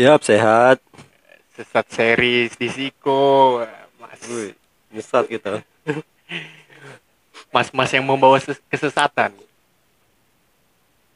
Yap, 0.00 0.24
sehat. 0.24 0.80
Sesat 1.52 1.86
series 1.92 2.56
di 2.56 2.72
Siko. 2.72 3.60
Mas, 4.00 4.20
Wih, 4.24 4.56
nyesat 4.88 5.28
kita. 5.28 5.60
mas-mas 7.54 7.90
yang 7.92 8.08
membawa 8.08 8.40
ses- 8.40 8.62
kesesatan. 8.72 9.34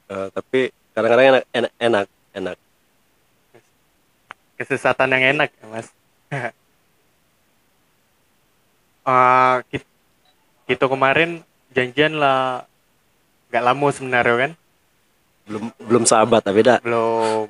Eh, 0.05 0.27
tapi 0.29 0.69
kadang-kadang 0.93 1.25
enak, 1.33 1.43
enak, 1.49 1.71
enak, 1.81 2.07
enak. 2.37 2.57
Kesesatan 4.55 5.09
yang 5.17 5.23
enak 5.33 5.49
mas. 5.65 5.89
Ah, 9.05 9.61
ki- 9.69 9.85
kita 10.65 10.89
kemarin 10.89 11.45
janjian 11.77 12.17
lah 12.17 12.65
gak 13.53 13.61
lama 13.61 13.87
sebenarnya 13.93 14.35
kan 14.49 14.51
Belum 15.45 15.63
belum 15.77 16.03
sahabat 16.09 16.41
tapi 16.41 16.65
dah. 16.65 16.81
belum 16.81 17.45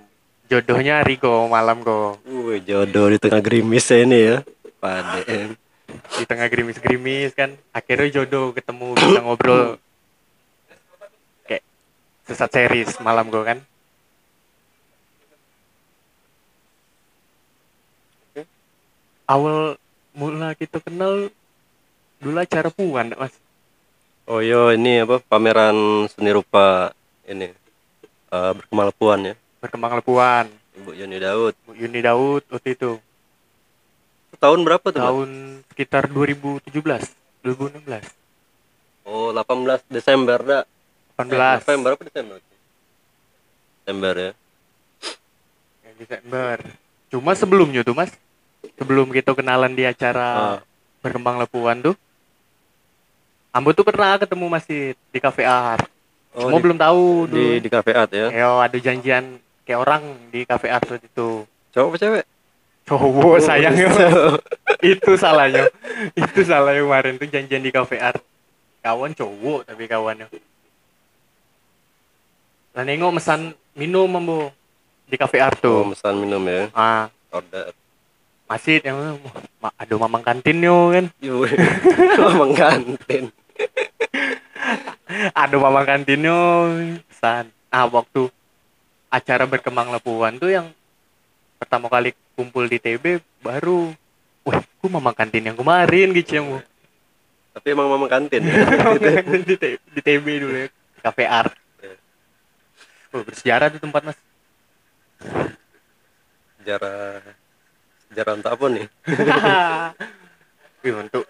jodohnya 0.49 1.01
kok 1.05 1.49
malam 1.49 1.81
kok 1.81 2.21
Wih, 2.25 2.61
jodoh 2.61 3.09
di 3.13 3.17
tengah 3.17 3.41
gerimisnya 3.41 3.97
ini 4.05 4.19
ya. 4.21 4.37
Paden. 4.81 5.57
di 5.95 6.23
tengah 6.27 6.47
gerimis-gerimis 6.51 7.31
kan 7.33 7.55
akhirnya 7.71 8.21
jodoh 8.21 8.51
ketemu 8.51 8.93
bisa 8.99 9.19
ngobrol 9.23 9.79
kayak 11.47 11.63
sesat 12.27 12.49
series 12.51 12.89
malam 12.99 13.31
gue 13.31 13.43
kan 13.45 13.59
awal 19.25 19.79
mula 20.13 20.53
kita 20.53 20.77
kenal 20.83 21.29
dulu 22.21 22.37
acara 22.37 22.69
puan 22.69 23.13
mas 23.17 23.33
Oh 24.25 24.41
yo, 24.41 24.73
ini 24.73 25.05
apa 25.05 25.21
pameran 25.21 26.09
seni 26.09 26.33
rupa 26.33 26.89
ini 27.29 27.45
eh 28.33 28.51
berkemampuan 28.57 29.21
ya. 29.21 29.35
Berkembang 29.65 29.93
lepuan 29.95 30.45
Ibu 30.75 30.91
Yuni 30.93 31.17
Daud. 31.17 31.53
Bu 31.61 31.71
Yuni 31.73 31.99
Daud 31.99 32.43
waktu 32.47 32.69
itu 32.71 33.01
tahun 34.37 34.61
berapa 34.61 34.83
tuh? 34.85 34.95
Mas? 34.95 35.05
tahun 35.05 35.29
sekitar 35.67 36.03
2017 36.05 36.69
2016 37.41 38.03
Oh, 39.03 39.29
18 39.31 39.85
Desember 39.87 40.39
dah. 40.39 40.63
Eh, 40.65 41.23
18 41.23 41.61
November 41.61 41.89
apa 41.91 42.03
Desember? 42.03 42.37
Desember 43.77 44.13
ya. 44.15 44.31
Ya, 45.79 45.91
Desember. 45.95 46.57
Cuma 47.07 47.31
sebelumnya 47.31 47.81
tuh 47.81 47.93
mas, 47.93 48.09
sebelum 48.73 49.07
kita 49.09 49.31
kenalan 49.31 49.71
di 49.71 49.85
acara 49.85 50.27
Ah. 50.27 50.59
berkembang 50.99 51.37
lepuan 51.37 51.79
tuh, 51.81 51.95
Ambo 53.51 53.71
tuh 53.71 53.85
pernah 53.85 54.17
ketemu 54.17 54.45
masih 54.49 54.81
di 55.07 55.19
cafe 55.21 55.45
art. 55.45 55.87
Oh, 56.33 56.43
Cuma 56.43 56.59
di- 56.59 56.63
belum 56.65 56.75
tahu 56.75 57.03
dulu. 57.25 57.39
Di 57.39 57.61
di 57.61 57.69
cafe 57.69 57.91
art 57.93 58.11
ya. 58.11 58.27
Yo, 58.27 58.59
ada 58.59 58.75
janjian 58.75 59.39
kayak 59.65 59.79
orang 59.79 60.01
di 60.29 60.41
cafe 60.43 60.69
art 60.69 60.85
waktu 60.85 61.03
itu. 61.03 61.43
Cowok 61.71 61.87
apa 61.87 61.97
cewek? 61.97 62.25
Cowok 62.85 63.37
sayangnya 63.39 63.89
itu 64.93 65.11
salahnya. 65.15 65.65
itu 66.13 66.39
salahnya 66.41 66.81
kemarin 66.81 67.17
tuh 67.17 67.27
janjian 67.27 67.59
di 67.59 67.69
cafe 67.69 67.97
art. 67.97 68.21
Kawan 68.79 69.11
cowok 69.11 69.65
tapi 69.65 69.83
kawannya. 69.85 70.29
Lah 72.71 72.83
nengok 72.83 73.15
mesan 73.15 73.41
minum 73.73 74.11
Ambo 74.11 74.51
di 75.05 75.15
cafe 75.15 75.39
art 75.39 75.57
Oh, 75.59 75.81
tuh. 75.81 75.93
pesan 75.93 76.15
minum 76.17 76.43
ya. 76.43 76.69
Ah, 76.71 77.07
Order. 77.29 77.73
masih 78.45 78.77
yang 78.79 79.17
ma- 79.57 79.73
aduh 79.75 79.97
mamang 79.97 80.21
kantin 80.21 80.61
yo 80.61 80.93
kan 80.93 81.09
Yui. 81.17 81.49
Emang 82.21 82.53
kantin. 82.53 83.33
aduh 85.33 85.57
mamang 85.57 85.81
kantin 85.83 86.21
yo 86.21 86.69
pesan 87.07 87.49
ah 87.67 87.87
waktu 87.87 88.29
acara 89.15 89.47
berkembang 89.47 89.95
lepuan 89.95 90.35
tuh 90.35 90.51
yang 90.51 90.67
pertama 91.55 91.87
kali 91.87 92.11
kumpul 92.35 92.67
di 92.67 92.77
TB 92.83 93.23
baru 93.39 93.95
wah 94.43 94.59
ku 94.83 94.91
mamang 94.91 95.15
kantin 95.15 95.47
yang 95.47 95.57
kemarin 95.57 96.11
gitu 96.11 96.31
yang 96.43 96.47
Tapi 97.55 97.71
emang 97.71 97.87
memang 97.87 98.11
kantin. 98.11 98.43
di, 99.95 100.01
TB 100.03 100.25
dulu 100.43 100.55
ya 100.59 100.67
cafe 100.99 101.23
art. 101.23 101.55
Oh, 103.15 103.23
bersejarah 103.23 103.71
tuh 103.71 103.79
tempat 103.79 104.11
mas. 104.11 104.19
Sejarah 106.59 107.23
sejarah 108.11 108.33
untuk 108.35 108.51
apa 108.51 108.65
nih? 108.75 108.87
Wih, 110.83 110.95
untuk 110.99 111.23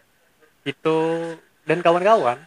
itu 0.65 0.97
dan 1.69 1.85
kawan-kawan. 1.85 2.41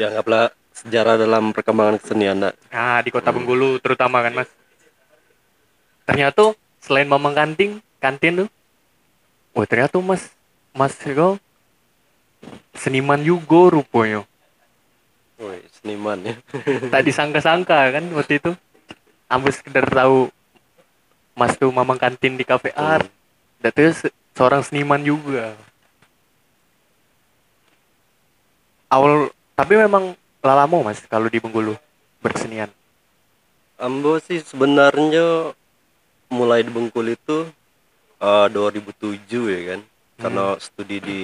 Ya 0.00 0.08
anggaplah 0.08 0.56
sejarah 0.76 1.16
dalam 1.16 1.56
perkembangan 1.56 1.96
kesenian. 1.96 2.36
Nak. 2.36 2.54
Ah, 2.68 3.00
di 3.00 3.08
kota 3.08 3.32
Bengkulu 3.32 3.80
terutama 3.80 4.20
kan, 4.20 4.32
Mas. 4.36 4.50
Ternyata 6.04 6.52
selain 6.84 7.08
Mamang 7.08 7.34
Kantin, 7.34 7.80
kantin 7.98 8.46
tuh. 8.46 8.48
Wah, 9.56 9.64
ternyata 9.64 9.96
Mas 10.04 10.30
Mas 10.76 10.92
itu 11.00 11.40
seniman 12.76 13.18
juga 13.24 13.72
rupanya. 13.80 14.28
Woi, 15.40 15.64
seniman 15.80 16.20
ya. 16.20 16.34
Tak 16.92 17.02
disangka-sangka 17.02 17.96
kan 17.96 18.04
waktu 18.12 18.38
itu. 18.38 18.52
Ambil 19.26 19.50
sekedar 19.50 19.88
tahu 19.88 20.30
Mas 21.32 21.56
tuh 21.56 21.72
Mamang 21.72 21.98
Kantin 21.98 22.36
di 22.36 22.44
cafe 22.44 22.70
art. 22.76 23.08
Dan 23.58 23.72
terus 23.72 24.04
seorang 24.36 24.60
seniman 24.60 25.00
juga. 25.00 25.56
Awal 28.92 29.32
tapi 29.56 29.74
memang 29.80 30.14
lalamo 30.46 30.86
Mas 30.86 31.02
kalau 31.10 31.26
di 31.26 31.42
Bengkulu 31.42 31.74
berkesenian. 32.22 32.70
Ambo 33.76 34.16
sih 34.22 34.40
sebenarnya 34.40 35.52
mulai 36.32 36.64
di 36.64 36.70
Bengkulu 36.72 37.12
itu 37.12 37.38
eh, 38.22 38.46
2007 38.48 39.52
ya 39.52 39.60
kan. 39.74 39.80
Karena 40.16 40.44
studi 40.56 40.96
di 41.02 41.22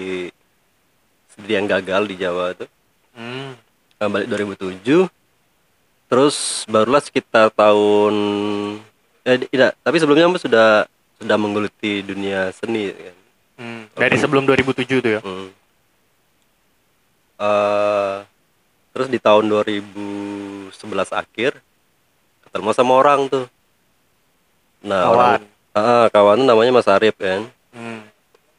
studi 1.33 1.53
yang 1.57 1.65
gagal 1.65 2.05
di 2.11 2.17
Jawa 2.21 2.53
tuh. 2.53 2.69
Hmm. 3.17 3.57
Eh, 4.03 4.09
balik 4.11 4.29
2007 4.29 5.07
terus 6.13 6.69
barulah 6.69 7.01
sekitar 7.01 7.49
tahun 7.57 8.15
eh 9.25 9.49
tidak 9.49 9.73
tapi 9.81 9.97
sebelumnya 9.97 10.29
Ambo 10.29 10.37
sudah 10.37 10.85
sudah 11.17 11.37
menggeluti 11.41 12.05
dunia 12.05 12.53
seni 12.53 12.93
ya 12.93 12.97
kan. 12.99 13.17
Hmm, 13.63 13.83
dari 13.95 14.17
sebelum 14.19 14.45
2007 14.45 15.01
tuh 15.01 15.13
ya. 15.17 15.21
Hmm. 15.23 15.49
Eh, 17.43 18.17
terus 18.93 19.09
di 19.09 19.19
tahun 19.19 19.49
2011 19.49 20.73
akhir 21.13 21.57
ketemu 22.47 22.71
sama 22.77 22.93
orang 23.01 23.21
tuh. 23.33 23.47
Nah, 24.85 25.09
Kawan. 25.09 25.17
orang 25.17 25.53
Ah, 25.73 26.05
kawan 26.13 26.45
tuh 26.45 26.49
namanya 26.53 26.69
Mas 26.69 26.85
Arif 26.85 27.17
kan. 27.17 27.49
Hmm, 27.73 28.05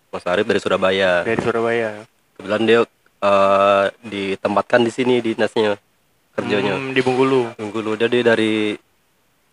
Mas 0.10 0.26
Arif 0.26 0.50
dari 0.50 0.58
Surabaya. 0.58 1.22
dari 1.22 1.38
Surabaya. 1.38 2.10
Kebetulan 2.34 2.62
dia 2.66 2.80
eh, 3.22 3.86
ditempatkan 4.02 4.82
di 4.82 4.90
sini 4.90 5.22
dinasnya 5.22 5.78
kerjanya. 6.34 6.74
Hmm, 6.74 6.90
di 6.90 7.02
Bengkulu. 7.06 7.54
Bengkulu 7.54 7.94
dia 8.02 8.10
dari 8.10 8.74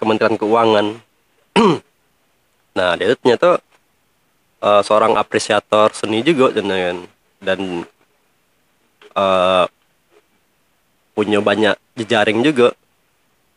Kementerian 0.01 0.41
Keuangan. 0.41 0.87
nah, 2.81 2.97
dia 2.97 3.13
tuh 3.13 3.19
ternyata 3.21 3.51
eh, 4.65 4.83
seorang 4.89 5.21
apresiator 5.21 5.93
seni 5.93 6.25
juga 6.25 6.49
kan 6.57 6.97
dan 7.45 7.61
eh, 9.21 9.65
punya 11.17 11.43
banyak 11.43 11.75
jejaring 11.99 12.41
juga 12.41 12.73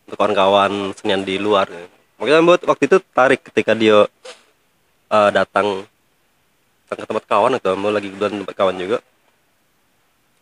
untuk 0.08 0.18
kawan-kawan 0.20 0.92
senian 0.98 1.24
di 1.24 1.40
luar. 1.40 1.70
Makanya 2.20 2.44
buat 2.44 2.62
waktu 2.68 2.84
itu 2.88 2.98
tarik 3.14 3.42
ketika 3.50 3.74
dia 3.74 4.06
eh, 5.10 5.30
datang 5.32 5.88
datang 6.86 6.98
ke 7.04 7.08
tempat 7.10 7.26
kawan 7.26 7.54
atau 7.58 7.74
mau 7.80 7.90
lagi 7.90 8.12
kebetulan 8.12 8.44
tempat 8.44 8.56
kawan 8.58 8.78
juga. 8.78 8.98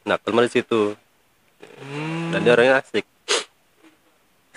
Nah, 0.02 0.18
kelima 0.18 0.42
di 0.46 0.52
situ 0.52 0.98
Hmm. 1.62 2.34
dan 2.34 2.42
dia 2.42 2.58
orangnya 2.58 2.82
asik. 2.82 3.06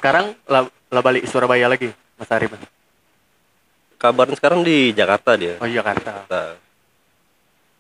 Sekarang 0.01 0.33
lah, 0.49 0.69
lah 0.89 1.03
balik 1.05 1.29
Surabaya 1.29 1.69
lagi, 1.69 1.93
Mas 2.17 2.33
Arif. 2.33 2.53
Kabarnya 4.01 4.37
sekarang 4.37 4.65
di 4.65 4.93
Jakarta 4.93 5.37
dia. 5.37 5.56
Oh 5.61 5.69
Jakarta. 5.69 6.25
Nah, 6.29 6.56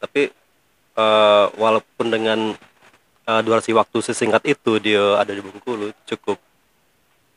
tapi 0.00 0.28
eh, 0.94 1.44
walaupun 1.56 2.06
dengan 2.08 2.52
eh, 3.24 3.40
durasi 3.42 3.72
waktu 3.72 3.98
sesingkat 4.00 4.42
itu 4.44 4.78
dia 4.78 5.16
ada 5.16 5.30
di 5.30 5.40
Bengkulu 5.40 5.92
cukup 6.04 6.38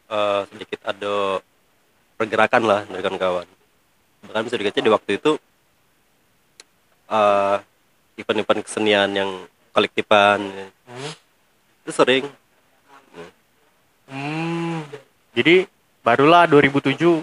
eh, 0.07 0.41
sedikit 0.49 0.79
ada 0.83 1.39
pergerakan 2.15 2.63
lah 2.65 2.81
dari 2.85 3.01
kawan-kawan 3.01 3.47
bahkan 4.25 4.43
bisa 4.43 4.57
dikatakan 4.57 4.85
di 4.85 4.93
waktu 4.93 5.11
itu 5.17 5.31
eh, 7.07 7.55
event-event 8.17 8.61
kesenian 8.65 9.09
yang 9.13 9.29
kolektifan 9.71 10.41
Hmm. 10.87 11.11
itu 11.83 11.91
sering 11.91 12.23
Hmm. 14.07 14.87
Jadi 15.35 15.67
barulah 15.99 16.47
2007 16.47 17.19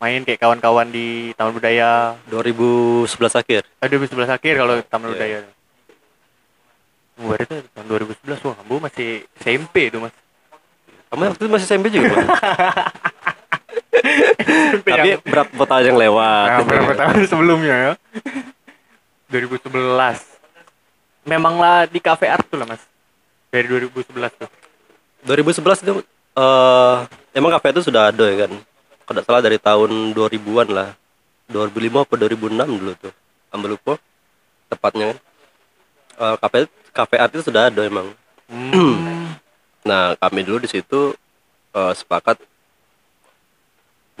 main 0.00 0.24
kayak 0.24 0.40
kawan-kawan 0.40 0.88
di 0.88 1.36
Taman 1.36 1.52
Budaya. 1.52 2.16
2011 2.32 3.36
akhir 3.36 3.68
Eh, 3.68 3.88
2011 3.92 4.32
akhir 4.32 4.54
kalau 4.56 4.80
Taman 4.80 5.12
Iya. 5.12 5.12
Budaya. 5.12 5.38
Wah, 7.20 7.36
itu 7.36 7.54
tahun 7.76 7.86
2011 7.86 8.48
wah, 8.48 8.56
Ambo 8.56 8.80
masih 8.80 9.28
SMP 9.36 9.92
itu, 9.92 10.00
Mas. 10.00 10.14
Kamu 11.10 11.26
waktu 11.26 11.42
itu 11.42 11.52
masih 11.52 11.66
SMP 11.68 11.86
juga? 11.90 12.16
SMP 13.92 14.88
Tapi 14.94 15.08
yang- 15.12 15.22
berapa 15.22 15.64
tahun 15.66 15.84
yang 15.90 15.98
lewat? 15.98 16.46
Nah, 16.48 16.64
berapa 16.64 16.92
tahun 16.96 17.20
sebelumnya 17.28 17.74
ya? 17.76 17.92
2011. 19.28 20.24
Memanglah 21.26 21.84
di 21.86 22.00
cafe 22.00 22.26
art 22.26 22.46
tuh 22.48 22.56
lah 22.56 22.66
mas. 22.66 22.82
Dari 23.52 23.68
2011 23.68 24.32
tuh. 24.32 24.48
2011 25.28 25.84
itu 25.84 25.92
eh 26.32 26.96
emang 27.36 27.52
kafe 27.52 27.76
itu 27.76 27.84
sudah 27.84 28.08
ada 28.08 28.24
ya 28.24 28.48
kan. 28.48 28.52
Kalau 29.04 29.14
tidak 29.14 29.26
salah 29.26 29.42
dari 29.44 29.58
tahun 29.60 30.16
2000-an 30.16 30.68
lah. 30.72 30.90
2005 31.50 32.06
atau 32.06 32.16
2006 32.16 32.78
dulu 32.78 32.92
tuh. 32.96 33.12
Ambil 33.50 33.76
lupa 33.76 33.98
tepatnya 34.70 35.14
kan. 35.14 35.18
Eh, 36.20 36.36
kafe 36.36 36.68
kafe 36.92 37.16
art 37.16 37.32
itu 37.32 37.48
sudah 37.48 37.72
ada 37.72 37.80
emang. 37.80 38.12
Hmm. 38.50 38.98
Nah, 39.80 40.12
kami 40.20 40.44
dulu 40.44 40.60
di 40.60 40.68
situ 40.68 41.16
eh, 41.72 41.92
sepakat 41.96 42.36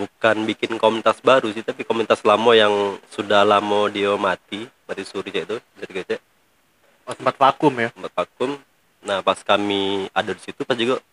bukan 0.00 0.36
bikin 0.48 0.80
komunitas 0.80 1.20
baru 1.20 1.52
sih, 1.52 1.60
tapi 1.60 1.84
komunitas 1.84 2.24
lama 2.24 2.56
yang 2.56 2.96
sudah 3.12 3.44
lama 3.44 3.92
dia 3.92 4.16
mati, 4.16 4.64
mati 4.88 5.04
suri 5.04 5.28
itu, 5.28 5.60
jadi 5.76 5.92
kece, 5.92 6.16
Oh, 7.04 7.12
sempat 7.12 7.36
vakum 7.36 7.76
ya. 7.76 7.92
tempat 7.92 8.12
vakum. 8.24 8.56
Nah, 9.04 9.20
pas 9.20 9.36
kami 9.44 10.08
ada 10.16 10.32
di 10.32 10.40
situ, 10.40 10.64
pas 10.64 10.80
juga 10.80 11.04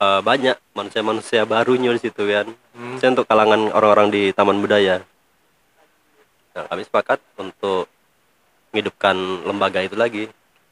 eh, 0.00 0.20
banyak 0.24 0.56
manusia-manusia 0.72 1.44
barunya 1.44 1.92
di 1.92 2.00
situ 2.00 2.24
kan. 2.24 2.48
Hmm. 2.72 2.96
Saya 2.96 3.12
untuk 3.12 3.28
kalangan 3.28 3.68
orang-orang 3.76 4.08
di 4.08 4.22
Taman 4.32 4.64
Budaya. 4.64 5.04
Nah, 6.56 6.64
kami 6.72 6.88
sepakat 6.88 7.20
untuk 7.36 7.84
menghidupkan 8.70 9.14
lembaga 9.46 9.82
itu 9.82 9.94
lagi, 9.98 10.24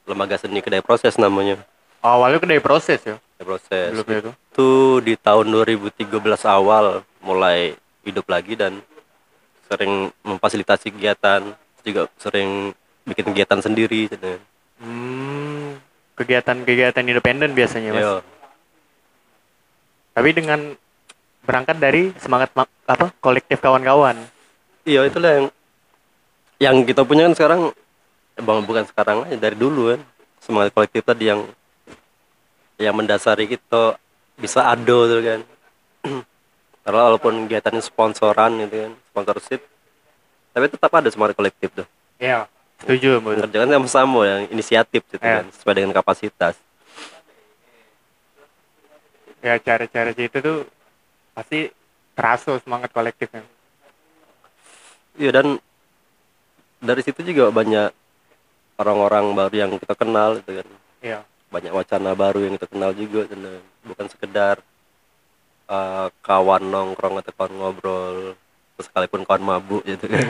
lembaga 0.06 0.38
seni 0.38 0.62
kedai 0.62 0.82
proses 0.82 1.18
namanya. 1.18 1.58
Awalnya 2.02 2.38
kedai 2.38 2.62
proses 2.62 3.02
ya. 3.02 3.18
Kedai 3.18 3.46
proses. 3.46 3.90
Itu. 3.94 4.30
itu 4.34 4.68
di 5.02 5.14
tahun 5.18 5.46
2013 5.50 6.06
awal 6.46 7.02
mulai 7.22 7.74
hidup 8.06 8.26
lagi 8.30 8.54
dan 8.54 8.80
sering 9.68 10.08
memfasilitasi 10.24 10.94
kegiatan 10.94 11.52
juga 11.84 12.08
sering 12.16 12.72
bikin 13.04 13.24
kegiatan 13.32 13.60
sendiri 13.60 14.08
gitu. 14.08 14.40
Hmm. 14.80 15.76
Kegiatan-kegiatan 16.18 17.04
independen 17.04 17.54
biasanya 17.54 17.90
mas. 17.94 18.02
Iya. 18.02 18.16
Tapi 20.18 20.30
dengan 20.34 20.60
berangkat 21.46 21.78
dari 21.78 22.10
semangat 22.18 22.50
ma- 22.58 22.68
apa 22.90 23.14
kolektif 23.22 23.62
kawan-kawan. 23.62 24.18
Iya 24.82 25.06
itulah 25.06 25.30
yang 25.30 25.46
yang 26.58 26.76
kita 26.82 27.06
punya 27.06 27.30
kan 27.30 27.34
sekarang 27.38 27.60
bang 28.38 28.62
bukan 28.62 28.84
sekarang 28.86 29.26
aja 29.26 29.36
dari 29.36 29.54
dulu 29.54 29.90
kan 29.90 30.00
semangat 30.38 30.70
kolektif 30.70 31.02
tadi 31.02 31.26
yang 31.26 31.42
yang 32.78 32.94
mendasari 32.94 33.44
kita 33.46 33.98
bisa 34.34 34.62
ado 34.64 34.98
tuh 35.04 35.20
kan 35.20 35.40
karena 36.86 37.00
walaupun 37.04 37.44
kegiatannya 37.44 37.82
sponsoran 37.82 38.54
gitu 38.62 38.76
kan 38.78 38.92
sponsorship 39.10 39.60
tapi 40.50 40.64
tetap 40.66 40.90
ada 40.92 41.08
semangat 41.08 41.34
kolektif 41.34 41.70
tuh 41.74 41.86
Iya. 42.18 42.50
Setuju 42.78 43.18
mbak. 43.18 43.42
mengerjakan 43.42 43.70
sama-sama 43.74 44.20
yang 44.22 44.42
inisiatif 44.48 45.02
gitu 45.04 45.18
Iya. 45.18 45.42
kan 45.42 45.44
sesuai 45.50 45.74
dengan 45.74 45.92
kapasitas 45.92 46.54
Ya 49.38 49.54
cara-cara 49.56 50.10
itu 50.10 50.38
tuh 50.38 50.66
pasti 51.30 51.70
terasa 52.14 52.58
semangat 52.58 52.90
kolektifnya. 52.90 53.46
iya 55.14 55.30
dan 55.30 55.62
dari 56.78 57.02
situ 57.02 57.22
juga 57.22 57.50
banyak 57.50 57.90
orang-orang 58.78 59.34
baru 59.34 59.54
yang 59.58 59.72
kita 59.76 59.94
kenal 59.94 60.38
gitu 60.40 60.62
kan 60.62 60.68
Iya. 60.98 61.20
banyak 61.48 61.72
wacana 61.72 62.10
baru 62.12 62.42
yang 62.42 62.54
kita 62.58 62.66
kenal 62.66 62.90
juga 62.92 63.26
dan 63.26 63.40
bukan 63.82 64.06
sekedar 64.08 64.56
eh, 65.68 66.08
kawan 66.22 66.62
nongkrong 66.64 67.18
atau 67.18 67.32
kawan 67.34 67.52
ngobrol 67.54 68.16
sekalipun 68.78 69.26
kawan 69.26 69.42
mabuk 69.42 69.82
gitu 69.82 70.06
kan 70.06 70.26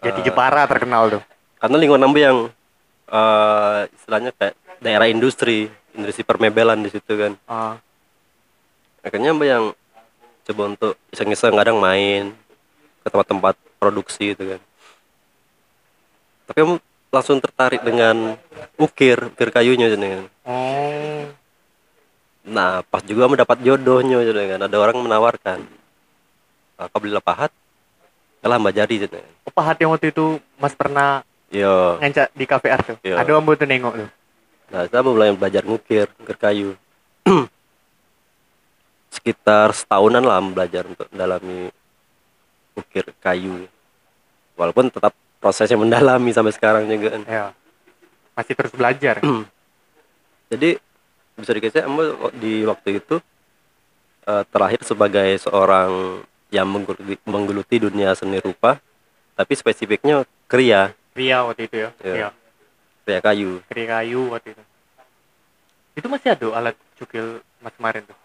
Jadi 0.02 0.20
Eh, 0.22 0.26
Jepara 0.26 0.64
terkenal 0.66 1.10
tuh. 1.12 1.24
karena 1.56 1.76
lingkungan 1.82 2.06
Ambe 2.06 2.22
yang 2.22 2.38
eh, 3.08 3.80
istilahnya 3.90 4.32
kayak 4.36 4.54
daerah 4.78 5.08
industri 5.10 5.66
industri 5.96 6.22
permebelan 6.22 6.84
di 6.84 6.92
situ 6.92 7.14
kan. 7.16 7.34
Ah, 7.48 7.80
akhirnya 9.02 9.32
Ambe 9.32 9.48
yang 9.48 9.72
coba 10.46 10.64
untuk 10.70 10.94
iseng-iseng 11.10 11.56
kadang 11.56 11.82
main 11.82 12.36
ke 13.02 13.08
tempat-tempat 13.10 13.56
produksi 13.82 14.36
gitu 14.36 14.56
kan. 14.56 14.62
Tapi 16.46 16.60
langsung 17.16 17.40
tertarik 17.40 17.80
dengan 17.80 18.36
ukir 18.76 19.32
ukir 19.32 19.50
kayunya 19.56 19.88
kan 19.88 20.28
oh, 20.44 21.24
Nah, 22.46 22.86
pas 22.86 23.02
juga 23.02 23.26
mendapat 23.26 23.58
jodohnya 23.66 24.22
kan. 24.22 24.62
Ada 24.70 24.78
orang 24.78 25.02
menawarkan. 25.02 25.60
"Ah, 26.78 26.86
Kau 26.94 27.02
belilah 27.02 27.24
pahat. 27.24 27.50
Kalah 28.46 28.62
mbak 28.62 28.78
jari 28.78 29.02
gitu 29.02 29.18
kan. 29.18 29.26
apa 29.46 29.62
hati 29.66 29.82
yang 29.88 29.94
waktu 29.98 30.14
itu 30.14 30.38
mas 30.62 30.78
pernah 30.78 31.26
Yo. 31.50 31.98
ngancak 31.98 32.30
di 32.38 32.46
cafe 32.46 32.68
art 32.70 32.86
tuh? 32.86 32.98
Iya. 33.02 33.18
Ada 33.18 33.34
yang 33.34 33.42
tuh 33.42 33.66
nengok 33.66 33.94
tuh. 33.98 34.10
Nah, 34.70 34.82
saya 34.86 35.02
mulai 35.02 35.34
belajar 35.34 35.64
ngukir, 35.66 36.06
ngukir 36.22 36.38
kayu. 36.38 36.70
Sekitar 39.16 39.74
setahunan 39.74 40.22
lah 40.22 40.38
belajar 40.46 40.86
untuk 40.86 41.10
mendalami 41.10 41.74
ukir 42.78 43.06
kayu. 43.18 43.66
Walaupun 44.54 44.94
tetap 44.94 45.16
prosesnya 45.46 45.78
mendalami 45.78 46.34
sampai 46.34 46.50
sekarang 46.50 46.90
juga 46.90 47.14
kan. 47.14 47.22
Ya. 47.30 47.46
Masih 48.34 48.58
terus 48.58 48.74
belajar. 48.74 49.22
Jadi 50.50 50.82
bisa 51.38 51.52
dikasih 51.54 51.86
Ambo 51.86 52.02
di 52.34 52.66
waktu 52.66 52.98
itu 52.98 53.22
eh, 54.26 54.44
terakhir 54.50 54.82
sebagai 54.82 55.30
seorang 55.38 56.26
yang 56.50 56.66
menggeluti, 56.66 57.22
menggeluti 57.30 57.76
dunia 57.78 58.18
seni 58.18 58.42
rupa, 58.42 58.82
tapi 59.38 59.54
spesifiknya 59.54 60.26
kriya, 60.50 60.98
Ria 61.14 61.46
waktu 61.46 61.70
itu 61.70 61.76
ya. 61.78 61.90
Iya. 62.02 62.14
Iya. 62.16 62.30
kriya 63.06 63.20
kayu. 63.22 63.52
Keri 63.70 63.86
kayu 63.86 64.22
waktu 64.34 64.50
itu. 64.58 64.64
Itu 65.96 66.08
masih 66.10 66.34
ada 66.34 66.48
alat 66.58 66.76
cukil 66.98 67.38
mas 67.62 67.72
kemarin 67.78 68.02
tuh. 68.02 68.18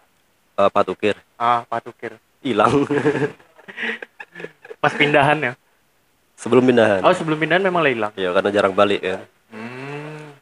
eh, 0.57 0.69
patukir 0.69 1.15
Ah, 1.37 1.61
patukir. 1.69 2.17
hilang 2.41 2.89
Pas 4.81 4.93
pindahan 4.97 5.37
ya. 5.37 5.53
Sebelum 6.41 6.65
pindahan. 6.65 7.05
Oh, 7.05 7.13
sebelum 7.13 7.37
pindahan 7.37 7.61
memang 7.61 7.85
hilang. 7.85 8.11
Ya 8.17 8.33
karena 8.33 8.49
jarang 8.49 8.73
balik 8.73 9.05
ya. 9.05 9.21
Hmm. 9.53 10.33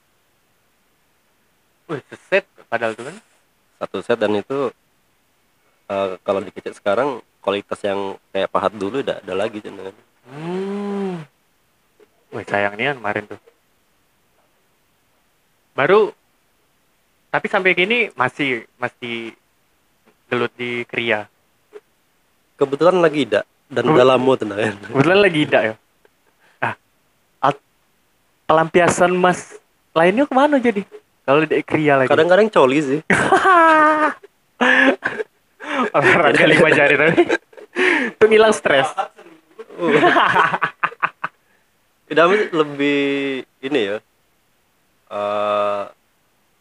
Wih, 1.91 2.01
seset 2.07 2.47
padahal 2.71 2.95
tuh 2.95 3.11
kan. 3.11 3.17
Satu 3.83 3.97
set 3.99 4.15
dan 4.15 4.31
itu 4.39 4.71
eh, 5.91 6.09
kalau 6.23 6.39
dikecek 6.39 6.79
sekarang 6.79 7.19
kualitas 7.43 7.79
yang 7.83 8.15
kayak 8.31 8.51
pahat 8.51 8.71
dulu 8.71 9.03
udah 9.03 9.19
ada 9.19 9.33
lagi 9.35 9.59
kan. 9.59 9.75
Hmm. 10.31 11.27
Wih, 12.31 12.45
sayang 12.47 12.79
nih 12.79 12.95
kemarin 12.95 13.27
tuh. 13.27 13.39
Baru 15.75 16.15
tapi 17.29 17.45
sampai 17.45 17.77
kini 17.77 18.09
masih 18.15 18.65
masih 18.79 19.35
gelut 20.31 20.53
di 20.55 20.87
Kria. 20.87 21.27
Kebetulan 22.55 23.03
lagi 23.03 23.27
tidak 23.27 23.45
dan 23.69 23.83
udah 23.85 24.05
lama 24.15 24.31
tenang 24.39 24.59
kan. 24.59 24.75
Kebetulan 24.89 25.19
lagi 25.19 25.39
tidak 25.45 25.63
ya. 25.63 25.75
Pelampiasan 28.49 29.13
Mas 29.13 29.61
lainnya 29.93 30.25
ke 30.25 30.33
mana 30.33 30.57
jadi? 30.57 30.81
Kalau 31.23 31.45
di 31.45 31.61
Kria 31.61 32.01
lagi. 32.01 32.09
Kadang-kadang 32.09 32.49
coli 32.49 32.81
sih. 32.81 32.99
olahraga 35.93 36.43
lima 36.43 36.69
jari 36.73 36.95
tapi 36.97 37.23
itu 38.11 38.25
hilang 38.27 38.53
stres 38.53 38.89
Tidak 42.09 42.25
lebih 42.57 42.99
ini 43.61 43.79
ya. 43.85 43.97
eh 45.13 45.83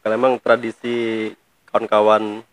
karena 0.04 0.14
emang 0.20 0.36
tradisi 0.44 1.32
kawan-kawan 1.72 2.44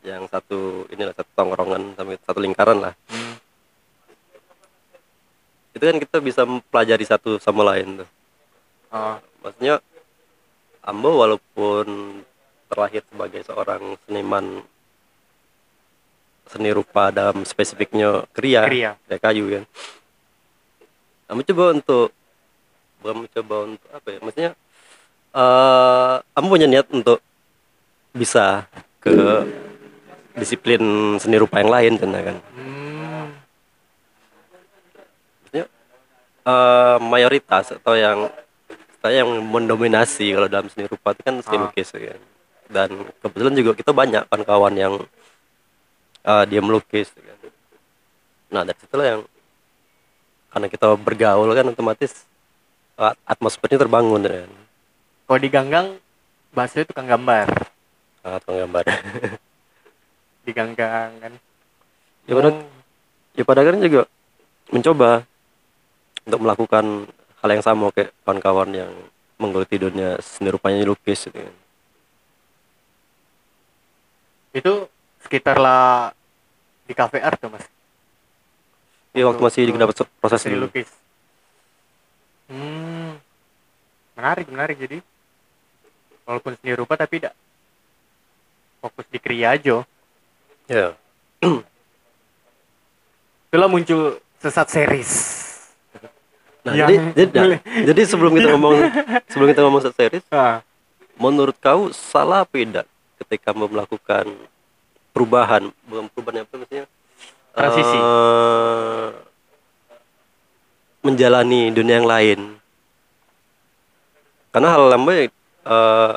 yang 0.00 0.24
satu 0.32 0.88
inilah 0.88 1.12
satu 1.12 1.28
tongkrongan 1.36 1.92
sampai 1.92 2.16
satu 2.24 2.40
lingkaran 2.40 2.80
lah. 2.80 2.96
Hmm. 3.12 3.27
Itu 5.78 5.86
kan 5.86 5.98
kita 6.02 6.18
bisa 6.18 6.42
mempelajari 6.42 7.06
satu 7.06 7.38
sama 7.38 7.62
lain 7.62 8.02
tuh. 8.02 8.08
oh, 8.90 9.16
Maksudnya 9.46 9.78
Ambo 10.82 11.22
walaupun 11.22 11.86
terlahir 12.66 13.06
sebagai 13.06 13.46
seorang 13.46 13.94
seniman 14.02 14.66
seni 16.48 16.74
rupa 16.74 17.14
dalam 17.14 17.44
spesifiknya 17.46 18.26
kriya, 18.34 18.66
Kriya. 18.66 18.90
kayak 19.06 19.22
kayu 19.22 19.44
kan. 19.54 19.64
Kamu 21.30 21.40
coba 21.46 21.64
untuk 21.78 22.08
kamu 22.98 23.22
coba 23.38 23.56
untuk 23.70 23.88
apa 23.94 24.08
ya? 24.10 24.18
Maksudnya 24.18 24.50
eh 25.36 26.14
kamu 26.34 26.46
punya 26.50 26.66
niat 26.66 26.86
untuk 26.90 27.22
bisa 28.16 28.66
ke 28.98 29.14
disiplin 30.34 30.80
seni 31.20 31.36
rupa 31.38 31.60
yang 31.62 31.70
lain 31.70 31.92
kan 32.00 32.10
kan. 32.10 32.36
hmm, 32.56 32.77
eh 36.48 36.96
mayoritas 36.98 37.76
atau 37.76 37.92
yang 37.92 38.32
atau 38.98 39.10
yang 39.12 39.28
mendominasi 39.44 40.32
kalau 40.32 40.48
dalam 40.48 40.66
seni 40.66 40.88
rupa 40.88 41.12
itu 41.12 41.20
kan 41.22 41.34
seni 41.38 41.56
Ah. 41.56 41.62
lukis 41.68 41.88
ya 41.92 42.16
kan. 42.16 42.22
Dan 42.68 42.88
kebetulan 43.20 43.54
juga 43.54 43.72
kita 43.74 43.92
banyak 43.92 44.22
kawan-kawan 44.26 44.74
yang 44.74 44.94
eh, 46.24 46.44
dia 46.46 46.60
melukis 46.60 47.12
ya 47.12 47.24
kan. 47.28 47.38
Nah, 48.48 48.62
dari 48.64 48.78
situlah 48.80 49.06
yang 49.06 49.22
karena 50.48 50.66
kita 50.66 50.86
bergaul 50.96 51.52
kan 51.52 51.68
otomatis 51.68 52.24
eh, 52.96 53.12
atmosfernya 53.24 53.78
terbangun 53.78 54.24
ya 54.24 54.48
kan. 54.48 54.52
kalau 55.28 55.38
di 55.38 55.48
ganggang 55.48 55.86
bahasanya 56.50 56.88
tukang 56.88 57.04
gambar 57.06 57.48
Ah, 58.24 58.40
tukang 58.40 58.64
gambar. 58.64 58.84
di 60.44 60.50
ganggang 60.50 61.10
kan 61.20 61.32
ya 62.24 62.32
pada 62.32 62.48
Oh, 62.48 62.64
ya 63.36 63.42
pada 63.44 63.60
akhirnya 63.60 63.84
juga 63.84 64.02
mencoba 64.68 65.27
untuk 66.28 66.44
melakukan 66.44 67.08
hal 67.40 67.48
yang 67.48 67.64
sama 67.64 67.88
kayak 67.88 68.12
kawan-kawan 68.22 68.68
yang 68.76 68.92
menggeluti 69.40 69.80
dunia 69.80 70.20
seni 70.20 70.52
rupanya 70.52 70.84
lukis 70.84 71.24
gitu 71.24 71.40
kan. 71.40 71.54
itu 74.52 74.72
sekitar 75.24 75.56
lah 75.56 76.10
di 76.84 76.92
cafe 76.92 77.22
art 77.24 77.40
tuh 77.40 77.48
mas 77.48 77.64
Iya 79.16 79.24
waktu 79.32 79.40
masih 79.40 79.62
di 79.66 79.72
dapat 79.72 80.04
proses 80.20 80.38
seni 80.42 80.58
dulu. 80.58 80.68
lukis 80.68 80.88
hmm 82.52 83.16
menarik 84.18 84.46
menarik 84.50 84.76
jadi 84.76 84.98
walaupun 86.26 86.58
seni 86.58 86.74
rupa 86.74 86.98
tapi 86.98 87.22
tidak 87.22 87.32
fokus 88.82 89.06
di 89.08 89.18
kriya 89.18 89.56
aja 89.56 89.80
Ya. 90.68 90.92
itulah 93.48 93.72
muncul 93.72 94.20
sesat 94.36 94.68
series 94.68 95.37
Nah, 96.68 96.74
Yang- 96.76 96.88
jadi, 97.16 97.30
jadi, 97.32 97.56
jadi 97.88 98.02
sebelum 98.04 98.32
kita 98.36 98.48
ngomong 98.52 98.76
sebelum 99.24 99.48
kita 99.48 99.60
ngomong 99.64 99.80
set 99.80 99.94
series, 99.96 100.24
ah, 100.28 100.60
menurut 101.16 101.56
kau 101.56 101.88
salah 101.90 102.44
apa 102.44 102.52
tidak 102.54 102.86
ketika 103.18 103.50
melakukan 103.50 104.28
perubahan, 105.10 105.72
bukan 105.88 106.06
perubahan 106.12 106.44
apa 106.44 106.54
maksudnya? 106.54 106.84
Transisi. 107.56 107.96
Eh, 107.96 109.06
menjalani 111.00 111.72
dunia 111.72 111.98
yang 111.98 112.08
lain. 112.08 112.38
Karena 114.52 114.68
hal 114.76 114.84
lama 114.92 115.12
eh, 115.14 116.14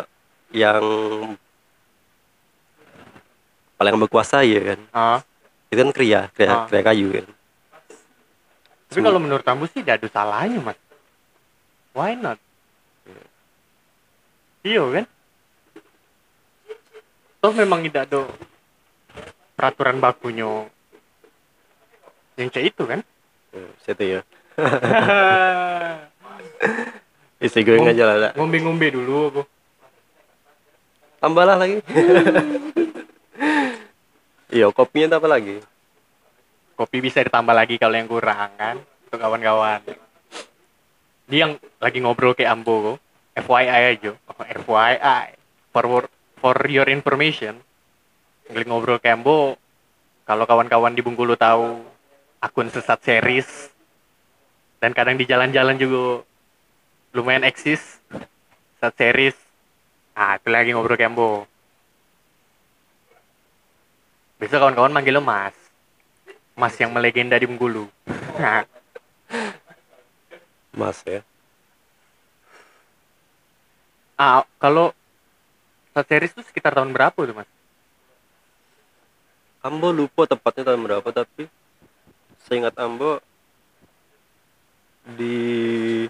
yang 0.52 0.84
paling 3.76 3.96
berkuasa 3.98 4.44
ya 4.46 4.76
kan, 4.76 4.80
ah. 4.94 5.20
itu 5.72 5.80
kan 5.80 5.90
kriya, 5.90 6.22
kriya, 6.36 6.52
Ah. 6.54 6.66
kriya 6.68 6.84
kayu 6.86 7.08
kan. 7.10 7.26
Tapi 8.92 9.08
kalau 9.08 9.24
menurut 9.24 9.40
kamu 9.40 9.72
sih 9.72 9.80
tidak 9.80 10.04
ada 10.04 10.08
salahnya 10.12 10.60
mas. 10.60 10.76
Why 11.96 12.12
not? 12.20 12.36
Iya 14.68 14.84
kan? 14.92 15.06
Toh 17.40 17.56
memang 17.56 17.88
tidak 17.88 18.12
ada 18.12 18.28
peraturan 19.56 20.04
bakunya 20.04 20.68
yang 22.36 22.52
kayak 22.52 22.76
itu 22.76 22.84
kan? 22.84 23.00
Ya, 23.56 23.68
Situ 23.80 24.04
ya. 24.04 24.22
Isi 27.48 27.64
gue 27.64 27.80
aja 27.80 28.04
lah. 28.12 28.36
ngombe-ngombe 28.36 28.92
dulu 28.92 29.32
aku 29.32 29.44
tambahlah 31.24 31.56
lagi. 31.56 31.80
Iya 34.52 34.68
kopinya 34.76 35.16
apa 35.16 35.32
lagi 35.32 35.64
kopi 36.82 36.98
bisa 36.98 37.22
ditambah 37.22 37.54
lagi 37.54 37.78
kalau 37.78 37.94
yang 37.94 38.10
kurang 38.10 38.50
kan? 38.58 38.82
Untuk 38.82 39.20
kawan-kawan. 39.22 39.86
Dia 41.30 41.46
yang 41.46 41.62
lagi 41.78 42.02
ngobrol 42.02 42.34
kayak 42.34 42.58
Ambo 42.58 42.98
FYI 43.38 43.94
aja. 43.94 44.18
Oh, 44.18 44.42
FYI 44.42 45.38
for 45.70 46.10
for 46.42 46.58
your 46.66 46.90
information 46.90 47.62
lagi 48.50 48.68
ngobrol 48.68 48.98
kayak 48.98 49.22
Ambo 49.22 49.56
kalau 50.26 50.44
kawan-kawan 50.50 50.98
di 50.98 51.06
Bengkulu 51.06 51.38
tahu 51.38 51.86
akun 52.42 52.68
sesat 52.68 53.00
series 53.06 53.48
dan 54.82 54.92
kadang 54.98 55.16
di 55.16 55.30
jalan-jalan 55.30 55.78
juga 55.78 56.26
lumayan 57.14 57.46
eksis 57.46 58.02
sesat 58.82 58.94
series. 58.98 59.38
Ah 60.18 60.36
itu 60.36 60.50
lagi 60.50 60.74
ngobrol 60.74 60.98
kayak 60.98 61.14
Ambo. 61.14 61.46
Besok 64.42 64.58
kawan-kawan 64.58 64.92
manggil 64.92 65.14
lo 65.14 65.22
mas 65.22 65.61
mas 66.62 66.78
yang 66.78 66.94
melegenda 66.94 67.34
di 67.42 67.50
Bengkulu. 67.50 67.90
Mas 70.78 71.02
ya. 71.02 71.26
Ah 74.14 74.46
kalau 74.62 74.94
series 76.06 76.38
itu 76.38 76.46
sekitar 76.46 76.78
tahun 76.78 76.94
berapa 76.94 77.18
tuh 77.18 77.34
mas? 77.34 77.50
Ambo 79.66 79.90
lupa 79.90 80.30
tepatnya 80.30 80.70
tahun 80.70 80.86
berapa 80.86 81.10
tapi 81.10 81.50
seingat 82.46 82.78
Ambo 82.78 83.18
di 85.18 86.06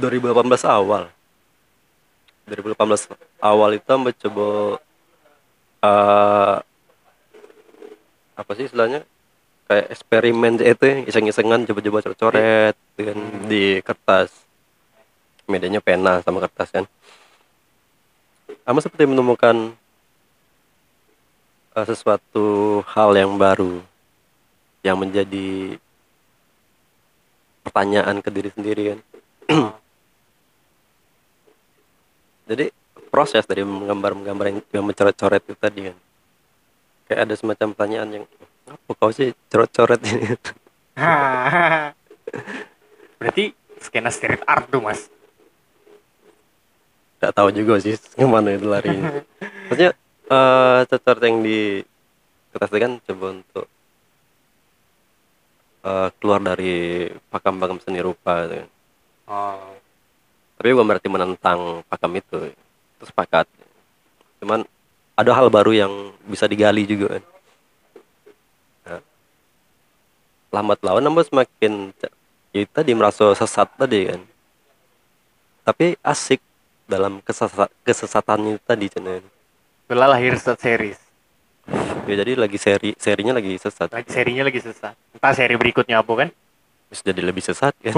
2018 0.00 0.64
awal. 0.64 1.12
2018 2.48 3.12
awal 3.44 3.70
itu 3.76 3.88
Ambo 3.92 4.08
coba 4.08 4.48
eh, 5.84 6.56
apa 8.40 8.50
sih 8.56 8.64
istilahnya 8.66 9.04
kayak 9.68 9.92
eksperimen 9.92 10.56
itu 10.64 10.84
ya, 10.88 10.96
iseng-isengan 11.04 11.68
coba-coba 11.68 12.00
coret-coret 12.00 12.74
gitu 12.96 13.12
kan 13.12 13.18
di 13.44 13.64
kertas. 13.84 14.32
Medianya 15.44 15.84
pena 15.84 16.24
sama 16.24 16.40
kertas 16.40 16.72
kan. 16.72 16.84
Ambo 18.64 18.80
seperti 18.80 19.04
menemukan 19.04 19.76
eh, 21.76 21.86
sesuatu 21.88 22.80
hal 22.96 23.12
yang 23.16 23.36
baru 23.36 23.80
yang 24.84 24.96
menjadi 24.96 25.76
pertanyaan 27.64 28.24
ke 28.24 28.28
diri 28.32 28.50
sendiri 28.52 28.82
kan? 28.96 29.00
Jadi 32.48 32.72
proses 33.12 33.44
dari 33.44 33.64
menggambar-menggambar 33.64 34.46
yang, 34.48 34.58
yang 34.72 34.84
mencoret-coret 34.88 35.44
itu 35.44 35.56
tadi 35.60 35.80
kan. 35.92 35.96
Kayak 37.08 37.20
ada 37.24 37.34
semacam 37.36 37.68
pertanyaan 37.72 38.10
yang 38.20 38.24
apa 38.70 38.90
kau 38.96 39.12
sih? 39.12 39.32
Coret-coret 39.48 40.00
ini. 40.04 40.36
Berarti 43.18 43.44
skena 43.80 44.12
street 44.12 44.44
art 44.44 44.68
tuh 44.68 44.82
mas? 44.82 45.08
Nggak 47.18 47.34
tahu 47.34 47.48
juga 47.50 47.82
sih 47.82 47.98
ke 47.98 48.22
mana 48.22 48.54
itu 48.54 48.70
larinya 48.70 49.26
maksudnya 49.66 49.90
eh 50.30 50.80
coret 50.86 51.22
yang 51.26 51.42
di 51.42 51.82
kertas 52.54 52.70
kan 52.70 52.92
coba 53.02 53.26
untuk 53.34 53.66
eh, 55.82 56.08
keluar 56.22 56.40
dari 56.44 57.10
pakam-pakam 57.26 57.82
seni 57.82 57.98
rupa 57.98 58.46
gitu 58.46 58.62
kan. 58.62 58.68
oh. 59.34 59.74
Tapi 60.58 60.74
bukan 60.74 60.86
berarti 60.90 61.08
menentang 61.10 61.86
pakam 61.86 62.18
itu. 62.18 62.50
Itu 62.98 63.04
sepakat. 63.06 63.46
Cuman 64.42 64.66
ada 65.18 65.34
hal 65.34 65.50
baru 65.50 65.74
yang 65.74 65.92
bisa 66.30 66.46
digali 66.46 66.86
juga 66.86 67.18
kan 67.18 67.24
nah, 68.86 69.00
lambat 70.48 70.80
laun 70.80 71.04
nambah 71.04 71.28
semakin 71.28 71.92
itu 72.56 72.68
tadi 72.72 72.92
merasa 72.96 73.32
sesat 73.36 73.68
tadi 73.76 74.08
kan. 74.08 74.20
Tapi 75.68 76.00
asik 76.00 76.40
dalam 76.88 77.20
kesesat 77.20 77.68
kesesatannya 77.84 78.56
tadi 78.64 78.88
cuman 78.88 79.20
itulah 79.84 80.08
lahir 80.16 80.36
sesat 80.36 80.58
series. 80.60 81.00
Ya 82.08 82.24
jadi 82.24 82.40
lagi 82.40 82.56
seri 82.56 82.96
serinya 82.96 83.36
lagi 83.36 83.52
sesat. 83.60 83.92
Lagi 83.92 84.08
serinya 84.08 84.48
lagi 84.48 84.60
sesat. 84.64 84.96
Entah 85.12 85.32
seri 85.36 85.54
berikutnya 85.60 86.00
apa 86.00 86.12
kan? 86.16 86.28
Bisa 86.88 87.02
jadi 87.04 87.20
lebih 87.20 87.44
sesat 87.44 87.76
kan? 87.84 87.92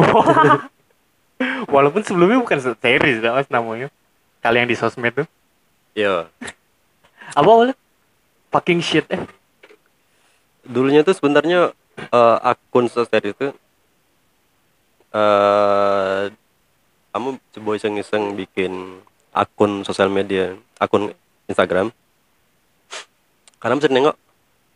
Walaupun 1.74 2.02
sebelumnya 2.02 2.42
bukan 2.42 2.58
seri 2.58 3.10
sudah 3.22 3.38
mas 3.38 3.46
namanya. 3.46 3.86
Kali 4.42 4.56
yang 4.58 4.66
di 4.66 4.74
sosmed 4.74 5.14
tuh. 5.14 5.28
Ya 5.94 6.26
apa 7.34 7.46
awalnya? 7.46 7.76
Fucking 8.50 8.82
shit 8.82 9.06
eh. 9.10 9.22
Dulunya 10.66 11.06
tuh 11.06 11.14
sebenarnya 11.14 11.70
eh, 12.08 12.38
akun 12.44 12.88
sosmed 12.88 13.24
itu 13.24 13.46
eh 15.10 16.30
kamu 17.10 17.28
coba 17.58 17.70
iseng-iseng 17.74 18.38
bikin 18.38 19.02
akun 19.34 19.82
sosial 19.82 20.06
media 20.10 20.54
akun 20.78 21.10
Instagram. 21.50 21.90
Karena 23.60 23.74
bisa 23.76 23.90
nengok 23.90 24.16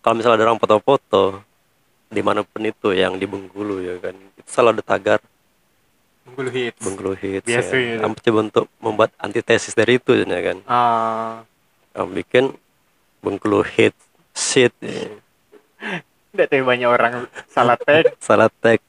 kalau 0.04 0.14
misalnya 0.18 0.36
ada 0.42 0.44
orang 0.50 0.60
foto-foto 0.60 1.40
di 2.10 2.20
mana 2.20 2.44
pun 2.44 2.62
itu 2.66 2.92
yang 2.92 3.16
di 3.16 3.24
Bengkulu 3.24 3.80
ya 3.80 3.96
kan. 4.02 4.14
Itu 4.36 4.48
selalu 4.50 4.78
ada 4.78 4.84
tagar. 4.84 5.20
Bengkulu 6.26 6.50
hits. 6.50 6.80
Bengkulu 6.82 7.12
hits 7.16 7.46
Biasa 7.46 7.74
ya. 7.78 7.96
kamu 8.02 8.14
coba 8.18 8.38
untuk 8.44 8.66
membuat 8.82 9.10
antitesis 9.16 9.72
dari 9.72 9.96
itu 10.02 10.12
ya 10.12 10.40
kan. 10.42 10.58
Ah. 10.66 11.46
Kamu 11.94 12.10
bikin 12.18 12.44
Bengkulu 13.22 13.62
hits 13.62 14.02
shit 14.34 14.74
ya. 14.82 15.14
tidak 16.34 16.50
tahu 16.50 16.66
banyak 16.66 16.90
orang 16.90 17.14
salah 17.46 17.78
tag. 17.78 18.10
Salah 18.26 18.50
tag. 18.50 18.82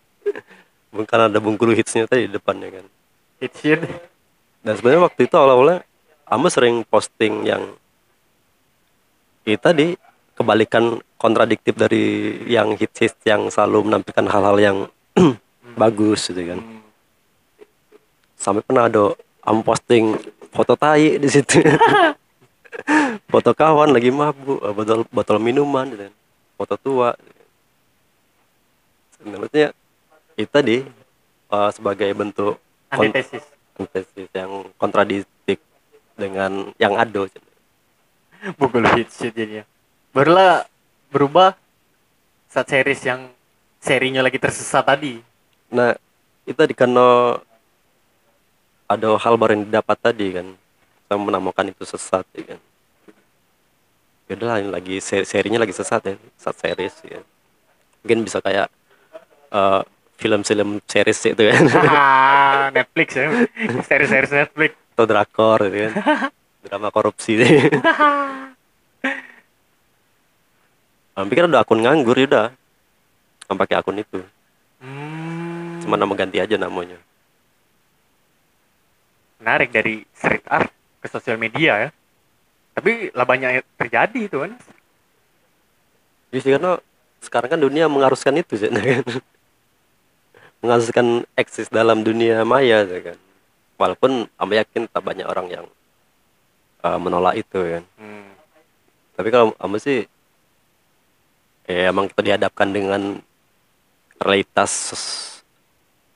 Bukan 0.90 1.20
ada 1.30 1.38
Bengkulu 1.38 1.78
hitsnya 1.78 2.10
tadi 2.10 2.26
di 2.26 2.34
depannya 2.34 2.82
kan. 2.82 2.86
Hit 3.38 3.54
shit 3.62 3.80
dan 4.66 4.74
sebenarnya 4.74 5.06
waktu 5.06 5.30
itu 5.30 5.36
awal-awalnya 5.38 5.86
Amos 6.26 6.58
sering 6.58 6.82
posting 6.90 7.46
yang 7.46 7.78
kita 9.46 9.78
di 9.78 9.94
kebalikan 10.34 10.98
kontradiktif 11.22 11.78
dari 11.78 12.34
yang 12.50 12.74
hits 12.74 12.98
hits 12.98 13.22
yang 13.30 13.46
selalu 13.54 13.94
menampilkan 13.94 14.26
hal-hal 14.26 14.58
yang 14.58 14.78
bagus 15.80 16.34
gitu 16.34 16.58
kan. 16.58 16.60
Sampai 18.34 18.66
pernah 18.66 18.90
ada 18.90 19.14
am 19.46 19.62
posting 19.62 20.18
foto 20.50 20.74
tai 20.74 21.22
di 21.22 21.30
situ. 21.30 21.62
Foto 23.32 23.56
kawan 23.56 23.96
lagi 23.96 24.12
mabuk 24.12 24.60
eh, 24.60 24.74
botol 24.76 25.00
botol 25.08 25.38
minuman 25.40 25.88
gitu 25.88 26.12
kan. 26.12 26.14
foto 26.60 26.76
tua 26.76 27.10
menurutnya 29.26 29.74
itu 30.38 30.50
tadi 30.54 30.78
eh, 31.50 31.70
sebagai 31.74 32.10
bentuk 32.14 32.62
antitesis 32.94 33.44
antithesis. 33.76 34.30
Yang 34.32 34.72
kontradiktif 34.80 35.60
dengan 36.16 36.72
yang 36.80 36.96
ada 36.96 37.28
Bengkulu 38.56 38.86
hits 38.94 39.18
shit 39.18 39.34
jadinya. 39.34 39.66
Barulah 40.14 40.70
berubah 41.10 41.58
saat 42.46 42.70
series 42.70 43.02
yang 43.02 43.26
serinya 43.82 44.22
lagi 44.22 44.38
tersesat 44.38 44.86
tadi. 44.86 45.18
Nah 45.74 45.98
itu 46.46 46.54
tadi 46.54 46.78
karena 46.78 47.42
ada 48.86 49.18
hal 49.18 49.34
baru 49.34 49.58
yang 49.58 49.66
didapat 49.66 49.98
tadi 49.98 50.28
kan. 50.38 50.48
Saya 51.10 51.18
menamakan 51.18 51.74
itu 51.74 51.84
sesat 51.90 52.26
ya 52.38 52.54
kan. 52.54 52.60
Yaudah 54.30 54.62
ini 54.62 54.70
lagi 54.70 54.96
se- 55.02 55.26
serinya 55.26 55.58
lagi 55.62 55.74
sesat 55.74 56.02
ya 56.06 56.16
sesat 56.38 56.56
series 56.62 56.96
ya. 57.02 57.22
Mungkin 58.06 58.30
bisa 58.30 58.46
kayak 58.46 58.70
eh, 59.56 59.82
film-film 60.20 60.80
series 60.88 61.20
itu 61.32 61.44
kan. 61.48 61.64
Ah, 61.88 62.64
Netflix 62.72 63.10
ya. 63.16 63.28
Series-series 63.88 64.32
Netflix. 64.32 64.72
Atau 64.96 65.06
drakor 65.08 65.60
gitu 65.68 65.92
kan. 65.92 65.94
Drama 66.66 66.90
korupsi 66.90 67.38
deh 67.38 67.70
Aku 71.14 71.30
pikir 71.30 71.46
ada 71.46 71.62
akun 71.62 71.80
nganggur 71.80 72.18
ya 72.18 72.28
udah. 72.28 72.48
Kamu 73.48 73.60
pakai 73.62 73.80
akun 73.80 74.02
itu. 74.02 74.20
Hmm, 74.84 75.80
cuma 75.80 75.96
nama 75.96 76.12
ganti 76.12 76.44
aja 76.44 76.60
namanya. 76.60 77.00
Menarik 79.40 79.72
dari 79.72 80.04
street 80.12 80.44
art 80.52 80.74
ke 81.00 81.08
sosial 81.08 81.40
media 81.40 81.88
ya. 81.88 81.90
Tapi 82.76 83.16
lah 83.16 83.24
banyak 83.24 83.64
terjadi 83.80 84.20
itu 84.28 84.38
kan. 84.44 84.52
Jadi 86.36 86.50
karena 86.52 86.84
sekarang 87.24 87.50
kan 87.56 87.60
dunia 87.64 87.88
mengharuskan 87.88 88.36
itu 88.36 88.60
sih 88.60 88.68
kan 90.66 90.82
mengharuskan 90.82 91.08
eksis 91.38 91.70
dalam 91.70 92.02
dunia 92.02 92.42
maya 92.42 92.82
ya 92.82 93.14
kan 93.14 93.18
walaupun 93.78 94.26
aku 94.34 94.52
yakin 94.58 94.90
tak 94.90 95.06
banyak 95.06 95.30
orang 95.30 95.48
yang 95.54 95.66
uh, 96.82 96.98
menolak 96.98 97.38
itu 97.38 97.62
kan 97.62 97.84
hmm. 98.02 98.30
tapi 99.14 99.30
kalau 99.30 99.54
kamu 99.54 99.78
sih 99.78 100.00
ya 101.70 101.94
emang 101.94 102.10
kita 102.10 102.22
dihadapkan 102.26 102.70
dengan 102.74 103.02
realitas 104.18 104.74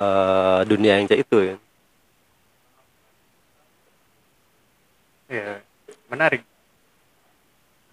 uh, 0.02 0.66
dunia 0.66 0.98
yang 0.98 1.06
kayak 1.06 1.22
itu 1.30 1.38
kan 1.54 1.60
ya 5.30 5.62
menarik 6.10 6.42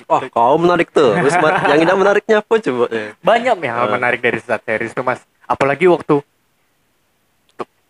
Wah, 0.07 0.23
kau 0.31 0.55
menarik 0.55 0.95
tuh. 0.95 1.19
Terus 1.19 1.35
yang 1.40 1.83
tidak 1.83 1.99
menariknya 1.99 2.37
apa 2.38 2.55
coba? 2.62 2.85
Ya. 2.95 3.16
banyak 3.27 3.57
ya 3.59 3.73
Eh. 3.75 3.90
menarik 3.90 4.21
dari 4.23 4.38
sesat 4.38 4.62
series 4.62 4.95
itu 4.95 5.03
mas 5.03 5.25
apalagi 5.51 5.90
waktu 5.90 6.07
tuh, 6.07 6.21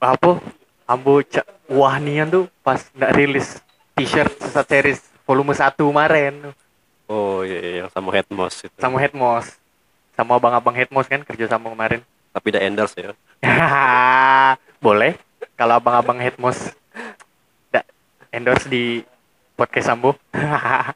apa? 0.01 0.39
Ambo 0.87 1.19
wah 1.67 1.99
nian 1.99 2.31
tuh 2.31 2.47
pas 2.63 2.79
nggak 2.95 3.13
rilis 3.17 3.59
t-shirt 3.99 4.31
sesat 4.39 4.67
series 4.71 5.01
volume 5.27 5.51
1 5.51 5.75
kemarin 5.75 6.55
Oh 7.11 7.43
iya, 7.47 7.59
iya 7.63 7.73
yang 7.87 7.91
sama 7.91 8.11
Headmos 8.15 8.67
itu. 8.67 8.75
sama 8.79 8.99
Headmos 8.99 9.47
sama 10.15 10.39
abang-abang 10.39 10.75
Headmos 10.75 11.07
kan 11.07 11.23
kerja 11.23 11.47
sama 11.47 11.71
kemarin. 11.71 12.01
Tapi 12.35 12.47
tidak 12.51 12.65
endorse 12.67 12.97
ya. 12.99 13.13
boleh. 14.85 15.15
Kalau 15.55 15.77
abang-abang 15.79 16.19
Headmos 16.19 16.73
da- 17.71 17.87
endorse 18.35 18.67
di 18.67 19.05
podcast 19.55 19.93
Sambo. 19.93 20.15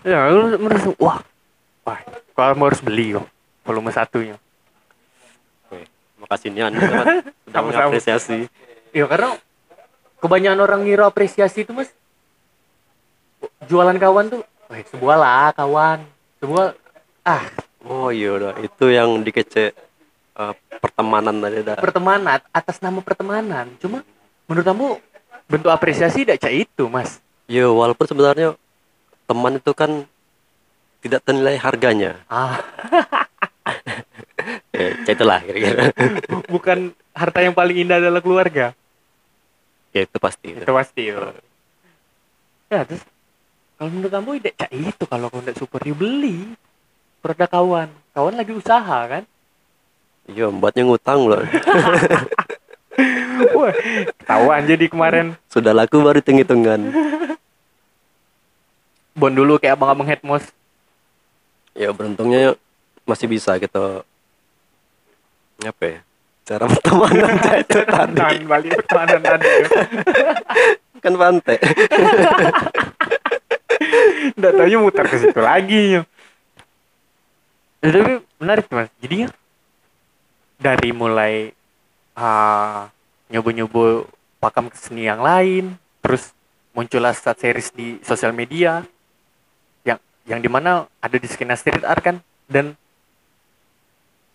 Ya 0.00 0.32
lu 0.32 0.56
merasa 0.56 0.96
wah. 0.96 1.20
Wah 1.84 2.00
kalau 2.32 2.56
harus 2.64 2.80
beli 2.80 3.12
kok 3.12 3.28
volume 3.68 3.92
satunya 3.92 4.36
Nih 6.30 6.62
Anda 6.62 6.78
sudah 7.42 7.62
mengapresiasi. 7.66 8.46
ya 8.94 9.04
karena 9.10 9.34
kebanyakan 10.22 10.60
orang 10.62 10.80
ngira 10.86 11.10
apresiasi 11.10 11.66
itu 11.66 11.74
mas. 11.74 11.90
Jualan 13.66 13.98
kawan 13.98 14.30
tuh 14.30 14.42
Wah, 14.70 14.78
sebuah 14.86 15.16
lah 15.18 15.50
kawan. 15.50 15.98
Sebuah 16.38 16.78
ah. 17.26 17.42
Oh 17.82 18.14
iya 18.14 18.38
udah. 18.38 18.62
Itu 18.62 18.94
yang 18.94 19.26
dikece 19.26 19.74
eh, 20.38 20.54
pertemanan 20.78 21.42
tadi 21.42 21.66
dah. 21.66 21.74
pertemanan 21.74 22.38
atas 22.54 22.78
nama 22.78 23.02
pertemanan. 23.02 23.66
Cuma 23.82 24.06
menurut 24.46 24.66
kamu 24.66 24.86
bentuk 25.50 25.70
apresiasi 25.74 26.22
tidak 26.22 26.46
cak 26.46 26.54
itu 26.54 26.86
mas? 26.86 27.18
Ya 27.50 27.66
walaupun 27.66 28.06
sebenarnya 28.06 28.54
teman 29.26 29.58
itu 29.58 29.74
kan 29.74 30.06
tidak 31.02 31.26
ternilai 31.26 31.58
harganya. 31.58 32.22
ah 32.30 32.62
Ya, 34.80 34.96
cek 35.04 35.14
itulah 35.14 35.38
kira-kira. 35.44 35.92
bukan 36.48 36.78
harta 37.12 37.38
yang 37.38 37.52
paling 37.52 37.76
indah 37.78 38.00
adalah 38.00 38.18
keluarga 38.18 38.72
ya 39.90 40.06
itu 40.06 40.16
pasti. 40.16 40.54
itu 40.54 40.70
pasti 40.70 41.02
itu 41.04 41.20
ya 42.66 42.86
terus 42.86 43.02
kalau 43.74 43.90
menurut 43.90 44.08
kamu 44.08 44.28
tidak 44.38 44.54
cak 44.56 44.70
itu 44.72 45.04
kalau 45.04 45.26
kamu 45.28 45.40
tidak 45.42 45.58
support 45.58 45.82
you 45.82 45.92
beli 45.92 46.54
produk 47.18 47.50
kawan 47.50 47.88
kawan 48.10 48.34
lagi 48.34 48.52
usaha 48.54 48.98
kan 49.06 49.24
Iya, 50.24 50.46
buatnya 50.48 50.86
ngutang 50.86 51.26
loh. 51.26 51.42
wah 53.56 53.74
ketahuan 54.14 54.62
jadi 54.62 54.86
kemarin 54.86 55.26
Sudah 55.50 55.74
laku 55.74 55.98
baru 55.98 56.22
hitung-hitungan. 56.22 56.80
bon 59.12 59.32
dulu 59.34 59.58
kayak 59.58 59.74
abang-abang 59.74 60.06
headmos 60.06 60.44
Ya 61.74 61.90
beruntungnya 61.90 62.54
masih 63.02 63.26
bisa 63.26 63.58
gitu. 63.58 64.06
Apa 65.64 65.84
ya? 65.84 66.00
Cara 66.48 66.64
pertemanan 66.72 67.34
itu 67.36 67.80
tadi. 67.94 68.16
Tahan 68.16 68.38
balik 68.48 68.70
pertemanan 68.84 69.20
tadi 69.20 69.48
Kan 71.04 71.14
pantai. 71.16 71.56
Nggak 74.36 74.52
taunya 74.52 74.78
muter 74.78 75.04
ke 75.08 75.16
situ 75.16 75.40
lagi 75.40 76.04
ya, 77.80 77.88
tapi 77.88 78.20
menarik 78.36 78.68
mas 78.68 78.92
jadi 79.00 79.24
ya 79.24 79.28
dari 80.60 80.92
mulai 80.92 81.56
ah, 82.12 82.92
nyoba-nyoba 83.32 84.04
pakam 84.36 84.68
keseni 84.68 85.08
yang 85.08 85.24
lain 85.24 85.80
terus 86.04 86.36
muncullah 86.76 87.16
stat 87.16 87.40
series 87.40 87.72
di 87.72 87.96
sosial 88.04 88.36
media 88.36 88.84
yang 89.84 89.96
yang 90.28 90.44
di 90.44 90.48
mana 90.52 90.84
ada 91.00 91.16
di 91.16 91.24
skena 91.24 91.56
street 91.56 91.84
art 91.88 92.04
kan 92.04 92.16
dan 92.44 92.76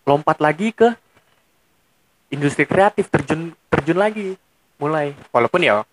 lompat 0.09 0.41
lagi 0.41 0.73
ke 0.73 0.97
industri 2.35 2.67
kreatif 2.67 3.07
terjun 3.07 3.55
terjun 3.71 3.95
lagi 3.95 4.35
mulai 4.75 5.15
walaupun 5.31 5.63
ya 5.63 5.87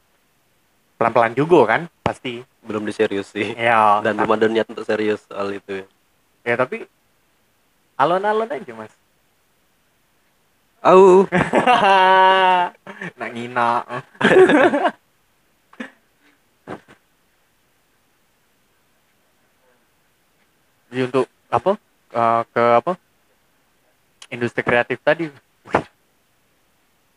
pelan-pelan 0.99 1.39
juga 1.39 1.61
kan 1.71 1.81
pasti 2.03 2.43
belum 2.67 2.83
diseriusi 2.83 3.55
Ya, 3.55 4.03
dan 4.03 4.19
belum 4.19 4.35
ada 4.35 4.47
niat 4.51 4.67
untuk 4.67 4.83
serius 4.83 5.23
soal 5.31 5.55
itu 5.55 5.87
ya 6.43 6.55
tapi 6.59 6.83
alon-alon 7.95 8.51
aja 8.51 8.73
mas. 8.75 8.91
au 10.83 11.23
nak 13.19 13.31
ngina. 13.31 13.87
Jadi 20.91 21.09
untuk 21.09 21.27
apa? 21.49 21.73
Eh, 22.13 22.43
ke 22.53 22.65
apa? 22.83 22.93
Industri 24.29 24.61
kreatif 24.61 24.99
tadi. 25.01 25.31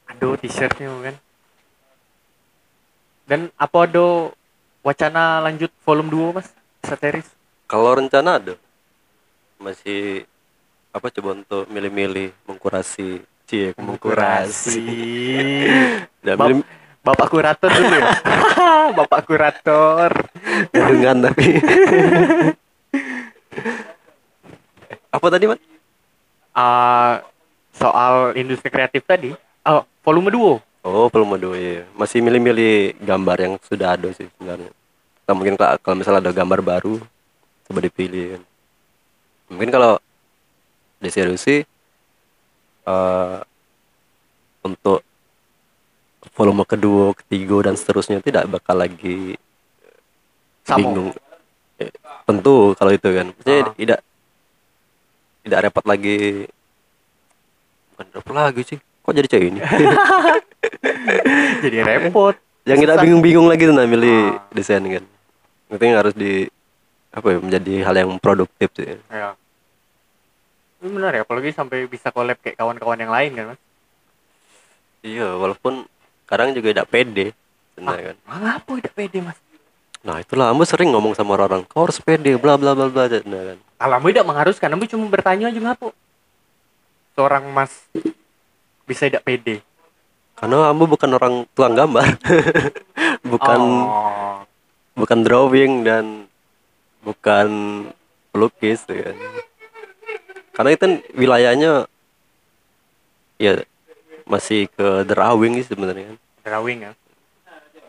Aduh 0.07 0.35
t-shirtnya 0.35 0.89
kan. 1.01 1.15
Dan 3.25 3.39
apa 3.57 3.77
ada 3.83 4.29
wacana 4.81 5.41
lanjut 5.41 5.73
volume 5.81 6.09
2 6.09 6.35
mas? 6.35 6.47
Sateris? 6.81 7.25
kalau 7.65 7.97
rencana 7.97 8.37
ada 8.37 8.53
masih 9.57 10.21
apa 10.93 11.09
coba 11.09 11.33
untuk 11.33 11.65
milih-milih 11.65 12.29
mengkurasi 12.45 13.25
cie 13.43 13.73
mengkurasi 13.73 14.85
dan 16.21 16.37
Bap- 16.39 16.53
milih 16.53 16.61
Bapak 17.01 17.27
kurator 17.27 17.69
dulu 17.69 17.89
ya? 17.89 18.05
Bapak 19.01 19.21
kurator. 19.25 20.09
dengan 20.69 21.25
tapi 21.25 21.57
apa 25.09 25.27
tadi 25.27 25.45
man 25.45 25.57
Ah, 26.53 27.19
soal 27.73 28.31
industri 28.33 28.69
kreatif 28.69 29.03
tadi. 29.03 29.33
Oh, 29.65 29.81
volume 30.01 30.29
2. 30.29 30.61
oh 30.85 31.07
belum 31.09 31.33
ada 31.33 31.49
ya 31.57 31.81
masih 31.97 32.21
milih-milih 32.21 33.01
gambar 33.01 33.37
yang 33.41 33.53
sudah 33.59 33.97
ada 33.97 34.09
sih 34.13 34.29
sebenarnya 34.31 34.69
Nah, 35.25 35.33
mungkin 35.33 35.57
kalau 35.57 35.73
kalau 35.81 35.95
misalnya 35.97 36.21
ada 36.21 36.29
gambar 36.31 36.61
baru 36.61 37.01
coba 37.65 37.79
dipilih 37.81 38.37
kan. 38.37 38.41
mungkin 39.49 39.69
kalau 39.69 39.97
diseriusi 40.99 41.65
eh 42.85 43.37
untuk 44.61 45.01
volume 46.33 46.65
kedua, 46.65 47.13
ketiga 47.15 47.65
dan 47.65 47.73
seterusnya 47.73 48.17
tidak 48.19 48.45
bakal 48.45 48.73
lagi 48.75 49.37
Samo. 50.65 50.77
bingung. 50.77 51.09
Eh, 51.77 51.93
tentu 52.25 52.73
kalau 52.73 52.91
itu 52.91 53.05
kan, 53.07 53.29
maksudnya 53.29 53.61
Ah. 53.61 53.73
tidak 53.73 53.99
tidak 55.41 55.59
repot 55.63 55.85
lagi. 55.85 56.49
Bukan 57.93 58.05
repot 58.11 58.33
lagi 58.35 58.61
sih, 58.65 58.79
kok 59.05 59.13
jadi 59.13 59.27
cewek 59.29 59.47
ini? 59.53 59.59
Jadi 61.63 61.77
repot. 61.79 62.33
Yang 62.65 62.77
Susah. 62.81 62.97
bingung-bingung 62.99 63.45
lagi 63.45 63.69
tuh 63.69 63.75
nah 63.77 63.85
milih 63.85 64.33
Ah. 64.33 64.41
desain 64.49 64.81
kan. 64.81 65.05
Penting 65.69 65.93
harus 65.93 66.13
di 66.13 66.49
apa 67.09 67.27
ya 67.29 67.37
menjadi 67.37 67.73
hal 67.85 67.95
yang 67.95 68.11
produktif 68.17 68.73
sih. 68.73 68.97
Ya. 69.07 69.37
Ini 70.81 70.89
benar 70.89 71.13
ya, 71.13 71.21
apalagi 71.21 71.53
sampai 71.53 71.85
bisa 71.85 72.09
collab 72.09 72.41
kayak 72.41 72.57
kawan-kawan 72.57 72.97
yang 72.97 73.13
lain 73.13 73.31
kan, 73.31 73.45
Mas? 73.53 73.61
Iya, 75.01 75.37
walaupun 75.37 75.85
kadang 76.25 76.51
juga 76.51 76.73
tidak 76.73 76.89
pede, 76.89 77.25
sebenarnya 77.73 78.03
kan. 78.11 78.17
Mengapa 78.25 78.71
tidak 78.81 78.93
pede, 78.93 79.17
Mas? 79.21 79.37
Nah 80.01 80.21
itulah, 80.21 80.49
Ambo 80.49 80.65
sering 80.65 80.89
ngomong 80.89 81.13
sama 81.13 81.33
orang, 81.33 81.65
kau 81.65 81.85
harus 81.85 81.97
pede, 81.97 82.37
bla 82.37 82.57
bla 82.57 82.73
bla 82.73 82.89
bla, 82.89 83.05
nah, 83.25 83.43
kan. 83.53 83.57
Alamu 83.77 84.09
tidak 84.09 84.25
mengharuskan, 84.25 84.69
Ambu 84.69 84.85
cuma 84.85 85.05
bertanya 85.07 85.49
aja 85.49 85.57
ngapa. 85.61 85.89
Seorang 87.13 87.45
Mas 87.49 87.71
bisa 88.85 89.09
tidak 89.09 89.25
pede. 89.25 89.61
Karena 90.35 90.69
Ambo 90.69 90.85
bukan 90.85 91.09
orang 91.15 91.47
tukang 91.55 91.75
gambar, 91.75 92.07
bukan 93.33 93.61
Oh. 93.87 94.37
bukan 94.95 95.19
drawing 95.23 95.83
dan 95.83 96.27
bukan 97.01 97.47
pelukis, 98.31 98.83
ya 98.87 99.11
kan. 99.11 99.17
Karena 100.55 100.69
itu 100.71 100.81
kan 100.81 100.93
wilayahnya 101.15 101.71
ya 103.35 103.59
masih 104.23 104.71
ke 104.71 105.03
drawing 105.03 105.59
sih 105.59 105.67
sebenarnya 105.67 106.15
drawing 106.41 106.87
ya. 106.87 106.91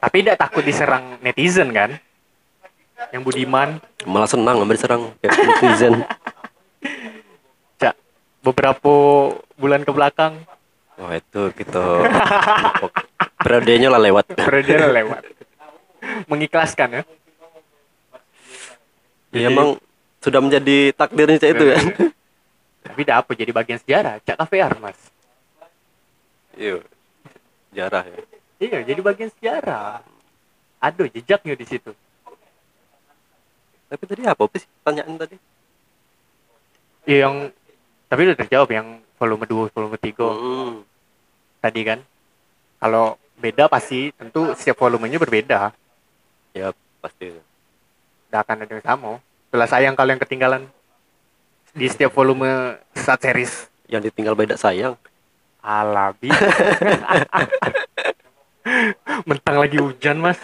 Tapi 0.00 0.16
tidak 0.22 0.38
takut 0.38 0.62
diserang 0.62 1.18
netizen 1.20 1.70
kan? 1.70 1.98
Yang 3.12 3.22
budiman, 3.22 3.68
Malah 4.08 4.26
senang 4.30 4.56
ambil 4.62 4.74
diserang 4.74 5.12
kayak 5.20 5.34
netizen. 5.36 5.94
Cak, 7.80 7.94
beberapa 8.40 8.92
bulan 9.54 9.84
ke 9.84 9.92
belakang 9.92 10.40
Wah 10.96 11.12
itu 11.16 11.42
gitu. 11.52 11.84
Periodenya 13.44 13.88
lah 13.92 14.00
lewat. 14.00 14.32
periode 14.32 14.88
lewat. 14.96 15.22
Mengikhlaskan 16.28 17.00
ya. 17.00 17.02
Ya, 19.36 19.52
emang 19.52 19.76
sudah 20.24 20.40
menjadi 20.40 20.96
takdirnya 20.96 21.36
Cak, 21.36 21.50
itu 21.52 21.64
kan. 21.68 21.84
Tapi 22.86 23.00
tidak 23.04 23.16
apa 23.20 23.30
jadi 23.36 23.52
bagian 23.52 23.78
sejarah, 23.82 24.14
Cak 24.24 24.36
KVR 24.40 24.72
Mas. 24.80 24.98
Iya. 26.56 26.80
Jarah 27.76 28.04
ya. 28.08 28.18
Iya, 28.56 28.78
jadi 28.88 29.00
bagian 29.04 29.28
sejarah. 29.36 30.00
Aduh, 30.80 31.12
jejaknya 31.12 31.52
di 31.52 31.66
situ. 31.68 31.92
Tapi 33.86 34.02
tadi 34.08 34.22
apa 34.24 34.42
sih 34.56 34.68
pertanyaan 34.80 35.14
tadi? 35.20 35.36
Iya, 37.06 37.18
yang 37.28 37.34
tapi 38.08 38.20
udah 38.26 38.38
terjawab 38.38 38.70
yang 38.72 38.88
volume 39.16 39.44
2, 39.44 39.72
volume 39.72 39.96
3 39.98 40.26
Hmm. 40.28 40.74
tadi 41.58 41.80
kan. 41.82 41.98
Kalau 42.76 43.16
beda 43.36 43.66
pasti 43.66 44.12
tentu 44.12 44.52
setiap 44.54 44.78
volumenya 44.78 45.16
berbeda. 45.16 45.72
Ya 46.52 46.72
pasti. 47.00 47.32
Tidak 47.32 48.40
akan 48.40 48.56
ada 48.64 48.72
yang 48.72 48.84
sama. 48.84 49.10
Itulah 49.48 49.68
sayang 49.68 49.94
kalau 49.96 50.12
yang 50.12 50.20
ketinggalan 50.20 50.62
di 51.72 51.86
setiap 51.88 52.12
volume 52.12 52.76
saat 52.92 53.20
series. 53.20 53.68
Yang 53.86 54.12
ditinggal 54.12 54.34
beda 54.34 54.58
sayang. 54.58 54.98
Alabi. 55.62 56.30
Mentang 59.28 59.56
lagi 59.62 59.78
hujan, 59.78 60.18
Mas. 60.18 60.38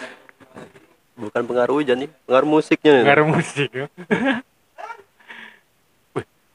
Bukan 1.19 1.43
pengaruh 1.47 1.83
hujan 1.83 2.07
nih, 2.07 2.11
pengaruh 2.27 2.49
musiknya. 2.49 3.03
Pengaruh 3.03 3.27
musik 3.29 3.71
ya. 3.71 3.87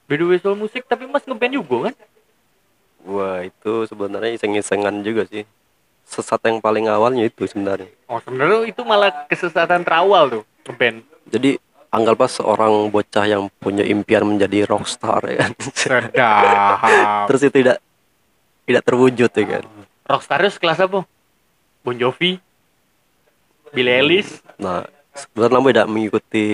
Wih, 0.07 0.15
beda 0.15 0.39
soal 0.39 0.55
musik 0.55 0.87
tapi 0.87 1.03
Mas 1.03 1.27
ngeband 1.27 1.53
juga 1.53 1.77
kan? 1.91 1.95
Wah 3.07 3.39
itu 3.43 3.87
sebenarnya 3.87 4.39
iseng-isengan 4.39 5.03
juga 5.03 5.27
sih. 5.27 5.43
Sesat 6.07 6.39
yang 6.47 6.63
paling 6.63 6.87
awalnya 6.87 7.27
itu 7.27 7.43
sebenarnya. 7.43 7.91
Oh, 8.07 8.23
sebenarnya 8.23 8.71
itu 8.71 8.81
malah 8.87 9.27
kesesatan 9.27 9.83
terawal 9.83 10.31
tuh 10.31 10.43
ngeband. 10.67 11.03
Jadi 11.27 11.59
anggaplah 11.91 12.31
seorang 12.31 12.87
bocah 12.87 13.25
yang 13.27 13.51
punya 13.59 13.83
impian 13.83 14.23
menjadi 14.23 14.63
rockstar 14.67 15.19
ya 15.27 15.35
kan. 15.43 15.51
Terus 17.27 17.41
itu 17.43 17.55
tidak 17.63 17.77
tidak 18.63 18.83
terwujud 18.87 19.31
ya 19.31 19.45
kan. 19.59 19.63
Rockstar 20.07 20.39
itu 20.47 20.59
kelas 20.59 20.79
apa? 20.83 21.03
Bon 21.83 21.95
Jovi, 21.95 22.39
Billie 23.71 23.95
Eilish, 23.99 24.43
Nah, 24.59 24.83
sebenarnya 25.15 25.83
tidak 25.83 25.87
mengikuti 25.87 26.45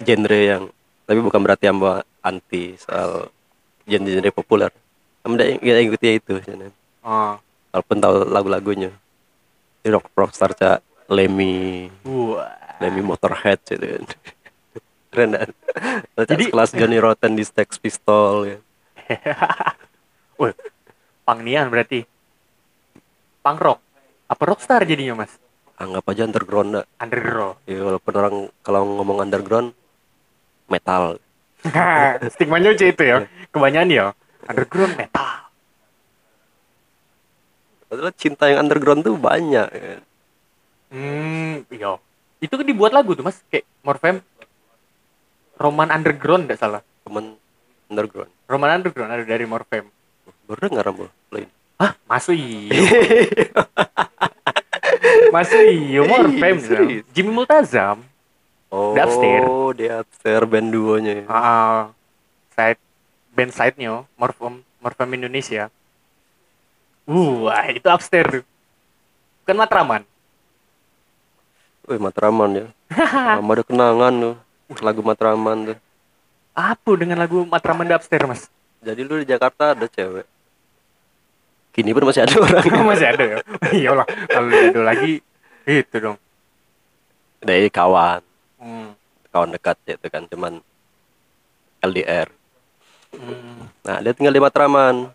genre 0.00 0.40
yang 0.40 0.62
tapi 1.06 1.20
bukan 1.22 1.40
berarti 1.40 1.70
Amba 1.70 2.02
anti 2.26 2.74
soal 2.74 3.30
genre-genre 3.86 4.34
populer. 4.34 4.70
Amba 5.22 5.46
tidak 5.46 5.62
tidak 5.62 5.82
ikuti 5.86 6.06
itu 6.18 6.32
sebenarnya. 6.42 6.74
oh, 7.02 7.34
Walaupun 7.70 7.96
tahu 7.98 8.14
lagu-lagunya. 8.26 8.90
Di 9.82 9.88
rock 9.94 10.10
rockstar 10.12 10.50
cak 10.52 10.82
Lemmy, 11.06 11.86
wah, 12.02 12.50
Lemmy 12.82 12.98
Motorhead 12.98 13.62
gitu 13.62 13.78
kan. 13.78 14.02
Keren 15.14 15.30
kan? 15.32 15.50
Jadi 16.18 16.26
Jadi- 16.26 16.50
kelas 16.50 16.70
Johnny 16.74 16.98
Rotten 16.98 17.38
di 17.38 17.46
Sex 17.46 17.78
Pistol 17.78 18.34
ya. 18.44 18.58
wah, 20.38 20.50
pangnian 21.22 21.70
berarti, 21.70 22.02
punk 23.38 23.58
rock, 23.62 23.78
apa 24.26 24.42
rockstar 24.42 24.82
jadinya 24.82 25.22
mas? 25.22 25.30
Anggap 25.78 26.10
aja 26.10 26.26
underground 26.26 26.70
dah. 26.74 26.84
Underground. 26.98 27.54
Ya, 27.68 27.78
walaupun 27.84 28.12
orang 28.16 28.34
kalau 28.60 28.82
ngomong 28.98 29.22
underground 29.22 29.70
metal. 30.66 31.22
Stigmanya 32.34 32.74
itu 32.74 33.02
ya, 33.02 33.26
kebanyakan 33.50 33.88
ya, 33.90 34.06
underground 34.46 34.94
metal. 34.96 35.28
Padahal 37.86 38.12
cinta 38.18 38.50
yang 38.50 38.66
underground 38.66 39.06
tuh 39.06 39.14
banyak. 39.14 39.68
ya. 39.70 39.98
Hmm, 40.90 41.62
iya. 41.70 41.92
Itu 42.42 42.58
kan 42.58 42.66
dibuat 42.66 42.92
lagu 42.92 43.14
tuh 43.14 43.22
mas, 43.22 43.40
kayak 43.50 43.64
Morfem, 43.86 44.22
Roman 45.56 45.88
Underground 45.88 46.46
tidak 46.46 46.60
salah. 46.60 46.80
Temen 47.06 47.38
underground. 47.88 48.30
Roman 48.46 48.70
Underground 48.80 49.10
ada 49.14 49.24
dari 49.24 49.46
Morfem. 49.48 49.88
Baru 50.46 50.60
dengar 50.68 50.86
Ambo. 50.90 51.08
Lain. 51.32 51.48
Hah? 51.80 51.96
Masuk 52.06 52.36
iyo 55.66 56.04
Morfem. 56.04 56.56
Jimmy 57.14 57.32
Multazam. 57.32 58.04
Oh, 58.72 58.92
Upstairs. 58.98 59.46
The 59.78 59.86
Upstairs 60.02 60.46
band 60.50 60.68
duonya. 60.74 61.22
ya. 61.22 61.24
Ah, 61.30 61.94
side 62.52 62.80
band 63.32 63.52
side-nya 63.54 64.02
Morfem 64.18 64.64
Morfem 64.82 65.10
Indonesia. 65.14 65.70
Wah, 67.06 67.70
itu 67.70 67.86
upstairs 67.86 68.42
tuh. 68.42 68.44
Bukan 69.46 69.56
Matraman. 69.62 70.02
Wih 71.86 72.02
Matraman 72.02 72.50
ya 72.50 72.66
Lama 73.38 73.52
ada 73.54 73.62
kenangan 73.62 74.12
tuh 74.18 74.34
Lagu 74.82 75.06
Matraman 75.06 75.70
tuh 75.70 75.78
Apa 76.50 76.90
dengan 76.98 77.22
lagu 77.22 77.46
Matraman 77.46 77.86
Dubster, 77.86 78.26
Mas? 78.26 78.50
Jadi 78.82 79.06
lu 79.06 79.22
di 79.22 79.26
Jakarta 79.30 79.70
ada 79.70 79.86
cewek 79.86 80.26
Kini 81.70 81.94
pun 81.94 82.10
masih 82.10 82.26
ada 82.26 82.34
orang 82.42 82.66
Masih 82.90 83.06
ada 83.06 83.22
ya? 83.22 83.38
Iyalah, 83.78 84.06
kalau 84.26 84.50
ada 84.50 84.80
lagi 84.82 85.22
itu 85.62 85.96
dong. 85.98 86.18
Dari 87.38 87.70
kawan 87.70 88.18
Hmm. 88.66 88.90
Kawan 89.30 89.54
dekat 89.54 89.78
itu 89.86 90.06
kan 90.10 90.26
Cuman 90.26 90.58
LDR 91.86 92.26
Hmm. 93.14 93.70
Nah 93.86 94.02
dia 94.02 94.12
tinggal 94.12 94.34
di 94.34 94.42
Matraman 94.42 95.08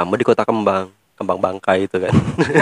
Kamu 0.00 0.12
di 0.16 0.24
kota 0.24 0.42
Kembang 0.42 0.88
Kembang 1.14 1.36
Bangkai 1.36 1.84
itu 1.84 2.00
kan 2.00 2.12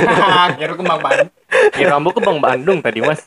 Kira 0.58 0.74
kembang 0.74 1.00
Bandung. 1.02 1.30
Kira 1.74 1.96
kamu 1.98 2.08
ke 2.14 2.20
Bang 2.22 2.38
Bandung 2.42 2.78
tadi, 2.82 3.00
Mas. 3.02 3.26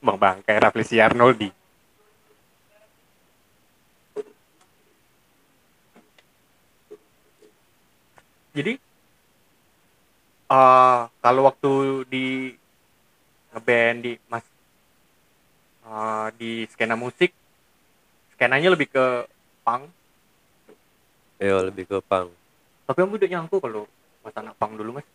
Bang 0.00 0.18
Bangkai 0.20 0.56
Raflisi 0.60 1.00
Arnoldi. 1.00 1.50
Jadi 8.56 8.72
eh 10.46 11.00
kalau 11.20 11.42
waktu 11.44 11.72
di 12.08 12.26
ngeband 13.52 13.98
di 14.00 14.12
Mas 14.32 14.46
eh, 15.86 16.28
di 16.34 16.50
skena 16.68 16.98
musik 16.98 17.30
skenanya 18.34 18.74
lebih 18.74 18.90
ke 18.90 19.06
punk. 19.62 19.88
Iya 21.40 21.68
lebih 21.68 21.86
ke 21.86 21.98
pang 22.04 22.28
tapi 22.86 23.02
kamu 23.02 23.18
udah 23.18 23.30
nyangku 23.34 23.56
kalau 23.58 23.82
mas 24.22 24.36
anak 24.38 24.54
punk 24.62 24.78
dulu 24.78 25.02
mas. 25.02 25.06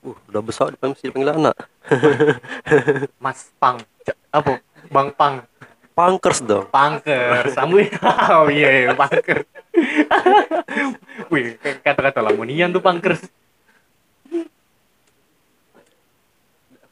Uh 0.00 0.16
udah 0.32 0.40
besar 0.40 0.72
masih 0.80 1.12
dipanggil 1.12 1.36
anak. 1.36 1.56
Mas 3.24 3.52
punk. 3.60 3.84
Apa? 4.32 4.60
Bang 4.92 5.12
punk. 5.12 5.48
Punkers 5.94 6.42
dong. 6.42 6.68
Punker, 6.68 7.54
sambu 7.54 7.78
oh 8.34 8.50
iya, 8.50 8.68
iya 8.84 8.92
punker. 8.98 9.46
Wih, 11.32 11.54
kata-kata 11.60 12.18
lamonian 12.18 12.74
tuh 12.74 12.82
punkers. 12.82 13.22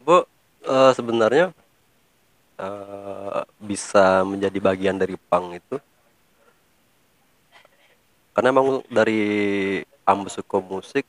Bu, 0.06 0.22
eh, 0.64 0.92
sebenarnya 0.94 1.50
eh, 2.62 3.42
bisa 3.58 4.22
menjadi 4.22 4.58
bagian 4.62 4.96
dari 4.96 5.18
punk 5.18 5.58
itu 5.58 5.76
karena 8.32 8.48
emang 8.54 8.80
dari 8.88 9.20
ambu 10.06 10.30
suka 10.30 10.62
musik 10.62 11.04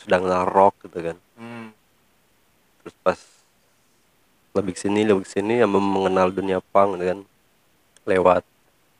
sudah 0.00 0.18
kenal 0.18 0.44
rock 0.48 0.74
gitu 0.88 1.12
kan 1.12 1.18
Hmm. 1.38 1.70
terus 2.82 2.94
pas 2.98 3.20
lebih 4.58 4.74
sini 4.74 5.06
lebih 5.06 5.22
sini 5.22 5.62
yang 5.62 5.70
mengenal 5.70 6.34
dunia 6.34 6.58
punk 6.58 6.98
gitu 6.98 7.14
kan 7.14 7.20
lewat 8.10 8.42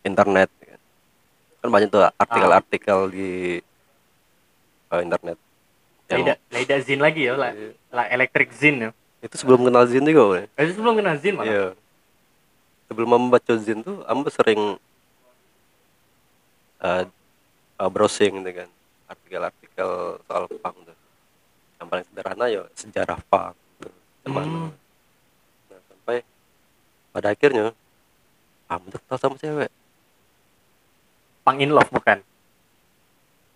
internet 0.07 0.47
gitu 0.63 0.71
kan. 0.71 0.81
kan 1.59 1.69
banyak 1.75 1.89
tuh 1.91 2.03
artikel-artikel 2.15 2.99
di 3.11 3.31
eh, 4.95 5.01
internet 5.03 5.39
yang 6.09 6.25
Laida, 6.25 6.35
Laida 6.55 6.77
Zin 6.81 7.01
lagi 7.05 7.29
ya, 7.29 7.37
lah, 7.37 7.53
lah 7.93 8.07
Electric 8.09 8.49
Zin 8.57 8.89
ya. 8.89 8.91
Itu 9.19 9.35
sebelum 9.35 9.67
kenal 9.67 9.85
Zin 9.91 10.07
juga. 10.07 10.47
Eh, 10.55 10.63
Itu 10.67 10.79
sebelum 10.79 10.95
kenal 10.99 11.17
Zin 11.19 11.35
malah. 11.35 11.51
Iya. 11.51 11.67
Sebelum 12.87 13.09
membaca 13.11 13.55
Zin 13.59 13.83
tuh, 13.83 14.01
Ambo 14.07 14.31
sering 14.31 14.79
uh, 16.81 17.03
uh, 17.77 17.91
browsing 17.91 18.41
gitu 18.41 18.65
kan, 18.65 18.69
artikel-artikel 19.11 19.91
soal 20.25 20.45
punk 20.49 20.77
tuh. 20.87 20.97
Yang 21.79 21.87
paling 21.91 22.05
sederhana 22.09 22.45
ya 22.49 22.63
sejarah 22.75 23.19
punk. 23.27 23.55
Tuh. 23.83 23.93
Cuman, 24.25 24.45
Hmm. 24.47 24.71
nah, 25.69 25.81
sampai 25.91 26.17
pada 27.13 27.29
akhirnya 27.35 27.67
Ambo 28.71 28.97
kenal 28.97 29.19
sama 29.19 29.37
cewek. 29.37 29.71
Punk 31.43 31.59
in 31.59 31.73
Love 31.73 31.91
bukan? 31.91 32.21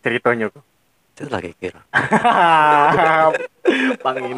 Ceritanya 0.02 0.50
kok. 0.50 0.64
Itu 1.12 1.28
lagi 1.28 1.52
kira. 1.60 1.84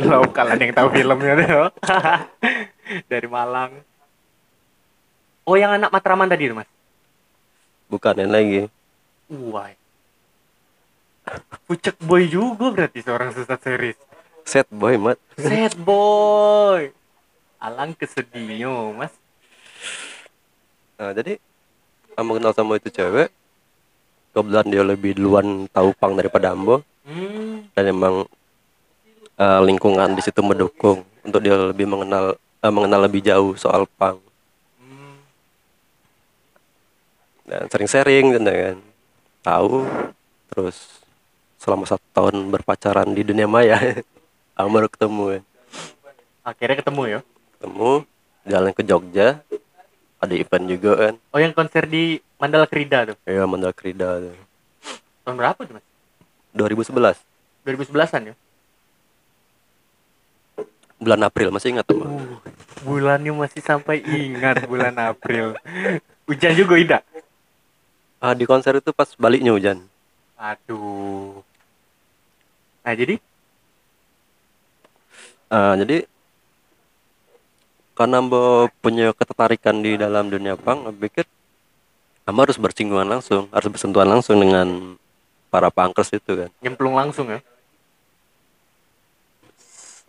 Love 0.02 0.30
kalau 0.36 0.50
ada 0.50 0.62
yang 0.62 0.74
tahu 0.74 0.88
filmnya 0.90 1.32
tuh. 1.38 1.70
Dari 3.10 3.28
Malang. 3.30 3.78
Oh, 5.46 5.54
yang 5.54 5.78
anak 5.78 5.94
Matraman 5.94 6.26
tadi 6.26 6.50
Mas. 6.50 6.66
Bukan 7.86 8.18
yang 8.18 8.32
lagi. 8.34 8.66
Wah. 9.30 9.70
Pucek 11.70 11.96
boy 12.02 12.26
juga 12.28 12.68
berarti 12.74 13.00
seorang 13.00 13.30
sesat 13.32 13.60
series. 13.62 13.96
Set 14.44 14.68
boy 14.68 14.98
mat. 15.00 15.16
Sad 15.40 15.78
boy. 15.80 16.92
Alang 17.62 17.96
kesedihnya, 17.96 18.92
Mas. 18.92 19.14
Nah, 21.00 21.16
jadi 21.16 21.40
Ambo 22.14 22.36
kenal 22.36 22.52
sama 22.52 22.76
itu 22.76 22.92
cewek. 22.92 23.32
Kebetulan 24.34 24.66
dia 24.66 24.82
lebih 24.82 25.14
duluan 25.14 25.70
tahu 25.70 25.94
punk 25.94 26.18
daripada 26.18 26.50
Ambo. 26.50 26.82
Hmm. 27.04 27.68
dan 27.76 27.92
emang 27.92 28.24
eh, 29.36 29.60
lingkungan 29.60 30.16
di 30.16 30.24
situ 30.24 30.40
mendukung 30.40 31.04
untuk 31.20 31.40
dia 31.44 31.52
lebih 31.52 31.84
mengenal 31.84 32.32
eh, 32.64 32.72
mengenal 32.72 33.04
lebih 33.04 33.20
jauh 33.20 33.52
soal 33.60 33.84
punk 34.00 34.24
hmm. 34.80 35.14
dan 37.44 37.68
sering 37.68 37.90
sharing 37.92 38.26
dan 38.40 38.48
kan 38.48 38.78
tahu 39.44 39.84
terus 40.48 41.04
selama 41.60 41.84
satu 41.84 42.08
tahun 42.16 42.48
berpacaran 42.48 43.12
di 43.12 43.20
dunia 43.20 43.44
maya 43.44 43.76
baru 44.56 44.88
ketemu 44.88 45.24
kan 45.28 45.44
Akhirnya 46.44 46.76
ketemu 46.80 47.02
ya. 47.08 47.20
ketemu 47.56 47.90
jalan 48.48 48.72
ke 48.72 48.82
Jogja 48.84 49.44
ada 50.24 50.32
event 50.32 50.64
juga 50.72 50.92
kan 50.96 51.14
Oh, 51.36 51.40
yang 51.40 51.52
konser 51.52 51.84
di 51.84 52.16
Mandala 52.44 52.68
Krida 52.68 53.08
tuh. 53.08 53.16
ya 53.24 53.48
Mandala 53.48 53.72
Krida 53.72 54.20
tuh. 54.20 54.36
Tahun 55.24 55.36
berapa 55.40 55.60
tuh, 55.64 55.80
Mas? 55.80 55.86
2011 56.52 57.16
2011-an 57.64 58.22
ya? 58.28 58.34
bulan 61.00 61.20
April 61.24 61.48
masih 61.50 61.72
ingat 61.72 61.88
tuh? 61.88 62.04
Uh, 62.04 62.36
bulannya 62.84 63.32
masih 63.32 63.64
sampai 63.64 64.04
ingat 64.04 64.68
bulan 64.68 64.92
April. 65.00 65.56
Hujan 66.28 66.52
juga 66.52 66.76
tidak? 66.76 67.02
ah 68.24 68.32
di 68.32 68.48
konser 68.48 68.80
itu 68.80 68.88
pas 68.96 69.04
baliknya 69.20 69.52
hujan 69.52 69.84
Aduh. 70.40 71.44
Nah, 72.84 72.94
jadi 72.96 73.20
Ah, 75.52 75.76
jadi 75.76 76.08
karena 77.92 78.18
Mbak 78.24 78.80
punya 78.80 79.12
ketertarikan 79.12 79.84
di 79.84 79.94
dalam 80.00 80.32
dunia 80.32 80.56
punk, 80.56 80.88
aku 80.88 80.98
pikir 81.04 81.24
Amba 82.24 82.48
harus 82.48 82.56
bersinggungan 82.56 83.04
langsung, 83.06 83.52
harus 83.52 83.68
bersentuhan 83.68 84.08
langsung 84.08 84.40
dengan 84.40 84.96
para 85.48 85.68
punkers 85.68 86.08
itu 86.10 86.32
kan. 86.34 86.50
nyemplung 86.58 86.96
langsung 86.96 87.28
ya? 87.28 87.40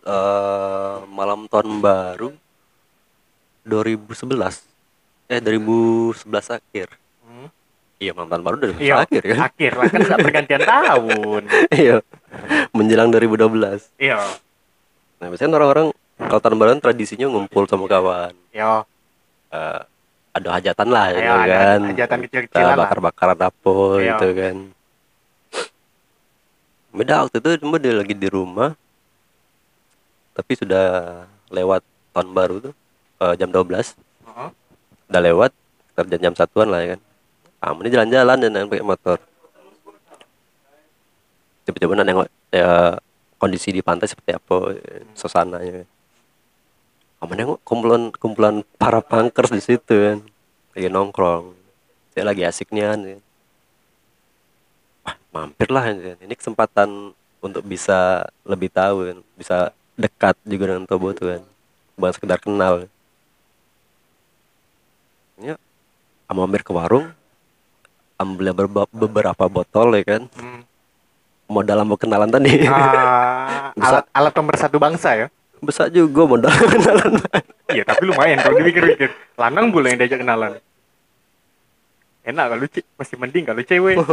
Eh, 0.00 0.96
malam 1.08 1.44
tahun 1.44 1.76
baru 1.76 2.30
2011, 3.62 4.62
eh 5.26 5.42
2011 5.42 6.24
akhir. 6.52 6.88
Hmm. 7.20 7.50
Iya 7.98 8.14
malam 8.14 8.30
tahun 8.30 8.44
baru 8.44 8.56
2011 8.70 8.80
Iya, 8.80 8.94
akhir 8.98 9.22
kan. 9.24 9.38
akhir 9.44 9.72
lah 9.74 9.86
kan 9.86 10.00
saat 10.06 10.20
pergantian 10.22 10.62
tahun. 10.78 11.42
Iya, 11.68 11.96
menjelang 12.70 13.10
2012. 13.10 13.92
Iya, 13.98 14.20
Nah 15.16 15.26
biasanya 15.26 15.52
orang-orang 15.54 15.86
kalau 16.18 16.40
tahun 16.40 16.56
baru 16.56 16.70
tradisinya 16.78 17.26
ngumpul 17.26 17.66
sama 17.66 17.84
kawan. 17.84 18.32
iya. 18.50 18.86
Eh, 19.48 19.80
ada 20.36 20.48
hajatan 20.52 20.88
lah 20.88 21.06
ya 21.08 21.20
kan. 21.20 21.80
hajatan 21.88 22.18
kita 22.20 22.28
kecil-kecilan 22.28 22.68
lah. 22.68 22.76
bakar-bakaran 22.78 23.36
dapur 23.38 23.98
Iya. 23.98 24.14
gitu 24.14 24.28
kan 24.32 24.56
beda 26.92 27.14
waktu 27.24 27.36
itu 27.38 27.50
cuma 27.60 27.76
dia 27.76 27.92
lagi 27.92 28.14
di 28.14 28.28
rumah 28.28 28.72
tapi 30.32 30.52
sudah 30.52 30.84
lewat 31.48 31.80
tahun 32.12 32.28
baru 32.32 32.56
tuh 32.62 32.74
eh, 33.20 33.34
jam 33.36 33.48
12 33.48 33.68
Heeh. 33.68 34.50
udah 35.08 35.22
lewat 35.22 35.50
kerja 35.92 36.16
jam 36.18 36.32
satuan 36.32 36.68
lah 36.68 36.80
ya 36.80 36.88
kan 36.96 37.00
kamu 37.56 37.78
ini 37.82 37.90
jalan-jalan 37.90 38.36
dan 38.38 38.68
pakai 38.68 38.84
motor 38.84 39.18
coba-coba 41.66 41.92
nengok 41.98 42.28
ya, 42.48 42.94
kondisi 43.36 43.68
di 43.70 43.82
pantai 43.82 44.06
seperti 44.06 44.32
apa 44.32 44.56
ya, 44.72 45.02
suasananya 45.12 45.82
nengok 47.24 47.58
kumpulan 47.64 48.12
kumpulan 48.16 48.60
para 48.76 49.00
punkers 49.00 49.52
di 49.52 49.62
situ 49.64 49.94
kan. 49.94 50.18
Lagi 50.76 50.88
nongkrong. 50.92 51.56
Saya 52.12 52.24
lagi 52.28 52.42
asik 52.44 52.72
nih 52.72 52.84
kan. 52.84 53.00
Wah 55.04 55.16
mampir 55.32 55.68
lah 55.72 55.84
kan. 55.88 56.18
ini 56.20 56.34
kesempatan 56.36 57.12
untuk 57.40 57.62
bisa 57.64 58.28
lebih 58.44 58.68
tahu 58.68 59.12
kan. 59.12 59.18
Bisa 59.36 59.56
dekat 59.96 60.36
juga 60.44 60.72
dengan 60.72 60.84
Tobo 60.84 61.12
tuh 61.16 61.36
kan. 61.36 61.42
Bukan 61.96 62.12
sekedar 62.12 62.38
kenal. 62.40 62.88
Ya 65.40 65.56
am 66.26 66.42
mampir 66.42 66.66
ke 66.66 66.74
warung 66.74 67.14
ambil 68.16 68.56
beberapa 68.90 69.44
botol 69.46 69.94
ya 69.96 70.04
kan. 70.04 70.22
Hmm. 70.34 70.62
modal 71.46 71.86
mau 71.86 71.94
kenalan 71.94 72.26
tadi. 72.26 72.66
Ah, 72.66 73.70
alat 73.86 74.04
alat 74.10 74.32
pemersatu 74.34 74.82
bangsa 74.82 75.14
ya? 75.14 75.26
Besar 75.58 75.88
juga 75.88 76.22
modal 76.24 76.52
kenalan 76.72 77.12
Iya, 77.66 77.82
tapi 77.82 78.06
lumayan 78.06 78.38
kalau 78.38 78.62
dipikir-pikir. 78.62 79.10
Lanang 79.34 79.74
boleh 79.74 79.90
yang 79.90 79.98
diajak 79.98 80.22
kenalan. 80.22 80.62
Enak 82.22 82.46
kalau 82.48 82.64
ce- 82.66 82.86
masih 82.94 83.16
mending 83.16 83.44
kalau 83.44 83.60
cewek. 83.60 83.96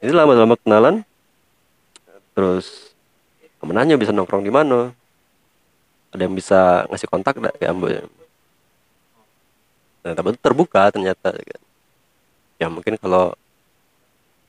itu 0.00 0.16
lama-lama 0.16 0.56
kenalan 0.56 1.04
terus 2.32 2.96
temenannya 3.60 4.00
bisa 4.00 4.16
nongkrong 4.16 4.40
di 4.40 4.48
mana 4.48 4.96
ada 6.08 6.22
yang 6.24 6.32
bisa 6.32 6.88
ngasih 6.88 7.04
kontak 7.04 7.36
dah 7.36 7.52
ke 7.52 7.68
ambo 7.68 7.84
ya 7.84 8.00
nah 10.00 10.16
tapi 10.16 10.32
itu 10.32 10.40
terbuka 10.40 10.88
ternyata 10.88 11.36
kan 11.36 11.60
ya 12.56 12.72
mungkin 12.72 12.96
kalau 12.96 13.36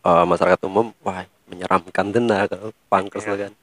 eh, 0.02 0.24
masyarakat 0.24 0.60
umum 0.64 0.96
wah 1.04 1.28
menyeramkan 1.52 2.08
dena 2.08 2.48
kalau 2.48 2.72
pangkers 2.88 3.28
Iya. 3.28 3.32
lah 3.36 3.40
kan 3.44 3.54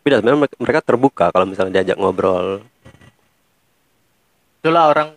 tapi 0.00 0.16
sebenarnya 0.16 0.48
mereka- 0.56 0.80
terbuka 0.80 1.28
kalau 1.28 1.44
misalnya 1.44 1.80
diajak 1.80 2.00
ngobrol. 2.00 2.64
Itulah 4.64 4.88
orang 4.88 5.08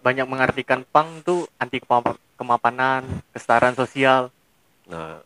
banyak 0.00 0.24
mengartikan 0.24 0.80
pang 0.88 1.20
tuh 1.20 1.44
anti 1.60 1.76
kema- 1.76 2.16
kemapanan, 2.40 3.04
kesetaraan 3.36 3.76
sosial. 3.76 4.32
nah 4.88 5.20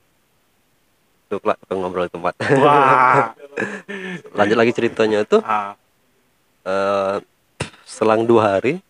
itu 1.30 1.38
kelak 1.38 1.54
kita 1.62 1.72
ngobrol 1.78 2.10
di 2.10 2.12
tempat. 2.12 2.34
Wah. 2.58 3.30
lanjut 4.42 4.56
lagi 4.58 4.72
ceritanya 4.74 5.22
tuh 5.22 5.38
ah, 5.46 5.78
eh 6.66 7.22
selang 7.86 8.26
dua 8.26 8.58
hari 8.58 8.82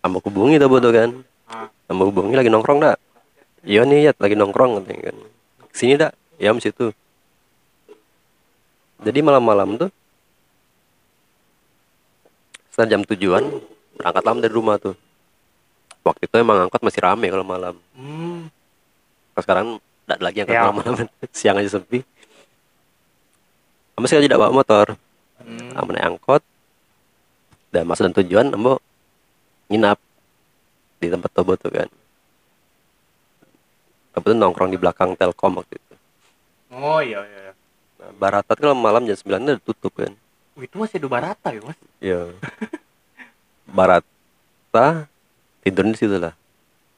Ambo 0.00 0.22
hubungi 0.22 0.56
tuh 0.56 0.78
tuh 0.78 0.92
kan. 0.94 1.10
Ambo 1.92 2.08
hubungi 2.08 2.38
lagi 2.38 2.48
nongkrong 2.48 2.80
dak 2.80 2.96
iya 3.66 3.84
nih 3.84 4.08
ya 4.08 4.12
lagi 4.16 4.32
nongkrong 4.38 4.80
kan. 4.88 5.16
Sini 5.76 6.00
dak 6.00 6.16
ya 6.40 6.56
di 6.56 6.64
situ 6.64 6.96
jadi 8.98 9.18
malam-malam 9.20 9.76
tuh 9.76 9.90
setelah 12.70 12.88
jam 12.90 13.02
tujuan 13.04 13.44
berangkat 13.96 14.22
lama 14.22 14.38
dari 14.38 14.52
rumah 14.52 14.76
tuh 14.76 14.94
waktu 16.02 16.22
itu 16.24 16.36
emang 16.36 16.58
angkot 16.62 16.80
masih 16.80 17.00
rame 17.00 17.26
kalau 17.26 17.42
malam 17.42 17.74
Hmm. 17.92 18.48
kalau 19.32 19.42
sekarang 19.42 19.66
tidak 20.04 20.20
lagi 20.20 20.38
angkot 20.40 20.54
Ya. 20.54 20.62
malam-malam 20.66 21.06
siang 21.36 21.56
aja 21.56 21.70
sepi 21.72 22.04
Ambo 23.92 24.06
sekali 24.06 24.26
tidak 24.26 24.40
bawa 24.40 24.52
motor 24.54 24.86
Hmm. 25.36 25.72
Naik 25.72 26.04
angkot 26.06 26.42
dan 27.70 27.84
masuk 27.84 28.04
dan 28.04 28.14
tujuan 28.16 28.46
Ambo 28.50 28.80
nginap 29.66 30.00
di 30.96 31.06
tempat 31.06 31.30
Tobo 31.30 31.54
tuh 31.54 31.70
kan 31.70 31.88
kebetulan 34.10 34.38
nongkrong 34.38 34.70
di 34.70 34.78
belakang 34.78 35.12
Telkom 35.12 35.60
waktu 35.60 35.76
itu 35.76 35.94
Oh 36.72 36.98
iya 36.98 37.20
iya. 37.22 37.45
Nah, 38.06 38.12
Baratat 38.14 38.54
kalau 38.54 38.72
malam 38.72 39.02
jam 39.02 39.18
9 39.18 39.26
udah 39.42 39.58
tutup 39.60 39.90
kan 39.92 40.14
Wih, 40.54 40.64
itu 40.64 40.78
masih 40.78 40.96
ada 40.96 41.08
barata 41.10 41.48
ya 41.50 41.60
mas? 41.60 41.78
iya 41.98 42.20
Barata 43.66 45.10
tidur 45.60 45.90
di 45.90 45.98
situ 45.98 46.16
lah 46.16 46.32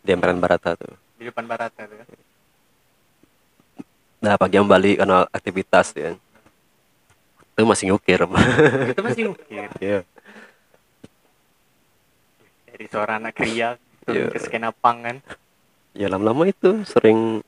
di 0.05 0.13
emperan 0.13 0.37
Barata 0.37 0.77
tuh 0.77 0.93
Di 1.17 1.27
depan 1.27 1.49
barata 1.49 1.83
tuh 1.83 1.97
kan? 1.97 2.09
nah 4.19 4.35
pagi 4.35 4.59
balik 4.59 4.99
karena 4.99 5.25
aktivitas 5.31 5.95
ya 5.95 6.13
itu 7.55 7.63
masih 7.63 7.91
ngukir 7.91 8.23
itu 8.91 9.03
masih 9.03 9.23
ngukir. 9.31 9.71
iya 9.79 10.03
Dari 12.69 12.87
seorang 12.87 13.25
anak 13.25 13.35
kria 13.35 13.75
Iya. 14.09 14.25
turun 14.25 14.33
ke 14.33 14.39
skena 14.41 14.71
pang 14.73 15.05
kan. 15.05 15.17
ya 15.93 16.09
lama-lama 16.09 16.49
itu 16.49 16.81
sering 16.89 17.45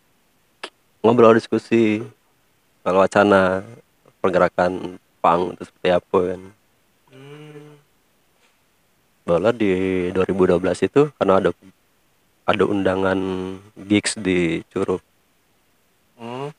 ngobrol 1.00 1.32
diskusi 1.32 2.04
kalau 2.80 2.98
wacana 2.98 3.60
pergerakan 4.18 4.72
pang 5.18 5.52
itu 5.52 5.62
seperti 5.64 5.88
apa 5.90 6.18
kan 6.26 6.42
Hmm. 7.10 7.74
Bahwa 9.20 9.50
di 9.50 9.70
2012 10.10 10.56
itu 10.82 11.10
karena 11.12 11.38
ada 11.38 11.50
ada 12.44 12.64
undangan 12.64 13.18
gigs 13.80 14.14
di 14.14 14.62
Curug 14.66 15.02
Hmm. 16.14 16.52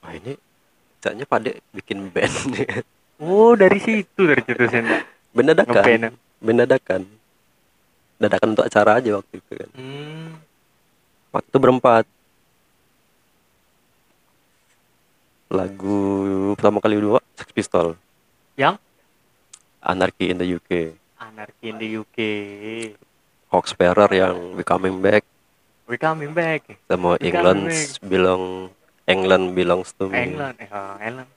wah 0.00 0.12
ini 0.12 0.34
kayaknya 0.98 1.24
pada 1.24 1.50
bikin 1.70 2.08
band 2.08 2.34
Oh 3.16 3.54
dari 3.54 3.78
situ 3.78 4.20
dari 4.24 4.42
cetusnya. 4.42 5.06
band 5.30 5.48
dadakan 5.48 6.12
band 6.38 6.58
dadakan 6.60 7.02
dadakan 8.16 8.48
untuk 8.52 8.64
acara 8.64 8.98
aja 8.98 9.10
waktu 9.14 9.34
itu 9.34 9.52
kan 9.54 9.70
Hmm. 9.72 10.28
waktu 11.30 11.46
itu 11.46 11.58
berempat 11.58 12.04
lagu 15.54 15.98
pertama 16.58 16.82
kali 16.82 16.98
dua 16.98 17.22
Sex 17.38 17.48
Pistol 17.54 17.94
Yang 18.58 18.82
Anarchy 19.78 20.34
in 20.34 20.38
the 20.42 20.48
UK 20.58 20.98
Anarchy 21.22 21.66
in 21.72 21.76
the 21.80 21.88
UK. 22.02 22.18
Hawkspearer 23.48 24.10
yang 24.10 24.58
We 24.58 24.66
Coming 24.66 24.98
Back 24.98 25.22
We 25.84 26.00
coming 26.00 26.32
back. 26.32 26.64
sama 26.88 27.20
We 27.20 27.28
England 27.28 27.68
belong 28.00 28.72
England 29.04 29.52
belongs 29.52 29.92
to 30.00 30.08
me 30.08 30.16
England, 30.16 30.56
eh, 30.56 30.68
ah, 30.72 30.96
England. 30.96 31.28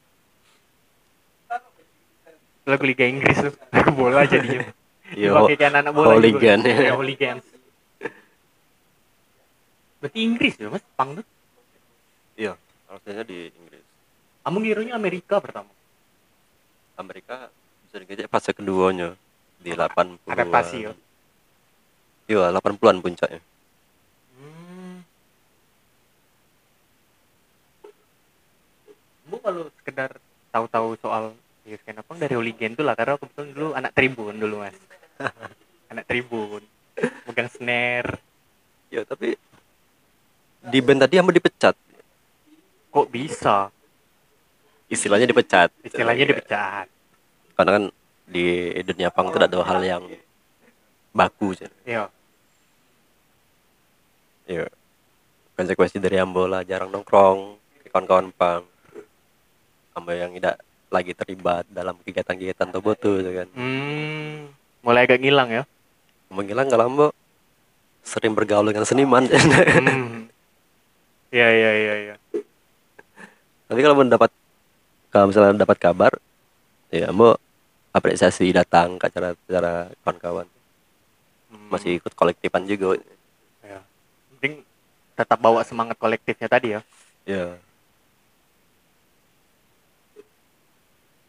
Lagu 2.68 2.84
Liga 2.84 3.08
Inggris 3.08 3.48
tuh, 3.48 3.54
bola 4.00 4.28
jadinya. 4.28 4.68
Yo, 5.16 5.32
Dipakai 5.48 5.72
anak 5.72 5.92
bola 5.96 6.20
hooligan. 6.20 6.60
juga. 6.64 6.80
Ya, 6.88 6.92
hooligan. 7.00 7.38
Berarti 10.04 10.20
Inggris 10.20 10.54
ya 10.60 10.68
mas, 10.68 10.84
pang 11.00 11.16
tuh. 11.16 11.26
iya 12.38 12.54
harusnya 12.86 13.24
di 13.26 13.50
Inggris 13.50 13.87
Kamu 14.48 14.64
ngiranya 14.64 14.96
Amerika 14.96 15.44
pertama. 15.44 15.68
Amerika 16.96 17.52
bisa 17.84 18.00
dikejek 18.00 18.32
fase 18.32 18.56
keduanya. 18.56 19.12
Di 19.60 19.76
80 19.76 20.24
Adaptasi 20.24 20.88
ya. 20.88 20.96
iya 22.32 22.48
80-an 22.56 23.04
puncaknya. 23.04 23.44
Hmm. 24.40 25.04
Bu 29.28 29.36
kalau 29.44 29.68
sekedar 29.84 30.16
tahu-tahu 30.56 30.96
soal 31.04 31.36
ya 31.68 31.76
kenapa 31.84 32.16
dari 32.16 32.40
hooligan 32.40 32.72
tuh 32.72 32.88
lah 32.88 32.96
karena 32.96 33.20
aku 33.20 33.28
kebetulan 33.28 33.52
dulu 33.52 33.70
anak 33.76 33.92
tribun 33.92 34.36
dulu 34.40 34.56
mas. 34.64 34.80
Anak 35.92 36.08
tribun. 36.08 36.64
Megang 37.28 37.52
snare. 37.52 38.16
Ya 38.88 39.04
tapi 39.04 39.36
di 40.72 40.80
band 40.80 41.04
tadi 41.04 41.20
Ambo 41.20 41.36
dipecat. 41.36 41.76
Kok 42.96 43.08
bisa 43.12 43.76
istilahnya 44.88 45.28
dipecat 45.28 45.70
istilahnya 45.84 46.26
dipecat 46.28 46.88
karena 47.58 47.72
kan 47.76 47.84
di 48.28 48.70
dunia 48.84 49.08
pang 49.10 49.32
itu 49.32 49.40
ada 49.40 49.60
hal 49.64 49.80
yang 49.82 50.04
baku 51.16 51.56
sih. 51.56 51.66
ya 51.88 52.12
Iya. 54.48 54.68
Konsekuensi 55.60 56.00
dari 56.00 56.16
Ambo 56.22 56.48
lah 56.48 56.64
jarang 56.64 56.88
nongkrong 56.88 57.60
kawan-kawan 57.92 58.32
pang. 58.32 58.64
Ambo 59.92 60.16
yang 60.16 60.32
tidak 60.38 60.62
lagi 60.88 61.12
terlibat 61.12 61.68
dalam 61.68 62.00
kegiatan-kegiatan 62.00 62.72
Tobo 62.72 62.96
tuh 62.96 63.20
gitu 63.20 63.44
kan. 63.44 63.48
hmm, 63.52 64.48
mulai 64.88 65.04
agak 65.04 65.20
ngilang 65.20 65.52
ya 65.52 65.64
Menghilang 66.32 66.72
kalau 66.72 66.88
Ambo 66.88 67.08
sering 68.08 68.32
bergaul 68.32 68.72
dengan 68.72 68.88
seniman. 68.88 69.28
hmm. 69.28 70.32
ya 71.38 71.48
ya 71.52 71.72
ya 71.76 71.96
ya 72.14 72.16
Tapi 73.68 73.80
kalau 73.84 74.00
mendapat 74.00 74.32
kalau 75.18 75.34
misalnya 75.34 75.66
dapat 75.66 75.82
kabar, 75.82 76.14
ya 76.94 77.10
Ambo 77.10 77.42
apresiasi 77.90 78.54
datang 78.54 79.02
ke 79.02 79.10
acara-acara 79.10 79.90
kawan-kawan. 80.06 80.46
Hmm. 81.50 81.74
Masih 81.74 81.98
ikut 81.98 82.14
kolektifan 82.14 82.70
juga. 82.70 83.02
ya. 83.66 83.82
penting 84.38 84.62
tetap 85.18 85.42
bawa 85.42 85.66
semangat 85.66 85.98
kolektifnya 85.98 86.46
tadi 86.46 86.78
ya 86.78 86.82
Ya. 87.26 87.58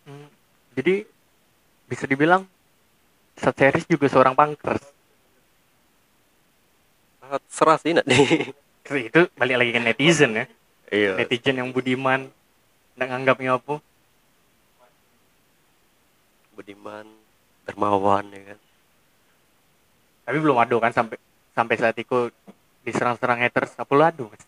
Hmm, 0.05 0.29
jadi 0.77 1.09
bisa 1.89 2.05
dibilang 2.05 2.45
Sat 3.41 3.57
Series 3.57 3.89
juga 3.89 4.07
seorang 4.13 4.37
punkers 4.37 4.85
Sangat 7.49 7.83
nak 7.97 8.05
nih. 8.05 8.53
itu 9.09 9.21
balik 9.37 9.57
lagi 9.57 9.73
ke 9.73 9.81
netizen 9.81 10.33
ya 10.37 10.47
Iya. 10.89 11.21
netizen 11.21 11.57
yang 11.61 11.69
budiman 11.73 12.29
nggak 12.99 13.09
nganggapnya 13.15 13.55
apa 13.55 13.79
Budiman, 16.59 17.07
dermawan 17.63 18.27
ya 18.35 18.43
kan. 18.51 18.59
tapi 20.27 20.39
belum 20.43 20.59
ada 20.59 20.75
kan 20.83 20.91
sampai 20.91 21.17
sampai 21.55 21.75
saat 21.79 21.95
itu 21.95 22.35
diserang-serang 22.83 23.39
haters 23.39 23.79
apa 23.79 23.93
lu 23.95 24.03
adu 24.03 24.25
mas 24.27 24.43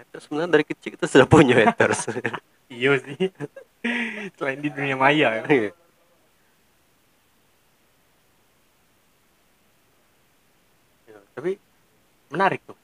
Haters 0.00 0.24
sebenarnya 0.24 0.52
dari 0.56 0.64
kecil 0.64 0.96
kita 0.96 1.04
sudah 1.04 1.28
punya 1.28 1.60
haters. 1.60 2.08
iya 2.72 2.96
sih 3.04 3.28
selain 4.40 4.64
di 4.64 4.72
dunia 4.72 4.96
maya 4.96 5.28
ya. 5.36 5.44
Iya. 5.44 5.70
Ya, 11.04 11.18
tapi 11.36 11.60
menarik 12.32 12.64
tuh 12.64 12.79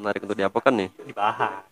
menarik 0.00 0.24
untuk 0.24 0.34
diapakan 0.34 0.72
nih? 0.74 0.90
Dibahas. 1.04 1.64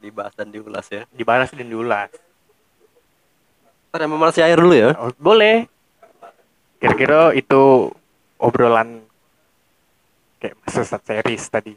Dibahas 0.00 0.32
dan 0.36 0.48
diulas 0.48 0.86
ya. 0.88 1.02
Dibahas 1.12 1.52
dan 1.52 1.68
diulas. 1.68 2.10
Ntar 3.92 4.10
emang 4.10 4.18
malas 4.18 4.40
air 4.40 4.58
dulu 4.58 4.74
ya. 4.74 4.96
Oh, 4.98 5.12
boleh. 5.20 5.70
Kira-kira 6.82 7.32
itu 7.36 7.92
obrolan 8.36 9.04
kayak 10.42 10.56
sesat 10.68 11.00
series 11.06 11.44
tadi. 11.48 11.72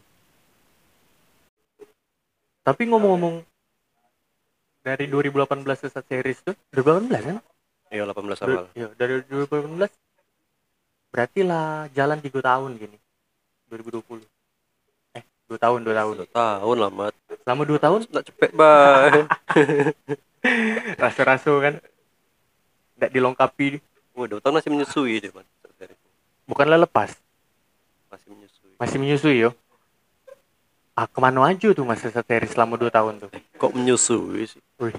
Tapi 2.68 2.84
ngomong-ngomong 2.92 3.48
dari 4.84 5.08
2018 5.08 5.64
sesat 5.88 6.04
series 6.04 6.44
tuh 6.44 6.56
2018 6.76 7.24
kan? 7.24 7.38
Iya 7.88 8.04
18 8.04 8.44
awal. 8.44 8.66
Iya, 8.76 8.88
dari 9.00 9.24
2018 9.24 10.07
berarti 11.10 11.42
lah 11.42 11.88
jalan 11.92 12.20
3 12.20 12.30
tahun 12.42 12.72
gini. 12.78 12.98
2020 13.68 14.24
eh 15.14 15.24
2 15.48 15.58
tahun 15.60 15.80
2 15.84 15.92
tahun. 15.92 16.14
Udah 16.24 16.30
tahun 16.32 16.76
lah 16.80 16.92
mat. 16.92 17.14
Selama 17.44 17.62
2 17.64 17.80
tahun? 17.80 18.00
Nggak 18.08 18.26
cepet 18.32 18.52
bay 18.56 19.12
rasu-rasu 21.02 21.54
kan. 21.60 21.74
Tidak 22.98 23.12
dilengkapi. 23.14 23.78
Wah, 24.18 24.26
dua 24.26 24.42
tahun 24.42 24.58
masih 24.58 24.72
menyusui 24.74 25.22
dia 25.22 25.30
mat. 25.30 25.46
Bukanlah 26.50 26.82
lepas. 26.82 27.14
Masih 28.10 28.28
menyusui. 28.34 28.72
Masih 28.82 28.98
menyusui 28.98 29.38
yo. 29.46 29.52
Ah 30.98 31.06
ke 31.06 31.22
mana 31.22 31.46
aja 31.46 31.70
tuh 31.78 31.86
mas 31.86 32.02
sesat 32.02 32.26
series 32.26 32.58
selama 32.58 32.74
2 32.74 32.90
tahun 32.90 33.22
tuh? 33.22 33.30
Kok 33.62 33.78
menyusui 33.78 34.50
sih? 34.50 34.62
Wih. 34.82 34.98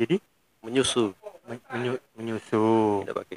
jadi? 0.00 0.16
Menyusu. 0.64 1.12
Men- 1.44 1.64
menyu- 1.68 2.02
menyusu. 2.16 3.04
Tidak 3.04 3.16
pakai 3.16 3.36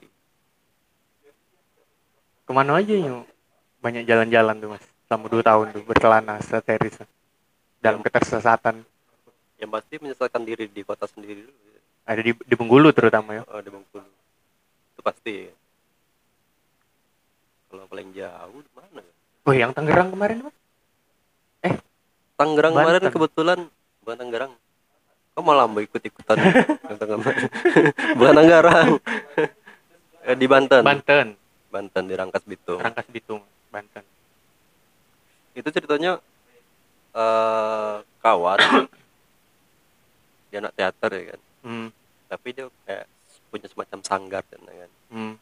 ke 2.44 2.52
mana 2.52 2.80
aja 2.80 2.96
yuk? 2.96 3.24
Banyak 3.80 4.04
jalan-jalan 4.08 4.56
tuh 4.60 4.70
mas. 4.76 4.86
Selama 5.08 5.26
2 5.28 5.44
tahun 5.44 5.66
tuh 5.76 5.84
berkelana 5.84 6.40
sesat 6.40 6.64
series 6.64 6.96
dalam 7.84 8.00
ketersesatan. 8.00 8.84
Yang 9.60 9.72
pasti 9.72 9.94
menyelesaikan 10.00 10.44
diri 10.44 10.66
di 10.68 10.82
kota 10.84 11.08
sendiri 11.08 11.44
dulu 11.44 11.68
ya. 11.72 11.82
ada 12.04 12.22
di, 12.24 12.32
di 12.36 12.56
Bengkulu 12.56 12.90
terutama 12.92 13.36
ya? 13.40 13.44
Oh, 13.48 13.60
di 13.60 13.72
Bengkulu. 13.72 14.08
Itu 14.96 15.02
pasti 15.04 15.48
kalau 17.72 17.90
paling 17.90 18.14
jauh 18.14 18.62
mana 18.78 19.02
ya? 19.02 19.14
oh 19.50 19.54
yang 19.56 19.72
Tangerang 19.74 20.14
kemarin 20.14 20.46
mas? 20.46 20.56
Tangerang 22.34 22.74
kemarin 22.74 23.02
Banten. 23.02 23.14
kebetulan 23.14 23.60
bukan 24.02 24.16
Tangerang. 24.18 24.52
Kok 25.34 25.44
malah 25.46 25.66
mau 25.70 25.82
ikut 25.82 26.02
ikutan 26.02 26.38
bukan 28.18 28.34
Tangerang. 28.36 28.90
Eh, 30.24 30.40
di 30.40 30.48
Banten. 30.48 30.88
Banten 30.88 31.36
Banten 31.74 32.06
di 32.06 32.14
Rangkas 32.14 32.46
Bitung. 32.46 32.78
Rangkas 32.78 33.10
Bitung 33.10 33.42
Banten. 33.74 34.06
Itu 35.58 35.70
ceritanya 35.70 36.22
eh 37.14 37.98
kawan 38.22 38.60
dia 40.50 40.62
anak 40.62 40.74
teater 40.74 41.10
ya 41.14 41.24
kan? 41.34 41.42
Hmm. 41.64 41.90
tapi 42.28 42.50
dia 42.50 42.66
kayak 42.84 43.06
punya 43.54 43.70
semacam 43.70 44.00
sanggar 44.02 44.42
kan 44.44 44.58
kan 44.60 44.92
Hmm. 45.14 45.34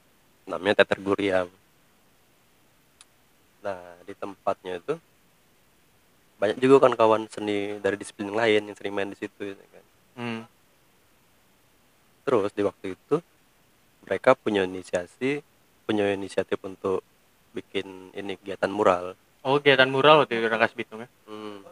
namanya 0.44 0.84
teater 0.84 1.00
Guriam. 1.00 1.48
Nah 3.64 3.80
di 4.04 4.12
tempatnya 4.12 4.78
itu 4.78 4.96
banyak 6.36 6.58
juga 6.58 6.90
kan 6.90 6.94
kawan 6.94 7.30
seni 7.30 7.78
dari 7.80 7.96
disiplin 7.96 8.34
lain 8.34 8.68
yang 8.68 8.76
sering 8.76 8.92
main 8.92 9.08
di 9.08 9.18
situ 9.18 9.52
ya 9.52 9.56
kan? 9.56 9.86
Hmm. 10.12 10.42
terus 12.22 12.52
di 12.52 12.62
waktu 12.62 12.94
itu 12.94 13.18
mereka 14.04 14.36
punya 14.36 14.62
inisiasi 14.62 15.42
punya 15.92 16.08
inisiatif 16.16 16.56
untuk 16.64 17.04
bikin 17.52 18.16
ini 18.16 18.40
kegiatan 18.40 18.72
mural. 18.72 19.20
Oh 19.44 19.60
kegiatan 19.60 19.92
mural 19.92 20.24
waktu 20.24 20.40
itu 20.40 20.48
Rangkas 20.48 20.72
Bitung 20.72 21.04
ya? 21.04 21.10
Hmm. 21.28 21.68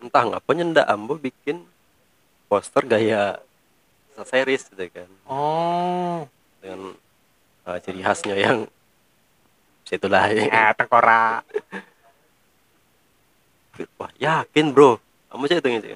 Entah 0.00 0.24
ngapanya 0.24 0.64
ndak 0.72 0.88
Ambo 0.88 1.20
bikin 1.20 1.68
poster 2.48 2.88
gaya 2.88 3.36
series 4.24 4.64
gitu 4.72 4.88
kan. 4.88 5.10
Oh. 5.28 6.24
Dengan 6.64 6.96
uh, 7.68 7.78
ciri 7.84 8.00
khasnya 8.00 8.32
yang 8.40 8.64
situlah. 9.84 10.32
Ya 10.48 10.72
tengkorak. 10.72 11.44
Wah 14.00 14.10
yakin 14.16 14.72
bro. 14.72 14.96
Kamu 15.28 15.44
sih 15.52 15.60
itu 15.60 15.68
gitu? 15.68 15.86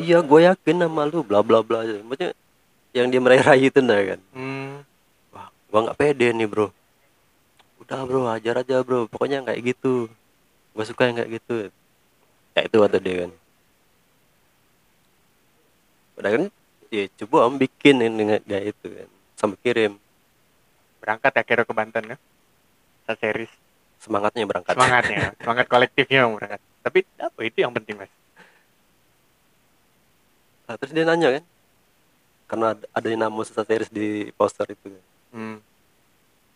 Iya 0.00 0.24
gue 0.24 0.40
yakin 0.48 0.80
sama 0.80 1.04
lu 1.06 1.20
bla 1.20 1.44
bla 1.44 1.60
bla 1.60 1.84
gitu. 1.86 2.00
maksudnya 2.02 2.32
yang 2.96 3.06
dia 3.12 3.20
meraih 3.20 3.44
rayu 3.44 3.68
itu 3.68 3.84
nah 3.84 4.00
kan? 4.00 4.20
Hmm. 4.32 4.82
Gua 5.74 5.90
nggak 5.90 5.98
pede 5.98 6.30
nih 6.30 6.46
bro. 6.46 6.70
Udah 7.82 8.06
bro 8.06 8.30
ajar 8.30 8.62
aja 8.62 8.78
bro. 8.86 9.10
Pokoknya 9.10 9.42
kayak 9.42 9.74
gitu. 9.74 10.06
Gue 10.70 10.84
suka 10.86 11.10
yang 11.10 11.18
kayak 11.18 11.42
gitu. 11.42 11.74
Ya 12.54 12.62
itu 12.62 12.76
kata 12.78 13.02
dia 13.02 13.26
kan. 13.26 13.32
Udah 16.14 16.30
kan? 16.30 16.42
Ya 16.94 17.10
coba 17.18 17.50
om 17.50 17.58
bikin 17.58 18.06
ini 18.06 18.38
kayak 18.46 18.70
itu 18.70 18.86
kan. 18.86 19.08
Sampai 19.34 19.58
kirim. 19.66 19.98
Berangkat 21.02 21.34
ya 21.34 21.42
kira 21.42 21.62
ke 21.66 21.74
Banten 21.74 22.14
ya 22.14 22.16
sesat 23.02 23.18
series. 23.18 23.52
Semangatnya 23.98 24.46
berangkat. 24.46 24.78
Semangatnya 24.78 25.34
semangat 25.42 25.66
kolektifnya 25.66 26.30
berangkat. 26.30 26.62
Tapi 26.86 26.98
apa 27.18 27.40
itu 27.42 27.58
yang 27.66 27.74
penting 27.74 27.98
mas? 27.98 28.12
Nah, 30.70 30.78
terus 30.78 30.94
dia 30.94 31.02
nanya 31.02 31.34
kan? 31.34 31.44
Karena 32.46 32.66
ada, 32.78 32.86
ada 32.94 33.06
yang 33.10 33.26
nama 33.26 33.42
series 33.42 33.90
di 33.90 34.30
poster 34.38 34.70
itu 34.70 34.94
kan 34.94 35.04
hmm. 35.34 35.58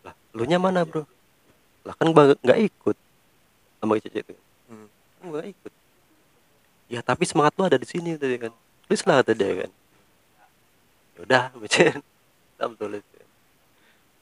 lah 0.07 0.13
lu 0.31 0.43
nya 0.47 0.57
mana 0.57 0.87
bro? 0.87 1.03
Lah 1.83 1.93
kan 1.99 2.09
gua 2.15 2.33
nggak 2.39 2.59
ikut 2.71 2.97
sama 3.83 3.99
cece 3.99 4.23
itu 4.23 4.35
Hmm. 4.71 4.87
kan 4.87 5.23
gua 5.27 5.37
nggak 5.43 5.49
ikut. 5.51 5.73
Ya 6.89 6.99
tapi 7.03 7.27
semangat 7.27 7.53
lu 7.59 7.67
ada 7.67 7.77
di 7.77 7.85
sini 7.85 8.15
tadi 8.15 8.39
kan. 8.39 8.55
Tulis 8.87 9.03
lah 9.03 9.19
tadi 9.21 9.43
kan? 9.43 9.71
Yaudah 11.19 11.51
macam 11.51 11.99
tak 12.59 12.69
tulis 12.79 13.03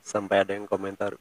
sampai 0.02 0.42
ada 0.42 0.52
yang 0.58 0.66
komentar 0.66 1.14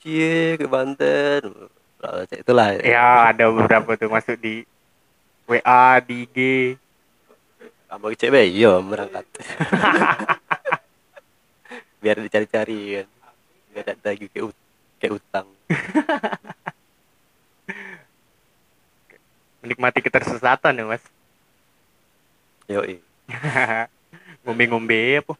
cie 0.00 0.56
ke 0.56 0.64
Banten. 0.64 1.68
Lah, 2.00 2.24
itulah. 2.24 2.80
Ya 2.80 3.28
ada 3.28 3.52
beberapa 3.52 3.92
tuh 4.00 4.08
masuk 4.08 4.40
di 4.40 4.64
WA 5.50 5.98
di 6.00 6.24
IG 6.24 6.38
kamu 7.90 8.14
cewek 8.14 8.46
iya 8.54 8.78
berangkat 8.78 9.26
biar 12.00 12.16
dicari-cari 12.24 12.80
kan. 12.98 13.08
Biar 13.70 13.86
ada 13.94 14.08
lagi 14.10 14.26
kayak, 14.32 14.44
ut- 14.50 14.66
kayak 14.98 15.12
utang. 15.20 15.46
Menikmati 19.62 20.00
ketersesatan 20.00 20.80
ya 20.80 20.84
mas? 20.88 21.04
Yoi. 22.66 22.96
Ngombe-ngombe 24.42 25.20
apa 25.20 25.34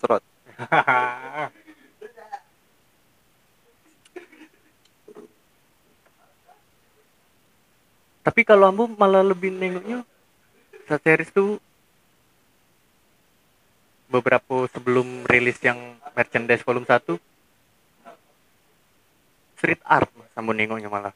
serot 0.00 0.24
tapi 8.24 8.40
kalau 8.48 8.72
ambu 8.72 8.88
malah 8.96 9.20
lebih 9.20 9.52
nengoknya 9.52 10.00
saat 10.88 11.04
series 11.04 11.28
tuh 11.32 11.60
beberapa 14.10 14.66
sebelum 14.74 15.24
rilis 15.30 15.56
yang 15.62 15.78
merchandise 16.12 16.66
volume 16.66 16.84
1 16.84 17.16
street 19.56 19.80
art 19.86 20.10
ambu 20.34 20.56
nengoknya 20.56 20.88
malah. 20.88 21.14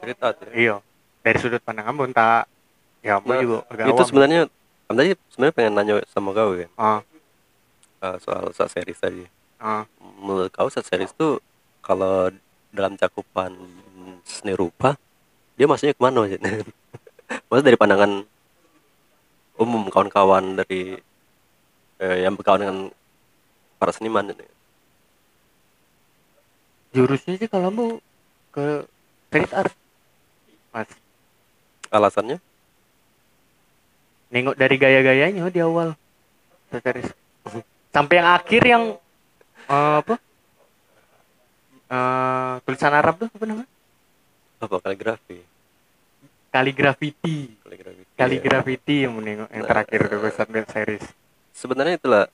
Cerita 0.00 0.34
tuh 0.34 0.50
ya. 0.50 0.54
iya 0.54 0.76
dari 1.22 1.38
sudut 1.38 1.62
pandang 1.62 1.86
ambu 1.88 2.08
entah 2.08 2.44
ya 3.00 3.20
ambu 3.20 3.30
Nah, 3.30 3.40
juga 3.40 3.58
agak 3.70 3.84
itu 3.88 3.94
awam. 3.94 4.08
sebenarnya 4.08 4.40
kamu 4.90 4.96
tadi 4.98 5.10
sebenarnya 5.30 5.54
pengen 5.54 5.72
nanya 5.78 5.94
sama 6.10 6.30
kau 6.34 6.50
kan 6.58 6.70
ah. 6.76 7.00
Eh, 8.00 8.16
soal 8.24 8.48
saat 8.56 8.72
series 8.72 8.96
tadi. 8.96 9.22
Ah. 9.60 9.84
Menurut 10.00 10.48
kau 10.50 10.72
saat 10.72 10.88
series 10.88 11.12
tuh 11.12 11.38
kalau 11.84 12.32
dalam 12.72 12.96
cakupan 12.96 13.52
seni 14.24 14.56
rupa 14.56 14.96
dia 15.58 15.68
maksudnya 15.68 15.92
ke 15.92 16.00
mana 16.00 16.24
sih 16.24 16.38
maksudnya 17.50 17.66
dari 17.68 17.78
pandangan 17.78 18.12
umum 19.60 19.92
kawan-kawan 19.92 20.56
dari 20.56 20.96
eh, 22.00 22.24
yang 22.24 22.34
berkawan 22.34 22.60
dengan 22.64 22.78
para 23.76 23.92
seniman 23.92 24.32
gitu. 24.32 24.44
jurusnya 26.90 27.38
sih 27.38 27.46
kalau 27.46 27.70
ambu 27.70 27.86
ke 28.50 28.82
street 29.30 29.52
art 29.54 29.70
mas. 30.74 30.90
Alasannya? 31.90 32.42
Nengok 34.34 34.58
dari 34.58 34.74
gaya-gayanya 34.74 35.46
di 35.54 35.62
awal. 35.62 35.94
Series 36.70 37.10
sampai 37.90 38.22
yang 38.22 38.28
akhir 38.30 38.62
yang 38.62 38.84
eh, 39.70 39.94
apa? 40.02 40.14
Eh, 41.90 42.54
tulisan 42.62 42.94
Arab 42.94 43.18
tuh 43.18 43.26
apa 43.30 43.44
namanya? 43.46 43.70
Apa 44.62 44.76
kaligrafi? 44.78 45.38
Kaligrafiti. 46.50 47.54
Kaligrafi 47.62 48.02
Iya. 48.02 48.18
kaligrafiti 48.18 48.96
yang 49.08 49.16
menengok 49.16 49.48
yang 49.48 49.64
Nah, 49.64 49.70
terakhir 49.70 50.00
tuh 50.10 50.18
saat 50.34 50.50
series 50.70 51.04
sebenarnya 51.60 51.94
itulah 51.94 52.24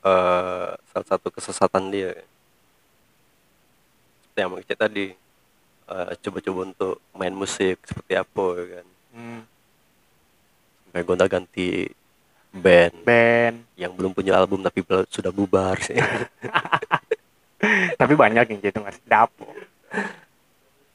eh 0.00 0.68
salah 0.88 1.06
satu 1.06 1.28
kesesatan 1.28 1.90
dia 1.90 2.16
seperti 4.24 4.38
yang 4.38 4.64
Cek 4.64 4.78
tadi 4.78 5.06
eh, 5.86 6.10
coba-coba 6.18 6.60
untuk 6.64 6.94
main 7.12 7.34
musik 7.34 7.76
seperti 7.84 8.12
apa 8.14 8.46
ya 8.54 8.66
kan 8.72 8.86
Hmm, 9.08 9.40
sampai 10.84 11.02
gonta 11.02 11.26
ganti 11.26 11.88
band 12.50 12.94
band. 13.02 13.56
yang 13.74 13.90
belum 13.90 14.12
punya 14.12 14.36
album 14.36 14.60
tapi 14.60 14.80
sudah 15.08 15.28
bubar 15.28 15.76
sih 15.78 15.96
Tapi 17.98 18.14
banyak 18.14 18.46
yang 18.46 18.60
gitu 18.62 18.78
mas. 18.78 18.94
Dapo. 19.02 19.42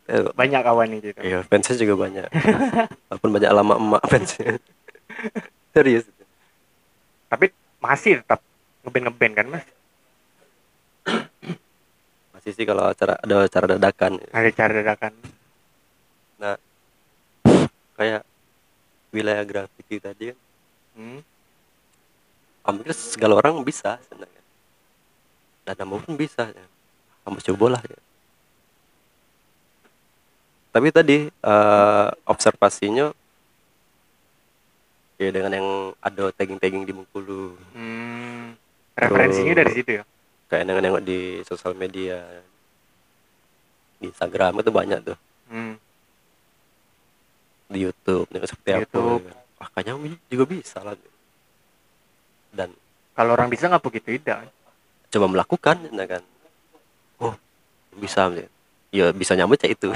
Eh, 0.08 0.24
Banyak 0.32 0.64
kawan 0.64 0.88
yang 0.90 1.04
gitu. 1.04 1.20
iya 1.20 1.44
fansnya 1.44 1.76
juga 1.76 1.96
banyak 2.00 2.28
walaupun 3.12 3.30
banyak 3.34 3.52
lama 3.52 3.74
emak 3.76 4.04
fansnya 4.06 4.56
serius 5.74 6.06
Tapi 7.26 7.50
masih 7.80 8.22
tetap 8.22 8.40
ngeband 8.82 9.04
ngeband 9.10 9.34
kan 9.34 9.48
mas. 9.50 9.66
masih 12.32 12.52
sih 12.52 12.64
kalau 12.64 12.86
acara 12.86 13.18
ada 13.18 13.36
acara 13.42 13.66
dadakan 13.70 14.22
Ada 14.30 14.50
cara 14.52 14.72
dadakan. 14.76 15.14
nah 16.36 16.56
kayak 17.94 18.22
wilayah 19.10 19.44
graffiti 19.44 19.98
tadi 19.98 20.26
kan 20.30 20.40
Hmm. 20.94 21.26
hampir 22.62 22.94
segala 22.94 23.34
orang 23.34 23.66
bisa 23.66 23.98
sebenarnya 24.06 24.42
dan 25.66 25.74
kamu 25.74 25.96
pun 26.00 26.14
bisa 26.14 26.46
ya. 26.46 26.66
kamu 27.26 27.42
coba 27.50 27.66
lah 27.74 27.82
ya. 27.82 27.98
tapi 30.70 30.88
tadi 30.90 31.18
eh, 31.30 32.08
observasinya 32.24 33.10
ya 35.16 35.30
dengan 35.30 35.52
yang 35.52 35.68
ada 35.98 36.30
tagging-tagging 36.32 36.84
di 36.84 36.92
Bengkulu 36.92 37.56
Hmm. 37.72 38.58
Referensinya 38.94 39.54
dari 39.56 39.72
situ 39.72 39.92
ya. 39.94 40.04
kayak 40.46 40.64
dengan 40.64 40.82
nengok 40.84 41.02
di 41.02 41.20
sosial 41.44 41.74
media 41.74 42.22
di 43.98 44.06
Instagram 44.06 44.60
itu 44.60 44.70
banyak 44.70 45.00
tuh 45.04 45.18
Hmm. 45.48 45.76
di 47.68 47.80
YouTube 47.82 48.30
nengok 48.30 48.50
seperti 48.50 48.70
apa 48.72 48.82
YouTube. 48.82 49.22
ya 49.22 49.32
kan. 49.32 49.38
wah 49.56 49.70
kayaknya 49.72 49.94
juga 50.28 50.46
bisa 50.46 50.78
lah 50.80 50.96
dan 52.52 52.70
Kalau 53.14 53.32
orang 53.32 53.48
bisa 53.48 53.66
nggak 53.66 53.84
begitu 53.84 54.08
tidak. 54.16 54.50
coba 55.10 55.26
melakukan 55.28 55.78
ya 55.88 56.06
kan 56.08 56.24
oh 57.20 57.34
bisa 57.96 58.30
ya 58.30 58.48
ya 58.92 59.06
bisa 59.10 59.34
nyamuk 59.34 59.58
cek 59.58 59.72
itu 59.72 59.90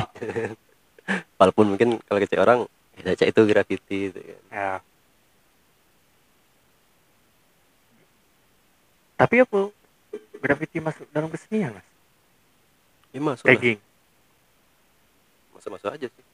walaupun 1.40 1.66
mungkin 1.68 1.98
kalau 2.04 2.20
kecil 2.20 2.40
orang 2.40 2.60
ya 2.96 3.14
cek 3.14 3.30
itu 3.30 3.42
graffiti 3.44 3.98
gitu 4.10 4.20
kan. 4.20 4.42
Ya. 4.50 4.72
Tapi 9.18 9.36
apa 9.42 9.74
graffiti 10.38 10.78
masuk 10.78 11.10
dalam 11.10 11.28
kesenian 11.34 11.74
mas? 11.74 11.88
ya 13.12 13.20
masuk. 13.20 13.46
Tagging 13.50 13.80
masuk 15.58 15.70
masuk 15.74 15.90
aja 15.90 16.08
sih 16.08 16.26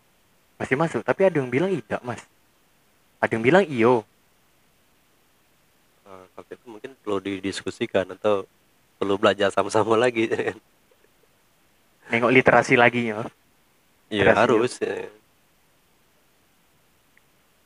masih 0.64 0.76
masuk. 0.80 1.02
Tapi 1.04 1.28
ada 1.28 1.36
yang 1.44 1.52
bilang 1.52 1.72
tidak 1.76 2.02
mas. 2.08 2.22
Ada 3.20 3.36
yang 3.36 3.44
bilang 3.44 3.64
iyo. 3.68 4.08
Eh, 6.08 6.26
kalau 6.36 6.48
itu 6.48 6.66
mungkin 6.68 6.92
perlu 7.04 7.18
didiskusikan 7.20 8.08
atau 8.16 8.48
perlu 8.96 9.20
belajar 9.20 9.52
sama-sama 9.52 10.00
lagi 10.00 10.32
ya. 10.32 10.56
Nengok 12.16 12.32
literasi 12.32 12.80
lagi 12.80 13.12
ya. 13.12 13.28
ya 14.08 14.24
Literasi 14.24 14.40
harus 14.40 14.74
ya. 14.80 14.96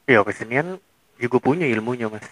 Iya 0.07 0.19
kesenian 0.23 0.81
juga 1.19 1.37
punya 1.37 1.69
ilmunya 1.69 2.07
mas. 2.09 2.25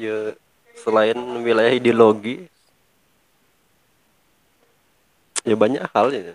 Ya 0.00 0.32
selain 0.80 1.16
wilayah 1.44 1.68
ideologi 1.70 2.48
ya 5.44 5.52
banyak 5.54 5.84
hal 5.92 6.08
ya 6.10 6.32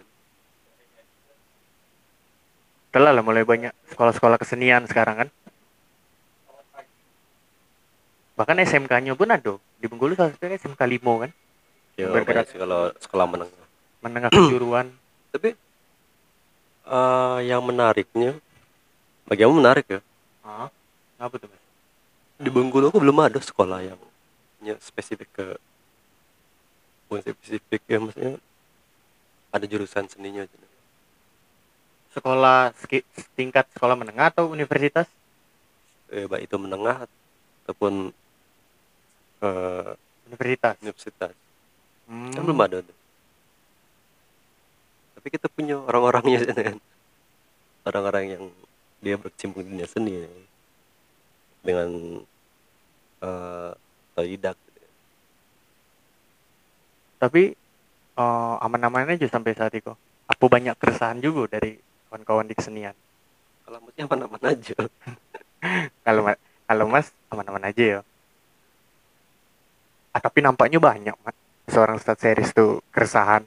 Telah 2.93 3.11
lah 3.11 3.19
mulai 3.19 3.43
banyak 3.43 3.75
sekolah-sekolah 3.91 4.39
kesenian 4.39 4.87
sekarang 4.87 5.27
kan. 5.27 5.29
Bahkan 8.39 8.55
SMK-nya 8.63 9.19
pun 9.19 9.27
ada. 9.27 9.59
Di 9.75 9.91
Bengkulu 9.91 10.15
salah 10.15 10.31
satunya 10.31 10.55
SMK 10.55 10.79
Limo 10.87 11.19
kan. 11.19 11.27
ya 11.99 12.07
Bergerak. 12.07 12.23
banyak 12.23 12.45
sih 12.47 12.59
kalau 12.59 12.95
sekolah 12.95 13.25
menengah 13.27 13.63
Menengah 13.99 14.29
kejuruan. 14.31 14.87
tapi 15.35 15.51
eh 16.85 17.37
yang 17.43 17.59
menariknya 17.59 18.39
bagi 19.23 19.43
kamu 19.43 19.55
menarik 19.59 19.85
ya 19.89 19.99
Ah, 20.39 20.71
apa 21.17 21.35
tuh 21.35 21.51
mas? 21.51 21.59
Di 22.35 22.49
Bengkulu 22.51 22.91
aku 22.91 22.99
belum 22.99 23.17
ada 23.23 23.39
sekolah 23.39 23.79
yang 23.83 23.99
punya 24.59 24.75
spesifik 24.83 25.29
ke 25.31 25.47
bukan 27.07 27.21
spesifik 27.21 27.81
ya 27.87 27.97
maksudnya 28.01 28.33
ada 29.55 29.65
jurusan 29.67 30.05
seninya. 30.11 30.43
Sekolah 32.11 32.71
tingkat 33.35 33.67
sekolah 33.75 33.95
menengah 33.95 34.31
atau 34.31 34.51
universitas? 34.51 35.07
eh, 36.13 36.25
baik 36.29 36.45
itu 36.47 36.55
menengah 36.61 37.09
ataupun 37.65 38.13
eh, 39.41 39.91
Universitas. 40.29 40.75
universitas 40.81 41.33
Hmm. 42.05 42.29
kan 42.37 42.41
belum 42.45 42.61
ada 42.61 42.85
tuh. 42.85 42.97
tapi 45.17 45.27
kita 45.33 45.49
punya 45.49 45.81
orang-orangnya 45.81 46.37
kan 46.69 46.77
orang-orang 47.81 48.25
yang 48.37 48.43
dia 49.01 49.17
berkecimpung 49.17 49.65
di 49.65 49.69
dunia 49.73 49.89
seni 49.89 50.13
ya. 50.21 50.29
Dengan 51.67 51.89
eh 53.25 53.71
otodidak 54.15 54.55
gitu. 54.71 54.87
Tapi 57.19 57.43
eh, 58.19 58.55
aman-aman 58.65 59.11
aja 59.15 59.27
sampai 59.27 59.51
saat 59.57 59.73
itu. 59.75 59.91
Apa 60.25 60.45
banyak 60.49 60.75
keresahan 60.81 61.19
juga 61.21 61.57
dari 61.59 61.77
kawan-kawan 62.09 62.47
di 62.49 62.55
kesenian? 62.57 62.95
kalau 63.65 63.81
maksudnya 63.81 64.05
aman-aman 64.05 64.43
aja 64.45 64.77
Kalau 66.05 66.21
ma- 66.21 66.41
kalau 66.69 66.85
mas 66.85 67.07
aman-aman 67.33 67.65
aja 67.69 67.83
ya. 67.97 67.99
Ah, 70.13 70.21
tapi 70.21 70.39
nampaknya 70.45 70.77
banyak 70.77 71.15
mas. 71.25 71.35
Seorang 71.65 71.97
stat 71.97 72.21
series 72.21 72.53
tuh 72.53 72.81
keresahan. 72.93 73.41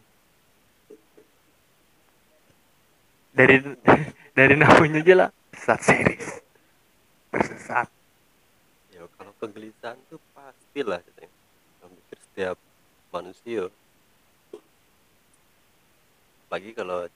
Dari 3.31 3.63
dari 4.39 4.55
namanya 4.59 4.99
aja 5.03 5.15
lah 5.15 5.31
stat 5.55 5.81
series. 5.87 6.43
Tersesat. 7.31 7.98
Kegelisahan 9.41 9.99
tuh 10.11 10.21
pastilah 10.35 11.01
katanya. 11.03 11.33
Hampir 11.83 12.19
setiap 12.31 12.57
manusia. 13.15 13.71
Lagi 16.49 16.71
kalau 16.77 17.09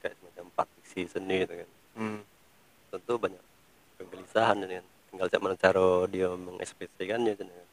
kayak 0.00 0.14
semacam 0.18 0.44
empat 0.50 0.66
fiksi 0.80 1.02
seni 1.10 1.44
gitu 1.44 1.54
kan. 1.60 1.70
Hmm. 1.94 2.20
tentu 2.90 3.18
banyak 3.18 3.42
kegelisahan 3.98 4.62
gitu 4.62 4.74
kan. 4.78 4.86
Tinggal 5.10 5.26
cak 5.30 5.42
mana 5.42 5.56
cara 5.58 5.86
dia 6.10 6.28
mengekspresikannya 6.34 7.34
gitu 7.38 7.46
kan 7.46 7.68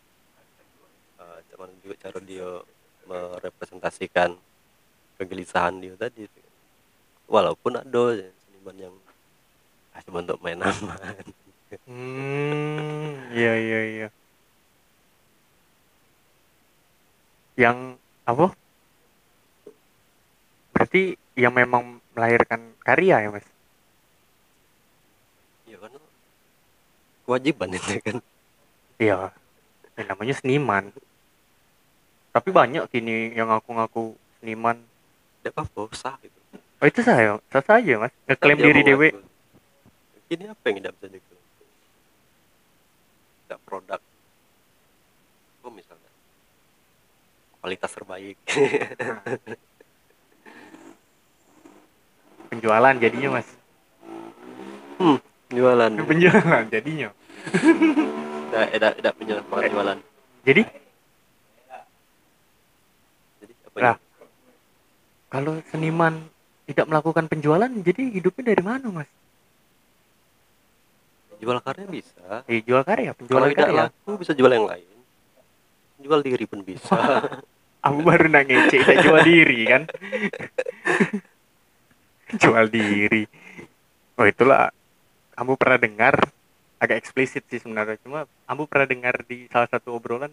cak 1.51 1.57
mana 1.59 1.73
juga 1.83 1.95
cara 1.99 2.19
dia 2.23 2.47
merepresentasikan 3.09 4.29
kegelisahan 5.19 5.83
dia 5.83 5.93
tadi 5.99 6.25
gitu 6.25 6.37
kan. 6.39 6.53
walaupun 7.27 7.73
ada 7.75 8.03
ya, 8.15 8.29
seniman 8.47 8.77
yang 8.77 8.95
ah, 9.91 10.01
cuma 10.07 10.23
untuk 10.23 10.39
main 10.39 10.59
aman 10.63 11.25
Hmm, 11.87 13.31
iya 13.31 13.53
iya 13.55 13.79
iya. 13.87 14.07
Yang 17.55 17.95
apa? 18.27 18.51
Berarti 20.75 21.15
yang 21.39 21.55
memang 21.55 22.03
melahirkan 22.11 22.75
karya 22.83 23.23
ya, 23.23 23.29
Mas? 23.31 23.47
ya 25.71 25.79
kan 25.79 25.95
kewajiban 27.23 27.71
itu 27.71 27.91
kan 28.03 28.17
Iya. 28.99 29.31
Yang 29.95 30.07
namanya 30.11 30.33
seniman. 30.35 30.83
Tapi 32.35 32.49
banyak 32.51 32.83
kini 32.91 33.31
yang 33.31 33.47
ngaku-ngaku 33.47 34.15
seniman. 34.43 34.75
tidak 35.41 35.65
apa 35.65 35.81
sah 35.97 36.15
gitu 36.21 36.37
Oh, 36.81 36.85
itu 36.85 37.01
saya, 37.01 37.37
saya 37.49 37.63
saja, 37.65 37.93
Mas. 37.97 38.13
Ngeklaim 38.29 38.57
diri 38.61 38.81
dewe. 38.85 39.07
ini 40.31 40.47
apa 40.47 40.63
yang 40.69 40.77
tidak 40.79 40.93
bisa 40.97 41.07
diklaim 41.17 41.40
tidak 43.51 43.67
produk 43.67 43.99
oh 45.67 45.73
misalnya 45.75 46.07
kualitas 47.59 47.91
terbaik 47.91 48.39
Penjualan 52.51 52.91
jadinya, 52.99 53.39
Mas. 53.39 53.47
hmm, 54.99 55.23
jualan 55.55 55.91
Penjualan 56.11 56.67
jadinya. 56.67 57.09
tidak 58.51 58.67
tidak 58.75 58.91
tidak 58.99 59.13
punya 59.15 59.33
semangat 59.39 59.71
jualan 59.71 59.97
Jadi, 60.43 60.61
jadi 63.39 63.53
apa 63.71 63.77
Lah. 63.79 63.97
kalau 65.31 65.63
seniman 65.71 66.27
tidak 66.67 66.85
melakukan 66.91 67.25
penjualan, 67.31 67.71
jadi 67.71 68.01
hidupnya 68.19 68.51
dari 68.51 68.63
mana, 68.67 68.87
Mas? 68.91 69.07
Jual 71.41 71.57
karya 71.65 71.85
bisa. 71.89 72.45
Eh, 72.45 72.61
jual 72.61 72.85
karya, 72.85 73.17
kalau 73.17 73.19
penjualan 73.25 73.49
tidak 73.49 73.65
karya. 73.65 73.81
laku 73.89 74.09
bisa 74.21 74.31
jual 74.37 74.51
yang 74.53 74.67
lain. 74.69 74.89
Jual 75.97 76.19
diri 76.21 76.45
pun 76.45 76.61
bisa. 76.61 76.93
Aku 77.89 78.05
baru 78.05 78.29
nak 78.29 78.45
ngecek 78.45 78.81
saya 78.85 78.97
jual 79.01 79.21
diri 79.25 79.65
kan. 79.65 79.89
jual 82.45 82.65
diri. 82.69 83.25
Oh 84.21 84.25
itulah. 84.29 84.69
Kamu 85.33 85.57
pernah 85.57 85.81
dengar? 85.81 86.15
Agak 86.77 87.01
eksplisit 87.01 87.41
sih 87.49 87.57
sebenarnya 87.57 87.97
cuma 88.05 88.29
kamu 88.45 88.69
pernah 88.69 88.87
dengar 88.89 89.15
di 89.25 89.49
salah 89.49 89.69
satu 89.69 89.97
obrolan? 89.97 90.29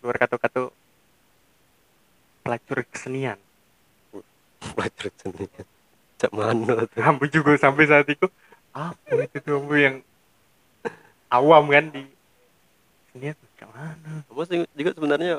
Luar 0.00 0.16
kata-kata 0.16 0.72
pelacur 2.40 2.84
kesenian. 2.88 3.36
belajar 4.62 5.10
seni 5.18 5.50
cak 6.22 6.30
mana 6.30 6.86
tuh 6.86 7.02
Ambu 7.02 7.26
juga 7.26 7.58
sampai 7.58 7.90
saat 7.90 8.06
itu 8.06 8.30
apa 8.72 9.28
itu 9.28 9.38
tuh 9.44 9.60
Ambu 9.60 9.76
yang 9.76 9.96
awam 11.28 11.68
kan 11.68 11.92
di 11.92 12.08
kesenian 13.12 13.36
tuh 13.36 13.48
kayak 13.60 13.70
mana? 13.76 14.12
kamu 14.28 14.64
juga 14.72 14.90
sebenarnya 14.96 15.32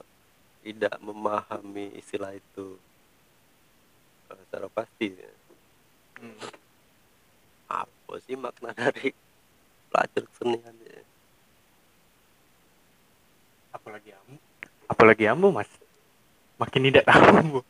tidak 0.62 0.94
memahami 1.02 1.98
istilah 1.98 2.38
itu 2.38 2.78
eh, 4.30 4.38
secara 4.46 4.70
pasti 4.70 5.08
ya. 5.14 5.32
Hmm. 6.24 6.40
apa 7.74 8.14
sih 8.24 8.38
makna 8.38 8.70
dari 8.78 9.12
pelajar 9.90 10.24
kesenian 10.30 10.76
ya? 10.86 11.02
Apalagi 13.74 14.14
Ambu? 14.14 14.38
Apalagi 14.86 15.24
Ambu 15.26 15.50
mas? 15.50 15.70
Makin 16.62 16.94
tidak 16.94 17.10
tahu 17.10 17.26
Ambu. 17.34 17.62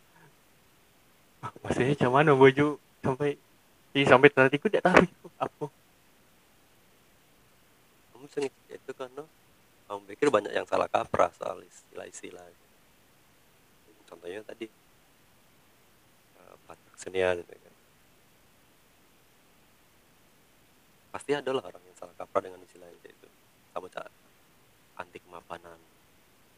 Maksudnya 1.64 1.96
cuman 1.96 2.28
mana 2.28 2.32
baju 2.36 2.76
sampai 3.00 3.40
Ih, 3.94 4.06
sampai 4.10 4.30
tadi 4.34 4.58
aku 4.58 4.68
tidak 4.74 4.90
tahu 4.90 5.06
itu 5.06 5.28
apa. 5.38 5.66
kamu 8.10 8.26
sering 8.34 8.54
itu 8.72 8.92
karena 8.98 9.24
kamu 9.86 10.00
pikir 10.16 10.28
banyak 10.34 10.50
yang 10.56 10.66
salah 10.66 10.90
kaprah 10.90 11.30
soal 11.38 11.62
istilah-istilah 11.62 12.42
contohnya 14.10 14.42
tadi 14.48 14.66
eh, 16.40 16.54
pelajar 16.66 16.90
kesenian 16.98 17.36
gitu 17.44 17.54
kan. 17.54 17.76
pasti 21.14 21.32
ada 21.38 21.52
lah 21.54 21.62
orang 21.62 21.84
yang 21.86 21.98
salah 22.00 22.16
kaprah 22.18 22.42
dengan 22.42 22.64
istilah 22.66 22.90
itu 23.06 23.28
sama 23.76 23.88
cak 23.94 24.08
anti 24.98 25.20
kemapanan 25.22 25.80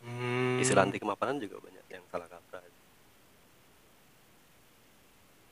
Hmm. 0.05 0.61
istilah 0.61 0.85
anti 0.85 1.01
kemapanan 1.01 1.41
juga 1.41 1.57
banyak 1.57 1.81
yang 1.89 2.05
salah 2.13 2.29
kaprah 2.29 2.61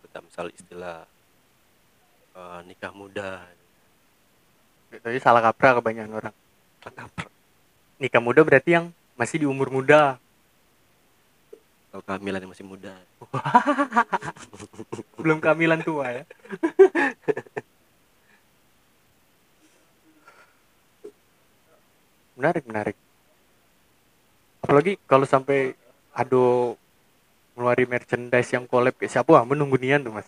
kita 0.06 0.20
misal 0.22 0.46
istilah 0.54 1.10
eh, 2.36 2.60
nikah 2.68 2.94
muda 2.94 3.42
Tapi 4.94 5.18
salah 5.18 5.42
kaprah 5.42 5.82
kebanyakan 5.82 6.14
orang. 6.14 6.36
salah 6.82 6.96
kaprah 7.06 7.32
Nikah 7.98 8.22
muda 8.22 8.42
berarti 8.44 8.70
yang 8.78 8.86
masih 9.16 9.42
di 9.42 9.48
umur 9.50 9.70
muda. 9.70 10.18
kalau 11.94 12.04
kehamilan 12.06 12.42
yang 12.42 12.54
masih 12.54 12.66
muda 12.66 12.94
Belum 15.22 15.38
kehamilan 15.38 15.82
tua 15.86 16.10
ya. 16.10 16.24
menarik, 22.38 22.64
menarik. 22.66 22.98
Apalagi 24.64 24.98
kalau 25.06 25.26
sampai 25.28 25.76
ado 26.16 26.76
ngeluarin 27.54 27.90
merchandise 27.90 28.50
yang 28.54 28.66
collab 28.66 28.98
kayak 28.98 29.14
siapa 29.14 29.30
ah 29.38 29.46
menunggu 29.46 29.78
nian 29.78 30.02
tuh 30.02 30.10
mas 30.10 30.26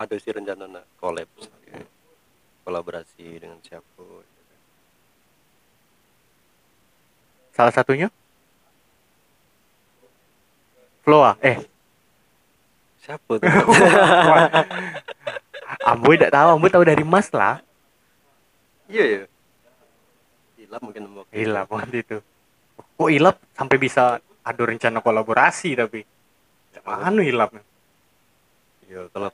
ada 0.00 0.16
sih 0.16 0.32
rencana 0.32 0.64
nak 0.64 0.88
collab 0.96 1.28
kolaborasi 2.64 3.36
dengan 3.36 3.60
siapa 3.60 4.04
salah 7.52 7.74
satunya? 7.76 8.08
Floa 11.04 11.36
eh. 11.44 11.60
Siapa 13.04 13.36
tuh? 13.36 13.44
Ambo 15.90 16.16
tidak 16.16 16.32
tahu 16.32 16.48
Ambo 16.56 16.66
tahu 16.72 16.84
dari 16.88 17.04
Mas 17.04 17.28
lah. 17.36 17.60
Iya 18.88 19.04
ya 19.04 19.22
hilap 20.70 20.86
mungkin 20.86 21.02
mau 21.10 21.26
Hilap 21.34 21.66
waktu 21.66 22.06
itu. 22.06 22.18
Kok 22.94 23.10
hilap 23.10 23.42
sampai 23.58 23.76
bisa 23.82 24.22
ada 24.22 24.62
rencana 24.62 25.02
kolaborasi 25.02 25.74
tapi? 25.74 26.06
Mana 26.86 27.26
hilap? 27.26 27.50
iya 28.86 29.10
kalau 29.10 29.30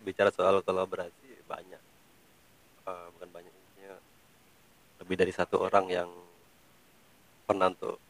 bicara 0.00 0.32
soal 0.32 0.64
kolaborasi 0.64 1.44
banyak 1.44 1.80
Eh, 2.90 3.06
bukan 3.16 3.28
banyak 3.30 3.52
intinya 3.52 3.94
lebih 5.04 5.16
dari 5.20 5.32
satu 5.32 5.60
orang 5.62 5.86
yang 5.92 6.10
pernah 7.44 7.70
untuk 7.70 8.00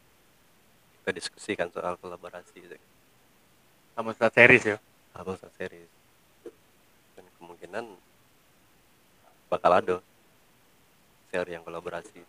kita 1.01 1.11
diskusikan 1.17 1.69
soal 1.75 1.99
kolaborasi 1.99 2.55
gitu. 2.55 2.77
Sama 3.97 4.15
Ustaz 4.15 4.33
series 4.33 4.65
ya. 4.65 4.79
abang 5.11 5.35
satu 5.35 5.51
series 5.59 5.91
dan 7.19 7.27
kemungkinan 7.43 7.85
bakal 9.51 9.75
ada 9.75 9.97
seri 11.35 11.59
yang 11.59 11.67
kolaborasi 11.67 12.23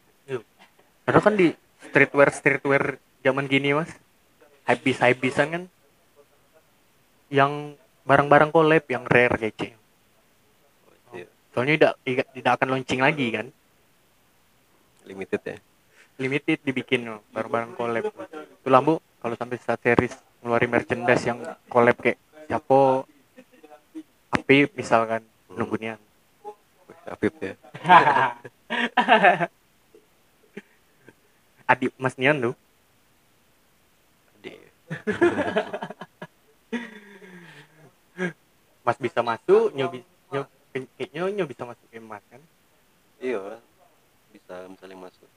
Karena 1.05 1.19
kan 1.21 1.33
di 1.37 1.53
streetwear 1.85 2.29
streetwear 2.33 2.97
zaman 3.21 3.45
gini 3.45 3.77
mas, 3.77 3.93
habis 4.65 4.97
habisan 4.97 5.47
kan, 5.53 5.63
yang 7.29 7.77
barang-barang 8.05 8.49
collab 8.49 8.83
yang 8.89 9.05
rare 9.05 9.37
kece. 9.37 9.77
Iya, 11.13 11.27
Soalnya 11.53 11.73
tidak 11.77 11.93
tidak, 12.33 12.51
akan 12.57 12.67
launching 12.77 13.01
lagi 13.01 13.27
kan, 13.29 13.47
limited 15.05 15.41
ya? 15.45 15.57
Limited 16.21 16.59
dibikin 16.61 17.05
no, 17.05 17.21
barang-barang 17.33 17.73
collab. 17.77 18.03
Itu 18.61 18.69
lambu 18.69 19.01
kalau 19.21 19.35
sampai 19.37 19.57
Ustaz 19.57 19.79
series 19.81 20.13
ngeluarin 20.41 20.71
merchandise 20.73 21.25
yang 21.25 21.39
collab 21.69 21.97
kayak 22.01 22.17
siapa 22.49 23.05
api 24.33 24.57
misalkan 24.73 25.21
nunggu 25.53 25.77
nian. 25.77 25.99
Wih, 26.89 26.97
Afif 27.09 27.33
ya? 27.41 27.53
Adik 31.71 31.95
Mas 31.95 32.19
Nian 32.19 32.35
tuh. 32.41 32.55
Adik 34.41 34.59
Mas 38.81 38.97
bisa 38.97 39.21
masuk 39.21 39.71
nyobi 39.77 40.01
nyob 40.33 40.47
nyob 41.13 41.47
bisa 41.49 41.63
masuk 41.67 41.85
ke 41.91 42.01
Mas 42.01 42.23
kan? 42.31 42.41
Iya 43.21 43.61
bisa 44.31 44.65
misalnya 44.71 44.97
masuk. 45.09 45.29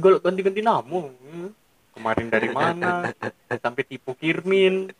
Gol 0.00 0.18
ganti-ganti 0.22 0.62
Hmm. 0.64 1.50
kemarin 1.94 2.26
dari 2.30 2.48
mana? 2.56 3.10
Sampai 3.60 3.84
tipu 3.86 4.14
Kirmin 4.14 4.90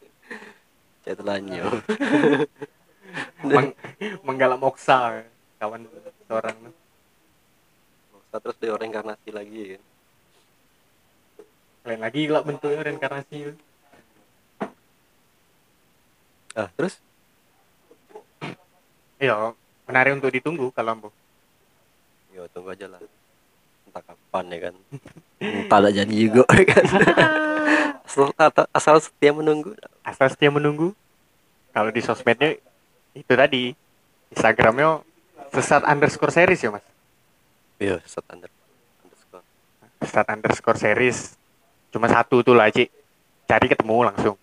saya 1.00 1.16
telanyo 1.16 1.64
Meng, 3.40 3.72
menggalak 4.22 4.60
moksa 4.60 5.24
kawan 5.56 5.88
seorang. 6.28 6.54
Masa 8.12 8.36
terus 8.38 8.56
dia 8.60 8.76
reinkarnasi 8.76 9.30
lagi 9.32 9.74
kan 9.74 9.82
lain 11.80 12.00
lagi 12.04 12.28
lah 12.28 12.44
bentuknya 12.44 12.84
reinkarnasi 12.84 13.56
ah 16.58 16.68
terus? 16.74 16.98
Iya 19.20 19.54
menarik 19.86 20.16
untuk 20.16 20.32
ditunggu 20.32 20.70
kalau 20.70 20.94
ambo 20.94 21.08
ya 22.34 22.46
tunggu 22.50 22.72
aja 22.72 22.86
lah. 22.86 23.00
Entah 23.90 24.02
kapan 24.06 24.44
ya 24.54 24.58
kan? 24.70 24.74
Entah 25.66 25.78
tak 25.82 25.92
jadi 25.92 26.14
juga 26.14 26.44
ya 26.54 26.64
kan? 26.66 26.84
Asal, 28.10 28.26
asal 28.74 28.96
setia 28.98 29.30
menunggu. 29.30 29.70
Asal 30.02 30.26
setia 30.34 30.50
menunggu. 30.50 30.90
Kalau 31.70 31.94
di 31.94 32.02
sosmednya 32.02 32.58
itu 33.14 33.32
tadi. 33.38 33.70
Instagramnya 34.34 35.02
sesat 35.54 35.86
underscore 35.86 36.34
series 36.34 36.58
ya 36.62 36.74
mas? 36.74 36.86
Iya 37.78 38.02
set 38.06 38.26
under 38.30 38.50
underscore. 39.02 39.46
Sesat 40.02 40.26
underscore 40.26 40.78
series. 40.78 41.38
Cuma 41.94 42.10
satu 42.10 42.42
tuh 42.42 42.54
lah 42.54 42.70
Ci 42.70 42.90
cari 43.46 43.66
ketemu 43.70 44.10
langsung 44.10 44.38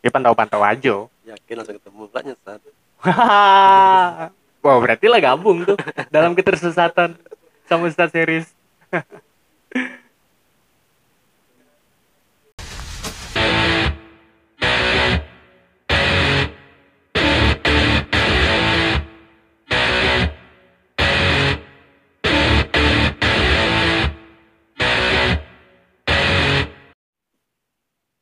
dia 0.00 0.10
pantau-pantau 0.12 0.60
aja. 0.64 1.08
Yakin 1.24 1.54
langsung 1.56 1.76
ketemu. 1.80 2.02
Lah 2.12 2.22
nyesat. 2.24 2.60
Wah 4.60 4.76
berarti 4.76 5.08
lah 5.08 5.20
gabung 5.24 5.64
tuh 5.64 5.76
dalam 6.12 6.36
ketersesatan 6.36 7.16
sama 7.64 7.88
Ustaz 7.88 8.12
series 8.12 8.52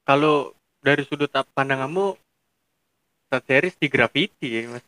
Kalau 0.09 0.57
dari 0.89 1.05
sudut 1.05 1.28
pandang 1.53 1.84
kamu, 1.84 2.16
Ustaz 3.28 3.43
series 3.45 3.76
di 3.76 3.86
graffiti 3.93 4.49
ya 4.49 4.72
mas? 4.72 4.84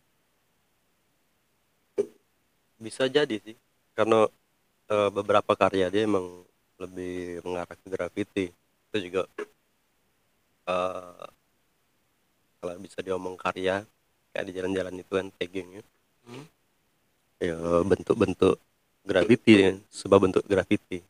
bisa 2.81 3.05
jadi 3.05 3.37
sih 3.45 3.57
karena 3.93 4.25
eh, 4.89 5.11
beberapa 5.13 5.53
karya 5.53 5.93
dia 5.93 6.09
emang 6.09 6.49
lebih 6.81 7.45
mengarah 7.45 7.77
ke 7.77 7.87
graffiti 7.93 8.45
itu 8.89 8.97
juga 9.05 9.29
eh 10.65 11.25
kalau 12.61 12.73
bisa 12.81 13.05
diomong 13.05 13.37
karya 13.37 13.85
kayak 14.33 14.45
di 14.49 14.53
jalan-jalan 14.57 14.97
itu 14.97 15.13
kan 15.13 15.29
tagging 15.37 15.69
ya 15.77 15.85
Hmm. 16.21 16.45
ya 17.41 17.57
bentuk-bentuk 17.81 18.61
graffiti 19.09 19.53
ya, 19.57 19.73
sebuah 19.89 20.21
bentuk 20.21 20.45
graffiti 20.45 21.01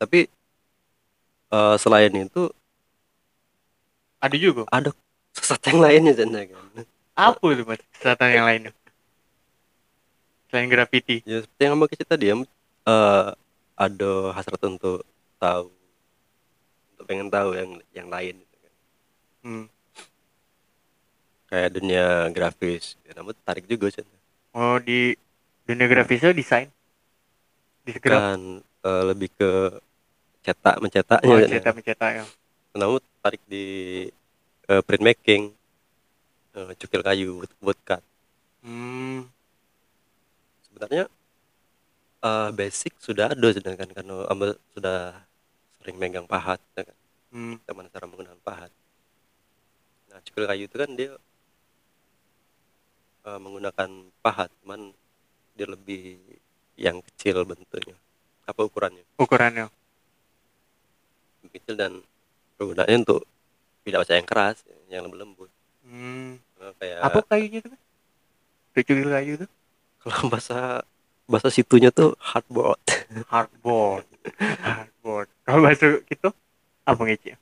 tapi 0.00 0.28
eh, 1.48 1.76
selain 1.80 2.12
itu 2.12 2.52
Ada 4.18 4.36
juga. 4.36 4.62
ada 4.68 4.90
sesuatu 5.30 5.64
yang 5.70 5.80
lainnya 5.80 6.12
Chandra, 6.12 6.42
kan 6.44 6.86
Apa 7.14 7.46
itu 7.54 7.62
mas? 7.62 7.78
Kesehatan 7.94 8.28
yang 8.30 8.46
lainnya. 8.46 8.72
Selain 10.48 10.66
graffiti. 10.66 11.20
ya 11.22 11.44
seperti 11.44 11.62
yang 11.62 11.74
mbak 11.76 11.90
cerita 11.94 12.14
dia 12.16 12.34
eh, 12.34 13.26
ada 13.76 14.12
hasrat 14.32 14.58
untuk 14.64 15.04
tahu 15.36 15.70
untuk 16.94 17.04
pengen 17.06 17.28
tahu 17.28 17.54
yang 17.54 17.70
yang 17.92 18.08
lain 18.08 18.34
gitu 18.36 18.56
kan. 18.58 18.72
Hmm. 19.44 19.66
kayak 21.48 21.70
dunia 21.72 22.04
grafis 22.28 23.00
ya, 23.02 23.16
namun 23.16 23.32
tertarik 23.32 23.64
juga 23.64 23.88
Chan. 23.88 24.04
Oh 24.52 24.76
di 24.76 25.14
dunia 25.64 25.86
grafisnya 25.86 26.32
desain. 26.32 26.68
Kan 28.02 28.60
eh, 28.82 29.02
lebih 29.06 29.32
ke 29.32 29.50
cetak 30.42 30.76
mencetaknya 30.80 31.28
Oh 31.28 31.38
Chan. 31.40 31.54
cetak 31.60 31.72
mencetak 31.72 32.10
ya. 32.18 32.24
namun 32.74 33.00
tertarik 33.18 33.42
di 33.50 33.66
eh, 34.70 34.82
printmaking 34.86 35.50
eh, 36.54 36.70
cukil 36.78 37.02
kayu 37.02 37.42
wood- 37.42 37.58
woodcut 37.58 38.02
Hmm. 38.62 39.26
sebenarnya 40.70 41.10
eh, 42.22 42.50
basic 42.54 42.94
sudah 43.02 43.34
ada 43.34 43.48
sedangkan 43.50 43.90
karena 43.90 44.22
Amba 44.30 44.54
sudah 44.70 45.18
sering 45.82 45.98
megang 45.98 46.30
pahat 46.30 46.62
ya 46.78 46.86
kan 46.86 46.96
Hmm. 47.28 47.58
cara 47.66 48.06
menggunakan 48.06 48.38
pahat 48.40 48.70
nah 50.08 50.22
cukil 50.22 50.46
kayu 50.46 50.64
itu 50.70 50.76
kan 50.78 50.90
dia 50.94 51.18
eh, 53.26 53.38
menggunakan 53.42 53.90
pahat 54.22 54.48
cuman 54.62 54.94
dia 55.58 55.66
lebih 55.66 56.22
yang 56.78 57.02
kecil 57.02 57.42
bentuknya 57.42 57.98
apa 58.46 58.62
ukurannya 58.62 59.02
Ukurannya. 59.18 59.66
Lebih 61.42 61.50
kecil 61.58 61.74
dan 61.74 61.92
penggunaannya 62.58 62.98
untuk 63.00 63.22
tidak 63.82 64.04
baca 64.04 64.14
yang 64.14 64.28
keras 64.28 64.56
yang 64.90 65.02
lebih 65.06 65.18
lembut 65.18 65.50
Hmm. 65.80 66.36
Eh, 66.60 66.72
kayak 66.76 66.98
Apa 67.00 67.18
kayunya 67.24 67.64
itu? 67.64 67.70
Kecil 68.76 69.08
kayu 69.08 69.32
itu? 69.40 69.46
kalau 70.04 70.28
bahasa 70.28 70.84
bahasa 71.24 71.48
situnya 71.48 71.88
tuh 71.88 72.12
hardboard 72.20 72.76
Hardboard. 73.32 74.04
Hardboard. 74.60 75.28
Kalau 75.42 75.60
bahasa 75.64 75.96
gitu 76.04 76.28
apa 76.84 77.00
ngeci? 77.00 77.32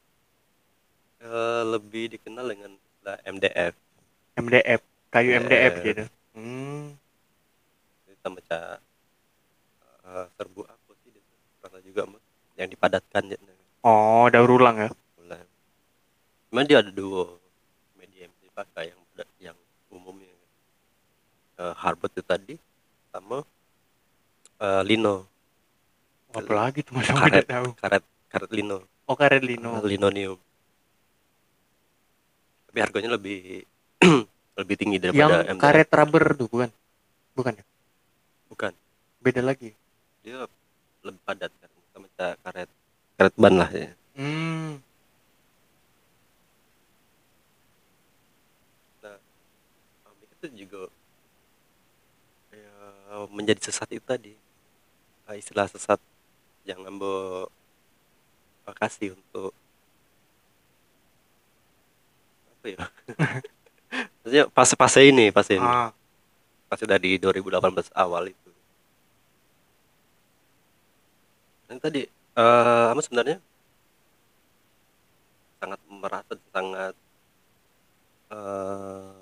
Eh, 1.18 1.62
lebih 1.66 2.14
dikenal 2.14 2.46
dengan 2.46 2.70
istilah 2.76 3.18
MDF 3.26 3.74
MDF. 4.36 4.80
Kayu 5.10 5.30
MDF 5.42 5.74
MDF. 5.74 5.74
gitu. 5.82 6.04
Hmm. 6.36 6.94
kita 8.06 8.28
baca 8.28 8.58
eh, 10.06 10.26
serbu 10.36 10.60
apa 10.62 10.90
sih 11.02 11.10
rasa 11.58 11.78
juga 11.82 12.02
yang 12.54 12.68
dipadatkan 12.68 13.26
ya 13.26 13.38
Oh, 13.82 14.26
daur 14.26 14.50
ulang 14.50 14.76
ya. 14.78 14.90
Cuman 16.49 16.64
dia 16.64 16.78
ada 16.78 16.90
dua 16.90 17.36
media 17.94 18.24
yang 18.24 18.34
dipakai 18.40 18.84
yang 18.88 19.01
yang 19.42 19.59
umumnya 19.88 20.32
Eh, 21.57 21.72
hardboard 21.74 22.12
itu 22.12 22.20
tadi 22.22 22.55
sama 23.09 23.40
eh, 24.59 24.82
lino 24.84 25.24
Apa 26.30 26.53
lagi 26.53 26.84
tuh 26.84 26.92
mas? 26.92 27.09
Aku 27.09 27.16
Karet. 27.18 27.47
tahu. 27.47 27.68
karet 27.74 28.05
karet 28.28 28.51
lino 28.53 28.84
Oh, 29.05 29.14
karet 29.14 29.40
lino. 29.40 29.80
linonium 29.80 30.36
tapi 32.66 32.84
harganya 32.84 33.16
lebih 33.16 33.64
lebih 34.61 34.74
tinggi 34.76 34.99
Yang 34.99 35.16
daripada 35.16 35.36
MDF. 35.49 35.62
karet 35.64 35.88
rubber 35.90 36.24
tuh 36.36 36.47
bukan? 36.47 36.68
Bukan 37.32 37.53
ya? 37.57 37.64
bukan 38.47 38.72
Beda 39.18 39.40
lagi. 39.40 39.72
dia 40.20 40.44
lebih 41.01 41.20
padat 41.24 41.49
kan 41.57 41.70
sama 41.90 42.07
karet 42.36 42.68
karet 43.16 43.34
ban 43.34 43.55
lah 43.57 43.70
ya 43.70 43.88
Hmm. 44.12 44.76
Amik 50.05 50.28
itu 50.34 50.47
juga 50.59 50.88
ya, 53.16 53.24
menjadi 53.32 53.60
sesat 53.64 53.88
itu 53.96 54.04
tadi. 54.04 54.36
Ah, 55.24 55.34
istilah 55.40 55.66
sesat 55.72 55.98
yang 56.68 56.84
ambo 56.84 57.48
kasih 58.76 59.16
untuk 59.16 59.56
apa 62.52 62.66
ya? 62.68 62.78
Maksudnya 64.20 64.44
fase-fase 64.52 65.00
ini 65.08 65.32
fase 65.32 65.56
ini. 65.56 65.64
Ah, 65.64 65.94
fase 66.68 66.84
dari 66.84 67.16
2018 67.16 67.88
awal 67.96 68.34
itu. 68.34 68.50
Dan 71.70 71.80
tadi 71.80 72.04
eh 72.36 72.86
apa 72.92 73.00
sebenarnya? 73.00 73.38
Sangat 75.56 75.80
merasa 75.88 76.32
sangat 76.52 76.94
eh 78.34 79.15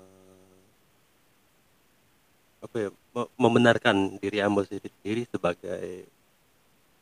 apa 2.65 2.75
ya 2.79 2.89
me- 3.11 3.31
membenarkan 3.37 3.95
diri 4.17 4.41
Ambo 4.41 4.65
sendiri 4.65 4.89
sebagai 5.25 6.09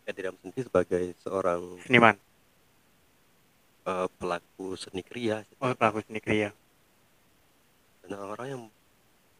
ya 0.04 0.12
diri 0.12 0.28
Ambo 0.28 0.40
sendiri 0.42 0.64
sebagai 0.64 1.04
seorang 1.18 1.62
seniman. 1.82 2.16
eh, 3.84 4.08
pelaku 4.14 4.76
seni 4.76 5.02
kriya 5.02 5.48
Oh, 5.58 5.72
pelaku 5.72 6.04
seni 6.04 6.20
kriya. 6.20 6.52
dan 8.02 8.20
orang 8.20 8.48
yang 8.50 8.64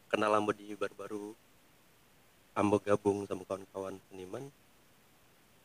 kenal 0.08 0.32
Ambo 0.32 0.50
di 0.50 0.72
baru-baru 0.72 1.36
Ambo 2.54 2.78
gabung 2.78 3.26
sama 3.26 3.44
kawan-kawan 3.44 4.00
seniman 4.08 4.48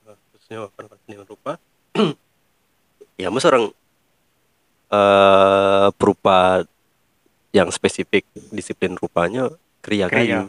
eh, 0.05 0.17
khususnya 0.29 0.67
kawan-kawan 0.69 0.99
seniman 1.03 1.25
rupa 1.25 1.55
ya 3.15 3.27
Ambo 3.27 3.39
seorang 3.39 3.71
eh 4.89 5.87
perupa 5.93 6.65
yang 7.49 7.69
spesifik 7.69 8.25
disiplin 8.49 8.93
rupanya 8.93 9.47
kriya 9.79 10.05
Kriya. 10.07 10.47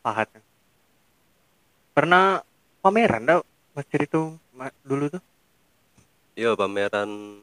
Pahat. 0.00 0.28
Pernah 1.92 2.40
pameran 2.78 3.24
dah 3.24 3.38
Mas 3.72 3.84
cerita 3.86 4.18
ma- 4.50 4.74
dulu 4.82 5.08
tuh 5.08 5.22
Iya 6.34 6.54
pameran 6.54 7.38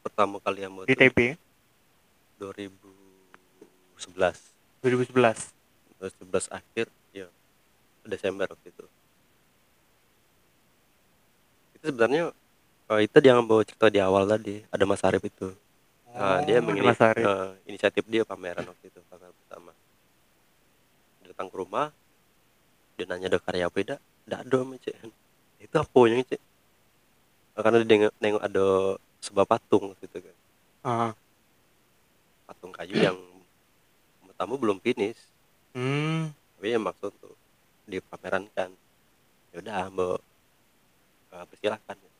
pertama 0.00 0.38
kali 0.38 0.62
Ambo 0.62 0.82
di 0.82 0.88
tuh 0.88 0.96
TP 1.00 1.16
2011 2.36 4.52
2011. 4.80 5.52
2011 5.96 6.50
akhir 6.50 6.86
ya 7.10 7.26
Desember 8.02 8.46
waktu 8.46 8.68
itu 8.68 8.84
itu 11.72 11.84
sebenarnya 11.84 12.30
eh, 12.88 13.00
itu 13.00 13.16
dia 13.16 13.30
yang 13.30 13.42
bawa 13.42 13.62
cerita 13.62 13.86
di 13.86 13.98
awal 13.98 14.24
tadi 14.24 14.60
ada 14.66 14.82
Mas 14.84 15.00
Arif 15.00 15.22
itu 15.22 15.54
Nah, 16.08 16.40
dia 16.40 16.56
Oh, 16.58 16.64
mengini- 16.64 16.86
Mas 16.86 16.98
Arif. 16.98 17.20
eh, 17.20 17.48
inisiatif 17.66 18.00
dia 18.06 18.22
pameran 18.22 18.62
waktu 18.64 18.86
itu 18.86 18.98
pameran 19.06 19.30
pertama 19.38 19.70
datang 21.36 21.52
ke 21.52 21.56
rumah 21.60 21.92
dia 22.96 23.04
nanya 23.04 23.28
ada 23.28 23.36
karya 23.36 23.68
apa 23.68 23.76
tidak 23.76 24.00
tidak 24.24 24.40
ada 24.40 24.58
Cik. 24.80 24.96
itu 25.60 25.76
apa 25.76 26.00
yang 26.08 26.24
cek 26.24 26.40
karena 27.56 27.76
dia 27.84 27.88
nengok, 27.92 28.12
nengok 28.24 28.42
ada 28.48 28.66
sebuah 29.20 29.46
patung 29.48 29.92
waktu 29.92 30.04
itu 30.08 30.18
kan. 30.24 30.36
Ah. 30.80 31.12
patung 32.48 32.72
kayu 32.72 32.96
yang 32.96 33.16
pertama 34.28 34.56
belum 34.56 34.80
finish. 34.80 35.20
Hmm. 35.76 36.32
tapi 36.56 36.72
yang 36.72 36.84
maksud 36.84 37.12
untuk 37.12 37.36
dipamerankan. 37.84 38.72
Ya 39.52 39.56
udah 39.60 39.88
mbak 39.88 40.20
uh, 41.32 41.44
persilahkan 41.48 41.96
nah, 41.96 42.12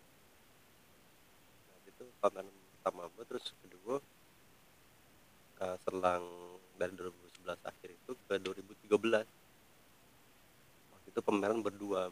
itu 1.85 2.05
pameran 2.21 2.49
pertama 2.81 3.13
mbak 3.13 3.25
terus 3.29 3.53
kedua 3.61 4.01
uh, 5.61 5.77
selang 5.85 6.25
dari 6.81 6.97
2011 6.97 7.26
akhir 7.55 7.95
itu 7.95 8.13
ke 8.27 8.35
2013 8.43 8.91
waktu 10.91 11.07
itu 11.15 11.21
pameran 11.23 11.63
berdua 11.63 12.11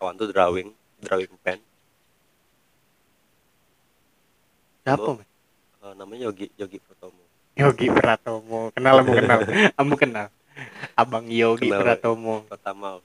kawan 0.00 0.16
tuh 0.16 0.32
drawing 0.32 0.72
drawing 1.04 1.32
pen 1.44 1.60
Siapa, 4.88 5.20
uh, 5.84 5.92
namanya 5.92 6.32
Yogi 6.32 6.48
Yogi 6.56 6.80
Pratomo 6.80 7.20
Yogi 7.58 7.90
Pratomo. 7.92 8.70
Kenal 8.72 9.02
kamu 9.02 9.12
kenal. 9.20 9.40
Kamu 9.76 9.94
kenal. 9.98 10.26
Abang 10.94 11.26
Yogi 11.26 11.68
Kenal. 11.68 11.82
Pratomo. 11.82 12.46
pertama 12.48 13.02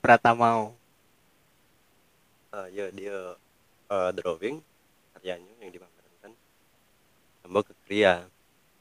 Pratamao. 0.00 0.72
uh, 2.56 2.66
ya 2.72 2.88
dia 2.90 3.36
uh, 3.92 4.10
drawing 4.16 4.64
karyanya 5.14 5.52
yang 5.60 5.70
dipamerkan 5.70 6.32
sama 7.44 7.60
ke 7.62 7.72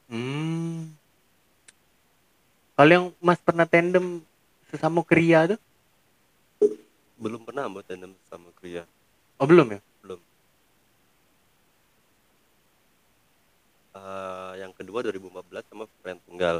Hmm. 0.09 0.95
Kalau 2.75 2.91
yang 2.91 3.05
Mas 3.23 3.39
pernah 3.39 3.63
tandem 3.63 4.19
sesama 4.67 4.99
kria 5.07 5.55
tuh 5.55 5.59
belum 7.15 7.47
pernah 7.47 7.71
ambo 7.71 7.79
tandem 7.79 8.11
sama 8.27 8.51
Kria 8.51 8.83
Oh 9.39 9.47
belum 9.47 9.79
ya? 9.79 9.81
belum 10.03 10.19
Eh, 13.95 14.51
yang 14.59 14.75
kedua 14.75 14.99
2014 14.99 15.63
sama 15.71 15.87
pemeran 15.87 16.19
tunggal 16.27 16.57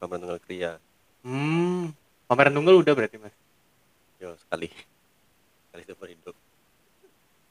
pemeran 0.00 0.20
tunggal 0.24 0.40
Kria 0.40 0.72
Hmm. 1.20 1.92
Pameran 2.24 2.54
tunggal 2.56 2.80
udah 2.80 2.92
berarti 2.96 3.20
mas? 3.20 3.34
yo 4.16 4.32
sekali 4.40 4.72
sekali 5.68 5.82
seumur 5.84 6.08
hidup 6.08 6.36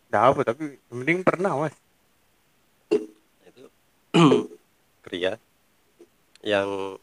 Udah 0.09 0.33
apa 0.33 0.41
tapi 0.41 0.81
penting 0.89 1.21
pernah 1.21 1.53
mas. 1.53 1.75
Nah, 2.89 3.45
itu 3.45 3.65
Kria 5.05 5.37
yang 6.41 6.97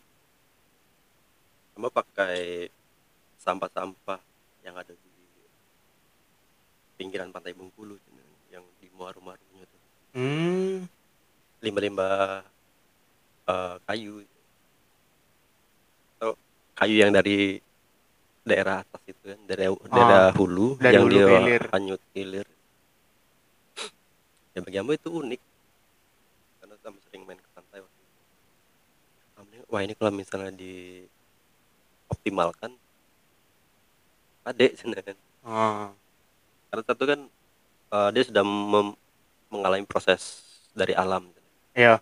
sama 1.72 1.88
pakai 1.88 2.68
sampah-sampah 3.36 4.20
yang 4.62 4.76
ada 4.76 4.92
di 4.92 5.10
pinggiran 6.94 7.32
pantai 7.32 7.52
Bengkulu 7.52 7.96
yang 8.48 8.62
di 8.78 8.86
muaru-muarunya 8.92 9.64
tuh 9.66 9.80
Hmm. 10.12 10.84
limbah-limbah 11.64 12.44
eh, 13.48 13.76
kayu 13.88 14.20
atau 16.14 16.36
kayu 16.76 16.96
yang 17.00 17.10
dari 17.10 17.56
daerah 18.44 18.84
atas 18.84 19.02
itu 19.08 19.22
kan 19.24 19.40
dari 19.48 19.64
daerah 19.88 20.30
hulu 20.36 20.76
dari 20.76 20.94
yang 20.94 21.04
hulu 21.08 21.14
dia 21.16 21.26
hilir. 21.32 21.62
hanyut 21.72 22.02
hilir 22.12 22.46
ya 24.52 24.60
bagi 24.60 24.76
Ambo 24.76 24.92
itu 24.92 25.08
unik 25.08 25.40
karena 26.60 26.74
kami 26.84 26.98
sering 27.08 27.22
main 27.24 27.40
ke 27.40 27.48
pantai 27.56 27.80
waktu 27.80 27.98
itu. 27.98 28.20
Kami, 29.32 29.54
wah 29.66 29.80
ini 29.80 29.94
kalau 29.96 30.12
misalnya 30.12 30.52
dioptimalkan 32.12 32.70
adek 34.44 34.76
sebenarnya 34.76 35.16
Oh. 35.42 35.90
karena 36.68 36.82
satu 36.84 37.02
kan 37.04 37.20
eh, 37.90 38.08
dia 38.10 38.22
sudah 38.22 38.42
mem- 38.42 38.98
mengalami 39.48 39.82
proses 39.82 40.44
dari 40.70 40.92
alam 40.94 41.26
Iya. 41.72 41.98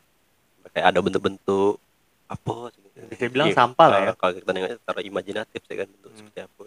kayak 0.69 0.87
ada 0.89 1.01
bentuk-bentuk 1.01 1.79
apa 2.27 2.71
sih. 2.71 2.83
Bisa 3.09 3.27
bilang 3.27 3.49
Iya, 3.49 3.57
sampah 3.57 3.87
lah 3.89 3.99
ya. 4.01 4.09
eh, 4.09 4.15
kalau 4.15 4.33
kita 4.35 4.51
nengoknya 4.51 4.77
secara 4.77 5.01
imajinatif 5.01 5.61
sih 5.63 5.75
kan 5.75 5.89
bentuk 5.89 6.11
Hmm. 6.11 6.19
seperti 6.21 6.39
apa 6.43 6.63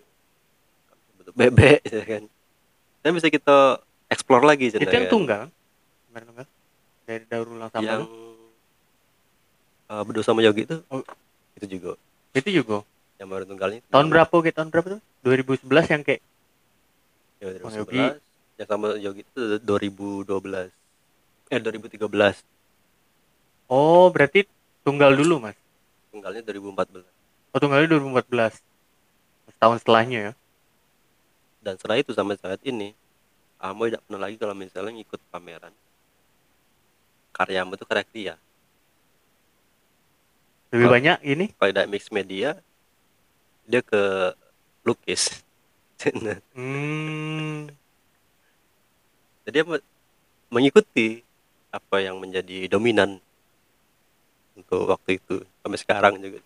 bentuk 1.14 1.36
bebek 1.36 1.80
sih 1.84 2.04
kan 2.10 2.24
dan 3.00 3.12
bisa 3.12 3.28
kita 3.28 3.58
explore 4.08 4.44
lagi 4.44 4.68
Itu 4.68 4.80
sebenarnya 4.80 4.96
yang 4.98 5.06
kan. 5.06 5.14
tunggal. 5.14 5.44
Pameran 6.06 6.26
tunggal. 6.26 6.48
Dari 7.04 7.24
daur 7.26 7.48
ulang 7.50 7.70
sampah. 7.70 7.84
yang 7.86 8.02
tuh. 8.02 8.12
eh, 9.86 10.02
berdua 10.02 10.24
sama 10.24 10.40
Yogi 10.42 10.64
itu 10.64 10.78
Oh. 10.88 11.04
itu 11.56 11.66
juga 11.70 11.92
Itu 12.32 12.50
juga. 12.50 12.82
Yang 13.16 13.28
baru 13.28 13.44
tunggalnya 13.44 13.80
itu 13.80 13.88
Tahun 13.88 14.08
berapa 14.08 14.34
kayak 14.34 14.56
tahun 14.56 14.70
berapa 14.70 14.88
tuh? 14.90 15.02
2011 15.24 15.64
yang 15.90 16.02
kayak 16.02 16.22
Oh, 17.40 17.52
2011 17.52 17.76
Yogi. 17.76 18.04
yang 18.56 18.68
sama 18.68 18.88
Yogi 18.96 19.22
itu 19.22 19.42
2012 19.60 20.72
eh 21.50 21.60
2013 21.60 22.44
Oh, 23.66 24.08
berarti 24.08 24.46
tunggal 24.82 25.12
dulu, 25.14 25.40
Mas. 25.40 25.56
tunggalnya 26.10 26.42
2014 26.42 27.04
Oh, 27.50 27.60
tunggalnya 27.60 27.88
2014. 27.88 28.58
Setahun 29.48 29.78
setelahnya 29.80 30.20
ya. 30.22 30.34
dan 31.60 31.76
setelah 31.76 31.96
itu 31.96 32.12
sampai 32.12 32.36
saat 32.36 32.60
ini 32.62 32.92
Ambo 33.56 33.86
tidak 33.86 34.04
pernah 34.04 34.22
lagi 34.22 34.36
kalau 34.36 34.52
misalnya 34.52 34.92
ngikut 34.94 35.22
pameran 35.30 35.72
karya 37.32 37.64
Ambo 37.64 37.74
itu 37.74 37.84
karya 37.84 38.04
Kria 38.04 38.36
Lebih 40.70 40.88
banyak 40.90 41.18
ini. 41.24 41.46
kalau 41.54 41.72
tidak 41.72 41.88
mix 41.88 42.10
media 42.10 42.60
dia 43.66 43.82
ke 43.82 44.34
lukis 44.82 45.44
Hmm. 46.52 47.72
jadi 49.48 49.64
mengikuti 50.52 51.24
apa 51.70 52.04
yang 52.04 52.20
menjadi 52.20 52.68
dominan 52.68 53.24
untuk 54.54 54.86
waktu 54.86 55.18
itu 55.18 55.42
sampai 55.64 55.80
sekarang 55.80 56.14
juga 56.20 56.44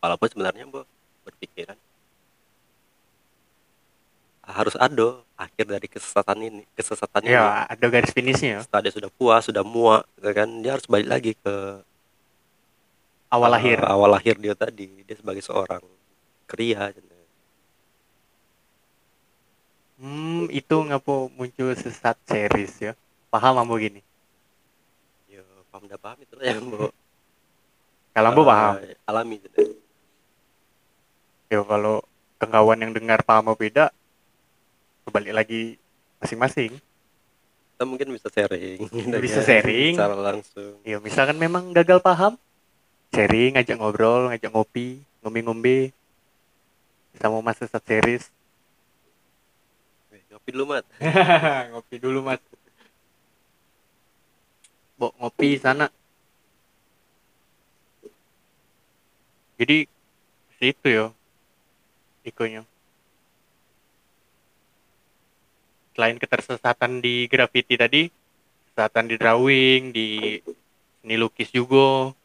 walaupun 0.00 0.26
sebenarnya 0.26 0.64
Ambo 0.64 0.82
berpikiran 1.22 1.76
harus 4.42 4.74
ada 4.74 5.22
akhir 5.38 5.70
dari 5.70 5.86
kesesatan 5.86 6.38
ini 6.42 6.62
kesesatan 6.74 7.22
ini 7.22 7.30
Ya, 7.30 7.62
ada 7.68 7.86
garis 7.86 8.10
finishnya 8.10 8.58
ya. 8.58 8.60
setelah 8.66 8.82
dia 8.88 8.94
sudah 8.96 9.10
puas 9.12 9.46
sudah 9.46 9.62
muak 9.62 10.02
gitu 10.16 10.30
kan 10.34 10.48
dia 10.64 10.74
harus 10.74 10.86
balik 10.90 11.08
lagi 11.08 11.32
ke 11.38 11.54
Awal 13.32 13.48
eh, 13.48 13.52
lahir. 13.56 13.78
awal 13.82 14.10
lahir 14.12 14.36
dia 14.36 14.52
tadi 14.52 14.86
dia 15.02 15.16
sebagai 15.16 15.40
seorang 15.40 15.80
kria 16.44 16.92
Hmm, 20.02 20.50
itu 20.50 20.74
ngapa 20.82 21.30
muncul 21.30 21.70
sesat 21.78 22.18
series 22.26 22.74
ya. 22.82 22.92
Paham 23.30 23.54
ambo 23.56 23.78
gini. 23.78 24.02
ya 25.30 25.40
paham 25.70 25.86
tidak 25.86 26.00
paham 26.02 26.18
itu 26.20 26.34
yang 26.42 26.58
mau 26.66 26.90
Kalau 28.14 28.28
ambo 28.28 28.42
paham. 28.42 28.82
alami 29.06 29.38
gitu. 29.38 29.78
Ya 31.48 31.62
kalau 31.62 32.02
kawan 32.36 32.82
yang 32.82 32.92
dengar 32.92 33.22
paham 33.22 33.54
beda, 33.54 33.94
kembali 35.06 35.30
lagi 35.30 35.78
masing-masing. 36.18 36.74
kita 37.72 37.84
mungkin 37.86 38.08
bisa 38.10 38.26
sharing 38.28 38.78
Bisa 39.22 39.40
sharing. 39.48 39.94
secara 39.94 40.14
langsung 40.14 40.82
Ya 40.82 40.98
misalkan 40.98 41.38
memang 41.38 41.70
gagal 41.70 42.02
paham, 42.02 42.34
sharing, 43.12 43.60
ngajak 43.60 43.76
ngobrol, 43.76 44.32
ngajak 44.32 44.48
ngopi, 44.48 45.04
ngombe-ngombe, 45.20 45.92
sama 47.20 47.44
mas 47.44 47.60
sesat 47.60 47.84
series. 47.84 48.32
Ngopi 50.32 50.48
dulu 50.56 50.64
mat 50.72 50.84
ngopi 51.76 51.96
dulu 52.00 52.24
mas. 52.24 52.40
Bok 54.96 55.12
ngopi 55.20 55.60
sana. 55.60 55.92
Jadi 59.60 59.84
situ 60.56 60.88
ya, 60.88 61.06
ikonya. 62.24 62.64
Selain 65.92 66.16
ketersesatan 66.16 67.04
di 67.04 67.28
graffiti 67.28 67.76
tadi, 67.76 68.08
kesesatan 68.72 69.04
di 69.04 69.16
drawing, 69.20 69.92
di 69.92 70.40
seni 71.04 71.14
lukis 71.20 71.52
juga. 71.52 72.16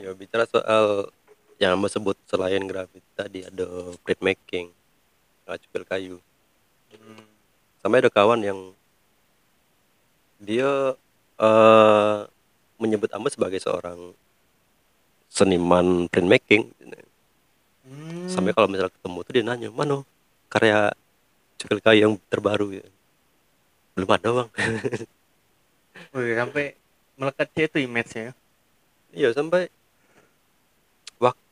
Ya 0.00 0.10
bicara 0.12 0.44
soal 0.44 1.08
yang 1.56 1.76
mau 1.76 1.86
sebut 1.86 2.16
selain 2.24 2.64
grafiti 2.64 3.04
tadi 3.12 3.44
ada 3.44 3.66
printmaking 4.00 4.72
cukil 5.46 5.82
kayu 5.84 6.16
Hmm. 6.90 7.22
sampai 7.78 8.02
ada 8.02 8.10
kawan 8.10 8.42
yang 8.42 8.58
dia 10.38 10.98
eh 11.38 12.18
menyebut 12.76 13.12
Amba 13.12 13.30
sebagai 13.30 13.60
seorang 13.60 14.10
seniman 15.28 16.08
printmaking 16.08 16.72
Hmm. 17.80 18.26
sampai 18.26 18.50
kalau 18.50 18.66
misalnya 18.66 18.90
ketemu 18.90 19.18
tuh 19.20 19.32
dia 19.32 19.42
nanya 19.42 19.68
mana 19.70 20.02
karya 20.46 20.90
cukil 21.58 21.78
kayu 21.78 22.00
yang 22.06 22.14
terbaru 22.26 22.74
ya 22.74 22.86
belum 23.94 24.10
ada 24.10 24.28
bang 24.30 24.48
Wih, 26.14 26.32
sampai 26.32 26.74
melekat 27.14 27.48
itu 27.54 27.78
image-nya. 27.82 28.32
iya 29.10 29.30
sampai 29.30 29.68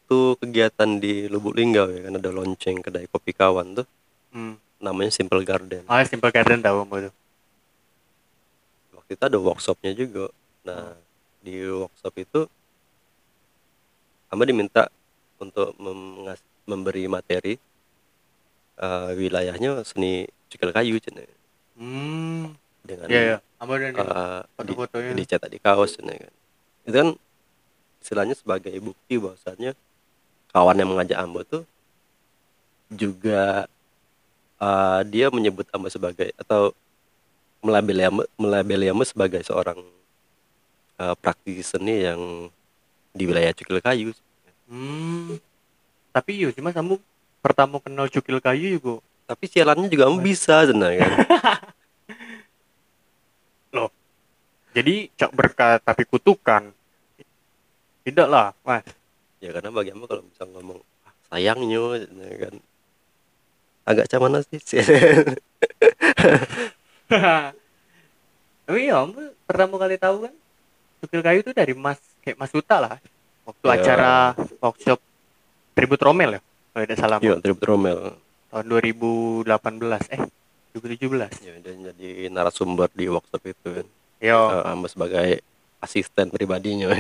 waktu 0.09 0.41
kegiatan 0.41 0.91
di 0.97 1.29
Lubuk 1.29 1.53
Linggau 1.53 1.93
ya 1.93 2.09
kan 2.09 2.17
ada 2.17 2.33
lonceng 2.33 2.81
kedai 2.81 3.05
kopi 3.07 3.37
kawan 3.37 3.77
tuh 3.77 3.85
Hmm. 4.29 4.57
namanya 4.77 5.09
Simple 5.11 5.41
Garden 5.41 5.85
Oh, 5.85 6.01
Simple 6.03 6.29
Garden 6.29 6.61
tahu 6.61 6.81
mbak 6.83 6.99
tuh. 7.03 7.15
waktu 8.95 9.11
itu 9.11 9.23
ada 9.23 9.37
workshopnya 9.37 9.93
juga 9.93 10.33
nah 10.63 10.97
di 11.41 11.61
workshop 11.61 12.15
itu 12.19 12.41
Amba 14.29 14.45
diminta 14.45 14.89
untuk 15.37 15.77
memberi 16.65 17.05
materi 17.05 17.61
eh, 18.79 19.11
wilayahnya 19.13 19.81
seni 19.83 20.25
cukil 20.49 20.73
kayu 20.73 20.97
cina 20.99 21.21
Hmm. 21.77 22.57
dengan 22.81 23.13
nih 23.13 23.37
eh, 23.37 23.37
di, 23.85 24.49
foto-fotonya. 24.73 25.13
dicetak 25.15 25.53
di 25.53 25.59
kaos 25.59 25.95
cina 25.95 26.13
kan 26.13 26.33
itu 26.85 26.97
kan 26.97 27.09
istilahnya 28.01 28.33
sebagai 28.35 28.73
bukti 28.79 29.17
bahwasannya 29.17 29.77
kawan 30.53 30.79
yang 30.81 30.91
mengajak 30.91 31.19
Amba 31.19 31.41
tuh 31.45 31.65
juga 32.89 33.69
eh, 34.61 35.01
dia 35.09 35.29
menyebut 35.29 35.69
Amba 35.73 35.89
sebagai 35.93 36.33
atau 36.41 36.73
melabeli 37.61 38.03
Amba, 38.07 38.25
melabeli 38.41 38.89
Amba 38.89 39.05
sebagai 39.05 39.43
seorang 39.45 39.79
eh, 41.01 41.15
praktisi 41.21 41.65
seni 41.65 42.05
yang 42.09 42.51
di 43.13 43.25
wilayah 43.25 43.53
cukil 43.55 43.81
kayu 43.83 44.13
Hmm. 44.69 45.41
Tapi 46.13 46.45
yo 46.45 46.53
cuma 46.53 46.77
kamu 46.77 47.01
pertama 47.41 47.81
kenal 47.81 48.05
cukil 48.13 48.37
kayu 48.37 48.77
juga. 48.77 49.01
tapi 49.25 49.49
sialannya 49.49 49.89
juga 49.89 50.13
Amba 50.13 50.21
bisa 50.21 50.69
sebenarnya 50.69 51.05
kan 51.09 51.49
Jadi 54.79 55.11
cak 55.19 55.33
berkat 55.35 55.83
tapi 55.83 56.07
kutukan. 56.07 56.71
Tidak 58.07 58.29
lah, 58.31 58.55
Mas. 58.63 58.87
Ya 59.39 59.51
karena 59.55 59.71
bagi 59.71 59.91
Amba 59.95 60.07
kalau 60.07 60.23
misal 60.27 60.47
ngomong 60.51 60.79
ah, 61.07 61.13
sayangnya 61.31 61.81
ya 62.05 62.37
kan 62.49 62.55
agak 63.89 64.07
cuman 64.11 64.43
sih 64.45 64.61
Tapi 68.69 68.85
ya, 68.85 69.01
Om 69.01 69.17
pertama 69.49 69.81
kali 69.81 69.97
tahu 69.97 70.29
kan 70.29 70.35
cukil 71.01 71.21
kayu 71.25 71.41
itu 71.41 71.57
dari 71.57 71.73
Mas 71.73 71.97
kayak 72.21 72.37
Mas 72.37 72.53
Uta 72.53 72.77
lah. 72.77 73.01
Waktu 73.49 73.65
Ya. 73.65 73.73
acara 73.81 74.13
workshop 74.61 75.01
Tribut 75.73 76.01
Romel 76.05 76.37
ya, 76.37 76.41
kalau 76.75 76.85
tidak 76.85 76.99
salah. 77.01 77.19
Iya, 77.23 77.41
Trip 77.41 77.57
Romel. 77.65 78.13
Tahun 78.53 78.67
2018 78.69 79.49
eh 80.13 80.21
2017. 80.77 81.49
Ya, 81.49 81.53
dia 81.65 81.75
jadi 81.89 82.29
narasumber 82.29 82.93
di 82.93 83.09
workshop 83.09 83.41
itu 83.49 83.69
kan. 83.73 83.87
Yo. 84.21 84.41
Eh, 84.53 84.69
Amba 84.69 84.93
sebagai 84.93 85.41
asisten 85.81 86.29
pribadinya. 86.29 86.93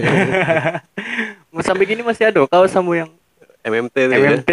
Sampai 1.65 1.89
gini 1.89 2.05
masih 2.05 2.29
ada 2.29 2.45
kaos 2.45 2.69
sama 2.69 2.93
yang 2.93 3.11
MMT 3.65 3.97
itu 3.97 4.13
ya. 4.13 4.19
MMT. 4.37 4.51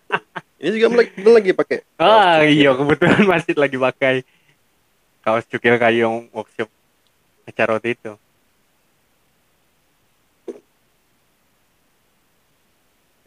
Ini 0.64 0.68
juga 0.80 1.04
lagi, 1.04 1.12
lagi 1.20 1.50
pakai. 1.52 1.78
ah 2.00 2.40
iya 2.40 2.72
kebetulan 2.72 3.20
masih 3.28 3.52
lagi 3.52 3.76
pakai 3.76 4.24
kaos 5.20 5.44
cukil 5.44 5.76
kayu 5.76 6.08
yang 6.08 6.16
workshop 6.32 6.72
acara 7.44 7.76
waktu 7.76 7.92
itu. 7.92 8.12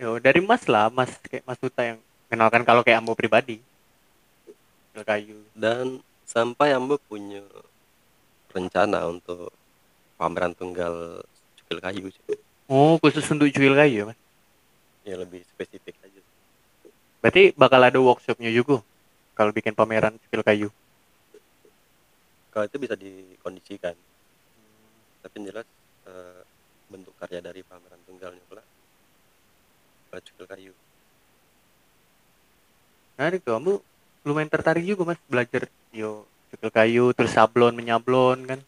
Yo 0.01 0.17
dari 0.17 0.41
Mas 0.41 0.65
lah, 0.65 0.89
Mas 0.89 1.13
kayak 1.25 1.45
Mas 1.45 1.61
Uta 1.61 1.81
yang 1.81 1.99
kenalkan 2.29 2.65
kalau 2.65 2.81
kayak 2.81 3.01
Ambo 3.01 3.13
pribadi. 3.13 3.61
Cukil 4.93 5.05
kayu. 5.05 5.37
Dan 5.53 6.01
sampai 6.25 6.73
Amba 6.73 6.97
punya 7.05 7.45
rencana 8.49 9.05
untuk 9.09 9.53
pameran 10.17 10.57
tunggal 10.57 11.21
cukil 11.61 11.77
kayu 11.81 12.05
sih. 12.09 12.37
Oh 12.67 12.99
khusus 12.99 13.23
untuk 13.31 13.47
cukil 13.47 13.71
kayu 13.79 14.03
ya 14.03 14.05
Mas. 14.11 14.19
Ya 15.07 15.15
lebih 15.15 15.39
spesifik 15.55 15.95
aja. 16.03 16.19
Berarti 17.23 17.55
bakal 17.55 17.79
ada 17.79 17.95
workshopnya 17.95 18.51
juga 18.51 18.83
kalau 19.39 19.55
bikin 19.55 19.71
pameran 19.71 20.19
cukil 20.27 20.43
kayu. 20.43 20.69
Kalau 22.51 22.67
itu 22.67 22.75
bisa 22.75 22.99
dikondisikan. 22.99 23.95
Tapi 25.23 25.33
yang 25.39 25.45
jelas 25.55 25.67
eh, 26.11 26.41
bentuk 26.91 27.15
karya 27.15 27.39
dari 27.39 27.63
pameran 27.63 28.03
tunggalnya 28.03 28.43
pula 28.51 28.63
eh, 30.11 30.21
cukil 30.27 30.45
kayu. 30.51 30.73
Nah, 33.15 33.31
kamu 33.31 33.79
lumayan 34.27 34.51
tertarik 34.51 34.83
juga 34.83 35.15
mas 35.15 35.19
belajar 35.31 35.71
yo 35.95 36.27
cukil 36.51 36.69
kayu 36.69 37.05
terus 37.15 37.31
sablon 37.31 37.79
menyablon 37.79 38.43
kan. 38.43 38.59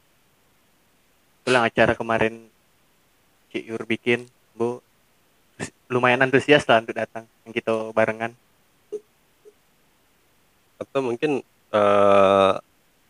Itulah 1.43 1.67
acara 1.67 1.99
kemarin 1.99 2.47
Cik 3.49 3.63
Yur 3.65 3.83
bikin, 3.85 4.29
Bu. 4.53 4.81
Lumayan 5.89 6.21
antusias 6.23 6.63
lah 6.69 6.79
untuk 6.79 6.95
datang 6.95 7.25
yang 7.43 7.53
kita 7.53 7.71
barengan. 7.91 8.31
Atau 10.79 10.99
mungkin 11.03 11.41
eh, 11.73 12.53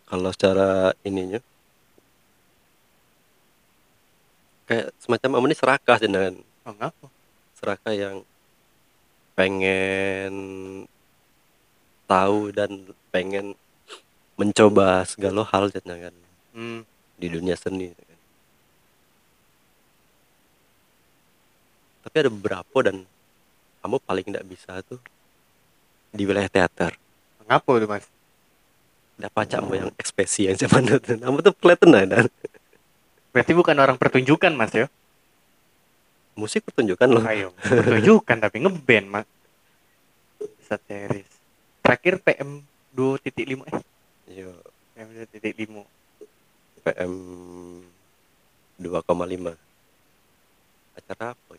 kalau 0.10 0.30
secara 0.34 0.96
ininya 1.06 1.38
kayak 4.66 4.94
semacam 5.02 5.46
ini 5.50 5.56
serakah 5.58 5.98
dengan 5.98 6.34
Oh, 6.66 6.74
ngapa? 6.78 7.08
serakah 7.58 7.94
yang 7.94 8.22
pengen 9.34 10.34
tahu 12.06 12.52
dan 12.54 12.90
pengen 13.10 13.58
mencoba 14.38 15.04
segala 15.04 15.44
hal 15.50 15.68
kan 15.74 16.16
Hmm. 16.54 16.82
di 17.18 17.28
dunia 17.30 17.54
seni 17.58 17.92
kan. 17.94 18.10
Tapi 22.10 22.26
ada 22.26 22.34
beberapa 22.34 22.78
dan 22.82 23.06
kamu 23.86 24.02
paling 24.02 24.26
tidak 24.34 24.46
bisa 24.50 24.82
tuh 24.82 24.98
di 26.10 26.26
wilayah 26.26 26.50
teater 26.50 26.98
Ngapa 27.46 27.70
tuh 27.78 27.86
mas? 27.86 28.06
ada 29.22 29.30
pacakmu 29.30 29.78
yang 29.78 29.90
ekspresi 29.94 30.50
yang 30.50 30.58
zaman 30.58 30.90
itu 30.90 30.98
kamu 31.22 31.38
tuh 31.46 31.54
kelihatan 31.54 31.94
dan 32.10 32.26
Berarti 33.30 33.54
bukan 33.54 33.78
orang 33.78 33.94
pertunjukan 34.02 34.50
mas 34.58 34.74
ya? 34.74 34.90
musik 36.34 36.66
pertunjukan 36.66 37.14
loh 37.14 37.22
Ayo, 37.30 37.54
pertunjukan 37.62 38.42
tapi 38.42 38.58
ngeband 38.66 39.06
mas. 39.06 39.28
Sateris. 40.66 41.30
Terakhir 41.86 42.26
PM 42.26 42.66
2.5 42.98 43.70
eh 43.70 43.78
Iya, 44.34 44.50
PM 44.98 45.08
2.5. 45.30 45.86
PM 46.90 47.14
2,5 48.82 49.54
acara 50.96 51.36
apa? 51.36 51.54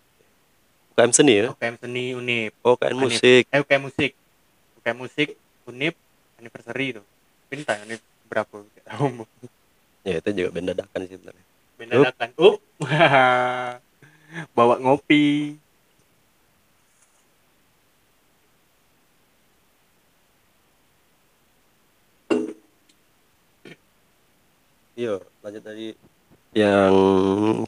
UKM 1.01 1.13
seni 1.17 1.33
ya 1.41 1.49
Oh, 1.49 1.57
PM 1.57 1.77
seni 1.81 2.05
Unip. 2.13 2.53
oh 2.61 2.77
UKM 2.77 2.97
musik 3.01 3.45
Eh 3.49 3.61
UKM 3.65 3.83
musik. 3.89 4.13
UKM 4.85 4.97
musik 5.01 5.29
Unip 5.65 5.95
anniversary 6.37 6.93
itu. 6.93 7.03
Pinta 7.49 7.73
Unip 7.89 8.01
berapa? 8.29 8.53
Gak 8.53 8.85
tahu. 8.85 9.25
Bu. 9.25 9.25
ya 10.05 10.21
itu 10.21 10.29
juga 10.33 10.49
band 10.53 10.67
dadakan 10.77 11.01
sih 11.09 11.17
sebenarnya 11.17 11.45
dadakan. 11.81 12.29
Up. 12.37 12.57
Bawa 14.57 14.77
ngopi. 14.79 15.57
Iya, 24.99 25.17
lanjut 25.41 25.63
tadi 25.65 25.97
yang 26.51 26.95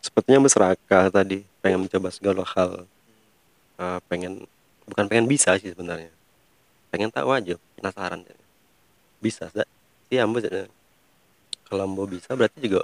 sepertinya 0.02 0.42
berserakah 0.42 1.06
tadi 1.08 1.46
pengen 1.62 1.86
mencoba 1.86 2.10
segala 2.10 2.42
hal 2.42 2.84
Eh, 3.82 3.98
pengen 4.06 4.46
bukan 4.86 5.04
pengen 5.10 5.26
bisa 5.26 5.58
sih 5.58 5.74
sebenarnya. 5.74 6.14
Pengen 6.94 7.10
tahu 7.10 7.34
aja 7.34 7.58
penasaran 7.78 8.22
bisa 9.22 9.50
sih 10.10 10.18
ambo 10.18 10.42
jadi 10.42 10.66
kalau 11.66 11.86
ambo 11.86 12.04
bisa 12.10 12.34
berarti 12.34 12.58
juga 12.58 12.82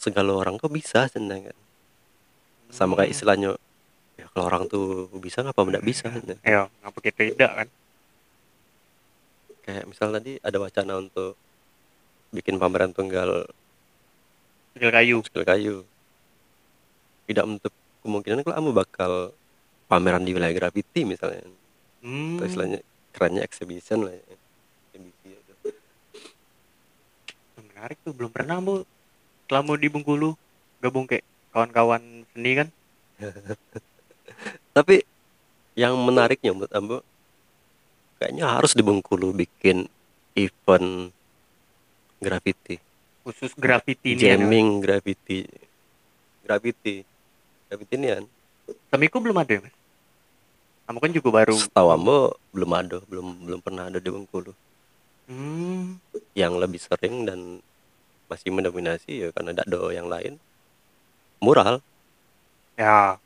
segala 0.00 0.32
orang 0.36 0.60
kok 0.60 0.72
bisa 0.72 1.08
sebenarnya 1.08 1.52
kan. 1.52 1.58
Sama 2.68 3.00
kayak 3.00 3.16
istilahnya 3.16 3.56
ya 4.20 4.26
kalau 4.36 4.44
orang 4.50 4.64
tuh 4.68 5.08
bisa 5.16 5.40
ngapa 5.40 5.64
tidak 5.72 5.84
bisa. 5.88 6.08
Ayo, 6.44 6.68
ngapa 6.84 6.98
kita 7.00 7.32
tidak 7.32 7.52
kan? 7.64 7.68
kayak 9.60 9.86
misal 9.86 10.10
tadi 10.10 10.40
ada 10.42 10.58
wacana 10.58 10.98
untuk 10.98 11.38
bikin 12.34 12.58
pameran 12.58 12.90
tunggal 12.90 13.46
Cukil 14.74 14.90
kayu. 14.90 15.16
skill 15.22 15.44
kayu. 15.46 15.76
Tidak 17.30 17.44
menutup 17.46 17.70
kemungkinan 18.00 18.42
kalau 18.42 18.56
kamu 18.56 18.70
bakal 18.72 19.12
pameran 19.86 20.22
di 20.22 20.32
wilayah 20.32 20.54
graffiti 20.54 21.04
misalnya 21.04 21.44
Hmm. 22.00 22.40
atau 22.40 22.48
istilahnya 22.48 22.80
kerennya 23.12 23.44
exhibition 23.44 24.08
lah 24.08 24.16
ya. 24.16 24.24
Itu. 24.96 25.68
Menarik 27.60 28.00
tuh, 28.00 28.16
belum 28.16 28.32
pernah 28.32 28.56
bu. 28.56 28.88
Selama 29.44 29.76
di 29.76 29.92
Bengkulu 29.92 30.32
gabung 30.80 31.04
kayak 31.04 31.20
kawan-kawan 31.52 32.00
seni 32.32 32.52
kan? 32.56 32.68
tapi 34.76 35.04
yang 35.74 35.92
menariknya 35.98 36.56
menurut 36.56 36.72
Ambo 36.72 36.98
kayaknya 38.16 38.48
harus 38.48 38.72
di 38.72 38.80
Bengkulu 38.80 39.36
bikin 39.36 39.84
event 40.32 41.12
graffiti 42.16 42.80
Khusus 43.20 43.52
graffiti 43.52 44.16
ini. 44.16 44.24
ya. 44.24 44.36
jamming 44.40 44.80
graffiti 44.80 45.44
graffiti 45.44 46.96
graffiti 46.96 46.96
ini 47.70 48.06
kan 48.10 48.24
Samiku 48.90 49.18
belum 49.18 49.38
ada 49.38 49.50
ya 49.50 49.60
mas? 49.62 49.74
Kamu 50.86 50.98
kan 50.98 51.10
juga 51.14 51.28
baru. 51.30 51.54
setahu 51.54 51.88
Ambo 51.94 52.34
belum 52.50 52.70
ada 52.74 52.98
belum 53.06 53.26
belum 53.46 53.60
pernah 53.62 53.86
ada 53.86 54.02
di 54.02 54.10
Bengkulu 54.10 54.50
Hmm. 55.30 56.02
yang 56.34 56.58
lebih 56.58 56.82
sering 56.82 57.22
dan 57.22 57.62
masih 58.26 58.50
mendominasi 58.50 59.22
ya 59.22 59.28
karena 59.30 59.54
tidak 59.54 59.66
ada 59.70 59.78
yang 59.94 60.10
lain 60.10 60.34
mural 61.38 61.78
Ya, 62.74 63.20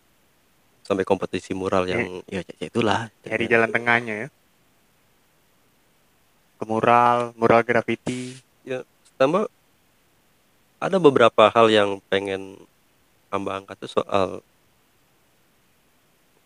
sampai 0.84 1.07
kompetisi 1.09 1.57
mural 1.57 1.88
yang 1.88 2.20
ya 2.28 2.45
ya 2.45 2.66
itulah 2.68 3.09
nyari 3.24 3.47
jalan 3.49 3.70
tengahnya 3.72 4.14
ya. 4.26 4.28
Ke 6.61 6.64
mural, 6.66 7.32
mural 7.40 7.62
graffiti. 7.62 8.36
ya 8.66 8.84
tambah 9.16 9.49
ada 10.76 11.01
beberapa 11.01 11.49
hal 11.49 11.72
yang 11.72 12.05
pengen 12.12 12.61
amba 13.35 13.59
angkat 13.59 13.76
tuh 13.82 13.91
soal 14.01 14.28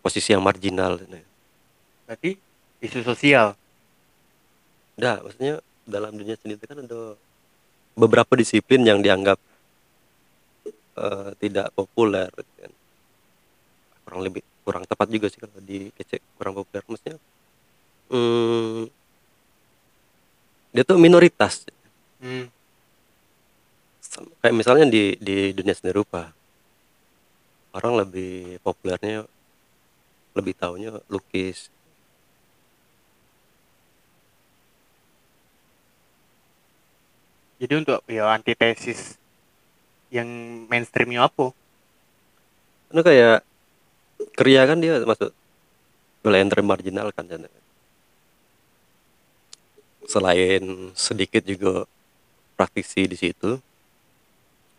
posisi 0.01 0.33
yang 0.33 0.41
marginal 0.41 0.97
ini. 1.05 1.21
Berarti 2.09 2.41
isu 2.81 3.05
sosial. 3.05 3.53
Nah, 4.97 5.21
maksudnya 5.21 5.61
dalam 5.85 6.17
dunia 6.17 6.37
seni 6.41 6.57
itu 6.57 6.65
kan 6.65 6.81
ada 6.81 7.15
beberapa 7.93 8.33
disiplin 8.39 8.85
yang 8.85 9.05
dianggap 9.05 9.37
eh, 10.97 11.31
tidak 11.41 11.73
populer 11.77 12.29
gitu 12.33 12.53
kan. 12.65 12.73
kurang 14.09 14.21
lebih 14.25 14.43
kurang 14.65 14.85
tepat 14.89 15.09
juga 15.13 15.27
sih 15.29 15.41
kalau 15.41 15.61
dikecek 15.61 16.21
kurang 16.41 16.57
populer 16.57 16.81
maksudnya 16.89 17.17
hmm, 18.09 18.89
dia 20.73 20.83
tuh 20.85 20.97
minoritas 20.97 21.69
Hmm. 22.19 22.51
Kayak 24.43 24.57
misalnya 24.59 24.91
di 24.91 25.15
di 25.23 25.55
dunia 25.55 25.71
seni 25.71 25.95
rupa 25.95 26.35
orang 27.75 28.05
lebih 28.05 28.63
populernya 28.65 29.27
lebih 30.37 30.55
tahunya 30.55 31.03
lukis 31.11 31.69
Jadi 37.59 37.75
untuk 37.75 37.99
ya 38.07 38.31
antitesis 38.39 39.19
yang 40.15 40.31
mainstreamnya 40.71 41.27
apa? 41.27 41.51
Karena 42.89 43.03
kayak 43.03 43.39
Kriya 44.39 44.63
kan 44.67 44.79
dia 44.79 45.03
masuk 45.03 45.35
wilayah 46.23 46.43
yang 46.47 46.53
termarginal 46.55 47.09
kan 47.11 47.27
Chan. 47.27 47.47
Selain 50.09 50.63
sedikit 50.95 51.43
juga 51.45 51.85
praktisi 52.55 53.11
di 53.11 53.19
situ, 53.19 53.59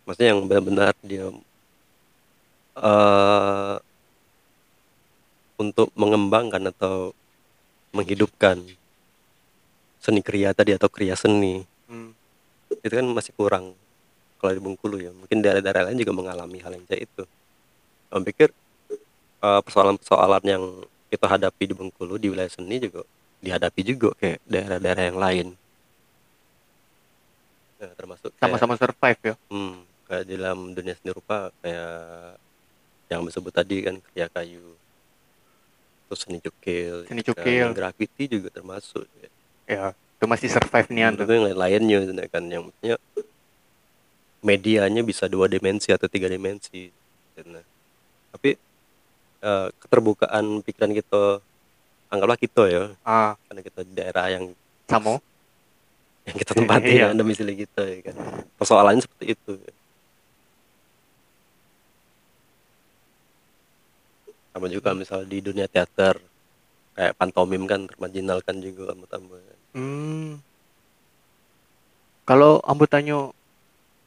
maksudnya 0.07 0.33
yang 0.33 0.41
benar-benar 0.47 0.95
dia 1.05 1.29
eh 2.79 3.75
untuk 5.59 5.91
mengembangkan 5.93 6.71
atau 6.71 7.11
menghidupkan 7.91 8.63
seni 9.99 10.23
kriya 10.23 10.55
tadi 10.55 10.71
atau 10.71 10.87
kriya 10.87 11.19
seni 11.19 11.67
Hmm. 11.89 12.13
itu 12.69 12.93
kan 12.93 13.01
masih 13.09 13.33
kurang 13.33 13.73
kalau 14.37 14.53
di 14.53 14.61
Bengkulu 14.61 15.01
ya 15.01 15.09
mungkin 15.09 15.41
daerah-daerah 15.41 15.89
lain 15.89 15.97
juga 15.97 16.13
mengalami 16.13 16.61
hal 16.61 16.77
yang 16.77 16.85
kayak 16.85 17.09
itu 17.09 17.23
Om 18.13 18.21
pikir 18.23 18.53
eh, 19.41 19.61
persoalan-persoalan 19.65 20.43
yang 20.45 20.63
kita 21.09 21.25
hadapi 21.25 21.63
di 21.65 21.73
Bengkulu 21.73 22.21
di 22.21 22.29
wilayah 22.29 22.47
seni 22.47 22.77
juga 22.77 23.01
dihadapi 23.41 23.81
juga 23.81 24.13
kayak 24.21 24.39
daerah-daerah 24.45 25.03
yang 25.09 25.17
lain 25.19 25.47
Nah, 27.79 27.95
termasuk 27.95 28.35
Sama-sama 28.37 28.75
survive 28.75 29.19
ya. 29.23 29.35
hmm, 29.49 29.75
kayak 30.05 30.23
di 30.27 30.33
dalam 30.35 30.75
dunia 30.75 30.93
seni 30.93 31.09
rupa 31.09 31.47
kayak 31.63 32.35
yang 33.09 33.21
disebut 33.23 33.51
tadi 33.51 33.77
kan 33.81 33.95
kriya 33.99 34.27
kayu 34.27 34.63
terus 36.05 36.19
seni 36.21 36.37
cukil 36.37 37.05
Seni 37.05 37.21
juga, 37.21 37.41
cukil. 37.41 37.67
graffiti 37.71 38.23
juga 38.27 38.49
termasuk 38.49 39.05
ya. 39.15 39.29
Ya, 39.65 39.83
itu 39.91 40.25
masih 40.25 40.47
survive 40.47 40.87
nih 40.87 41.03
Menurut 41.07 41.21
gue 41.23 41.35
yang 41.35 41.45
lain-lainnya 41.47 41.97
kan 42.27 42.43
yang 42.43 42.63
maksudnya 42.65 42.95
medianya 44.39 45.01
bisa 45.01 45.25
dua 45.25 45.45
dimensi 45.45 45.89
atau 45.89 46.05
tiga 46.05 46.25
dimensi 46.25 46.89
Nah, 47.39 47.63
tapi 48.29 48.59
eh, 49.39 49.67
keterbukaan 49.79 50.59
pikiran 50.59 50.91
kita 50.91 51.39
anggaplah 52.09 52.35
kita 52.35 52.63
ya 52.67 52.83
Ah, 53.01 53.39
karena 53.45 53.61
kita 53.63 53.79
daerah 53.87 54.25
yang 54.27 54.45
sama. 54.85 55.23
yang 56.27 56.35
kita 56.35 56.51
tempati 56.51 56.91
Iya. 56.91 57.05
ya 57.05 57.15
domisili 57.15 57.53
kita 57.55 57.79
ya 57.81 57.99
kan 58.03 58.15
persoalannya 58.53 58.99
seperti 58.99 59.25
itu 59.33 59.53
sama 64.59 64.67
juga 64.67 64.91
misal 64.91 65.23
di 65.23 65.39
dunia 65.39 65.65
teater 65.65 66.19
kayak 66.93 67.15
pantomim 67.15 67.63
kan 67.63 67.87
termarginalkan 67.87 68.59
juga 68.59 68.91
tambah 69.07 69.39
Hmm. 69.71 70.41
Kalau 72.25 72.57
ambo 72.61 72.85
tanya 72.85 73.29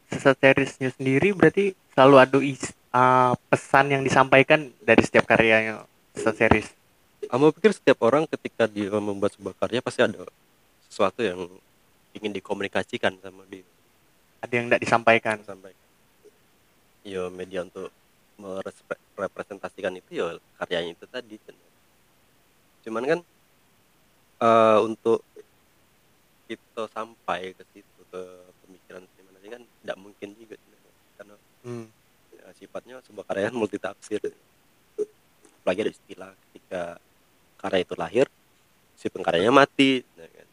sesat 0.07 0.37
seriesnya 0.39 0.91
sendiri 0.93 1.33
berarti 1.33 1.73
selalu 1.95 2.16
ada 2.19 2.39
is- 2.39 2.74
ah, 2.91 3.33
pesan 3.49 3.91
yang 3.91 4.03
disampaikan 4.03 4.70
dari 4.79 5.01
setiap 5.01 5.24
karyanya 5.24 5.83
sesat 6.12 6.35
series. 6.37 6.69
Kamu 7.23 7.55
pikir 7.55 7.73
setiap 7.73 8.03
orang 8.03 8.27
ketika 8.27 8.66
dia 8.66 8.91
membuat 8.93 9.33
sebuah 9.33 9.55
karya 9.57 9.81
pasti 9.81 10.03
ada 10.03 10.27
sesuatu 10.87 11.23
yang 11.23 11.47
ingin 12.12 12.35
dikomunikasikan 12.35 13.16
sama 13.19 13.47
dia 13.49 13.65
Ada 14.43 14.53
yang 14.53 14.66
tidak 14.69 14.83
disampaikan. 14.83 15.37
sampaikan. 15.47 15.87
Ya 17.03 17.31
media 17.31 17.62
untuk 17.62 17.95
merepresentasikan 18.43 19.94
itu 19.97 20.10
ya 20.19 20.27
karyanya 20.59 20.98
itu 20.98 21.06
tadi. 21.06 21.36
Cuman 22.82 23.05
kan 23.06 23.20
eh, 24.43 24.78
untuk 24.82 25.23
kita 26.51 26.85
sampai 26.93 27.55
ke 27.55 27.64
situ 27.73 28.01
ke 28.12 28.23
pemikiran 28.66 29.02
seniman 29.14 29.32
tadi 29.39 29.48
kan 29.48 29.62
tidak 29.62 29.97
mungkin 29.97 30.28
juga 30.36 30.56
karena 31.16 31.35
Hmm. 31.62 31.86
ya, 32.35 32.51
sifatnya 32.59 32.98
sebuah 33.06 33.23
karya 33.23 33.48
kan 33.48 33.55
multitafsir 33.55 34.19
apalagi 35.62 35.86
ada 35.86 35.93
istilah 35.94 36.31
ketika 36.51 36.98
karya 37.62 37.86
itu 37.86 37.94
lahir 37.94 38.27
si 38.98 39.06
pengkaryanya 39.06 39.55
mati 39.55 40.02
ya 40.19 40.27
kan. 40.27 40.48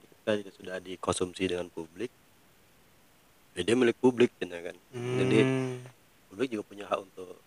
Ketika 0.00 0.30
dia 0.40 0.52
sudah 0.56 0.76
dikonsumsi 0.80 1.52
dengan 1.52 1.68
publik 1.68 2.08
ya 3.54 3.62
dia 3.62 3.74
milik 3.74 3.98
publik 3.98 4.30
ya 4.36 4.60
kan 4.60 4.76
Jadi, 5.14 5.38
Hmm. 5.46 5.78
publik 6.28 6.48
juga 6.50 6.64
punya 6.66 6.84
hak 6.86 7.00
untuk 7.00 7.38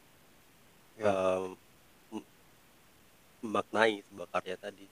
Ya. 0.97 1.13
mem- 2.09 2.29
memaknai 3.43 4.01
sebuah 4.01 4.27
karya 4.33 4.55
tadi 4.57 4.85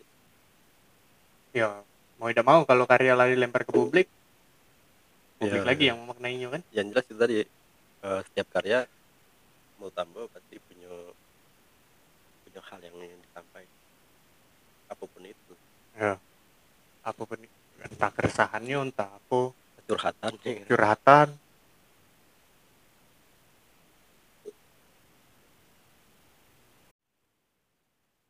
ya 1.50 1.82
mau 2.20 2.28
tidak 2.30 2.46
mau 2.46 2.62
kalau 2.62 2.86
karya 2.86 3.16
lari 3.16 3.34
lempar 3.34 3.64
ke 3.64 3.72
publik 3.72 4.08
publik 5.40 5.64
Ya. 5.64 5.68
lagi 5.68 5.84
yang 5.90 5.98
memaknainya 6.04 6.48
kan 6.52 6.62
yang 6.70 6.88
jelas 6.92 7.06
itu 7.08 7.18
tadi 7.18 7.36
eh, 8.06 8.20
setiap 8.30 8.48
karya 8.54 8.86
mau 9.80 9.90
tambah 9.90 10.30
pasti 10.30 10.62
punya 10.62 10.92
punya 12.46 12.62
hal 12.70 12.80
yang 12.80 12.96
ingin 13.02 13.20
disampaikan 13.20 13.74
apa 14.86 15.04
pun 15.04 15.24
itu 15.26 15.54
ya 15.98 16.14
apa 17.02 17.22
pun 17.26 17.40
entah 17.82 18.12
keresahannya 18.14 18.78
entah 18.84 19.10
apa 19.10 19.40
curhatan 19.86 20.32
ya 20.44 20.52
kan? 20.58 20.66
curhatan. 20.70 21.28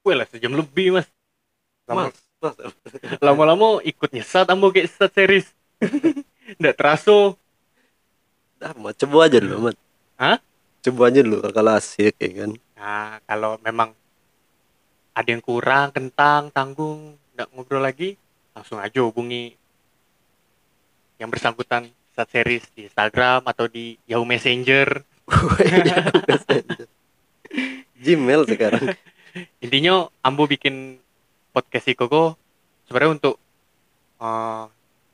Wih 0.06 0.16
lah 0.16 0.28
sejam 0.30 0.54
lebih 0.54 1.02
mas. 1.02 1.08
Lama- 1.90 2.14
mas. 2.14 2.18
Mas. 2.44 2.56
Lama-lama 3.26 3.82
ikut 3.82 4.10
nyesat 4.14 4.46
ambo 4.54 4.70
kayak 4.70 4.92
sesat 4.92 5.12
series 5.18 5.48
nggak 6.62 6.76
terasa 6.78 7.34
dah 8.62 8.72
mau 8.78 8.94
coba 8.94 9.18
aja 9.28 9.38
dulu 9.42 9.70
mat 9.70 9.76
Hah? 10.16 10.38
coba 10.86 11.02
aja 11.10 11.20
dulu 11.26 11.42
kalau 11.52 11.72
asik 11.76 12.14
ya 12.22 12.30
kan? 12.46 12.52
Nah 12.78 13.18
kalau 13.26 13.58
memang 13.66 13.92
ada 15.16 15.30
yang 15.32 15.44
kurang 15.44 15.90
kentang 15.96 16.52
tanggung 16.54 17.18
nggak 17.36 17.48
ngobrol 17.52 17.84
lagi 17.84 18.16
langsung 18.56 18.80
aja 18.80 19.00
hubungi 19.04 19.56
yang 21.20 21.32
bersangkutan 21.32 21.88
sesat 22.16 22.28
series 22.32 22.64
di 22.72 22.88
Instagram 22.88 23.44
atau 23.44 23.68
di 23.68 24.00
Yahoo 24.08 24.24
Messenger. 24.24 25.04
Gmail 28.04 28.42
sekarang. 28.48 28.96
Intinya 29.64 30.08
ambo 30.24 30.48
bikin 30.48 31.00
podcast 31.52 31.92
Ikoko 31.92 32.40
sebenarnya 32.88 33.20
untuk 33.20 33.36
eh, 34.24 34.64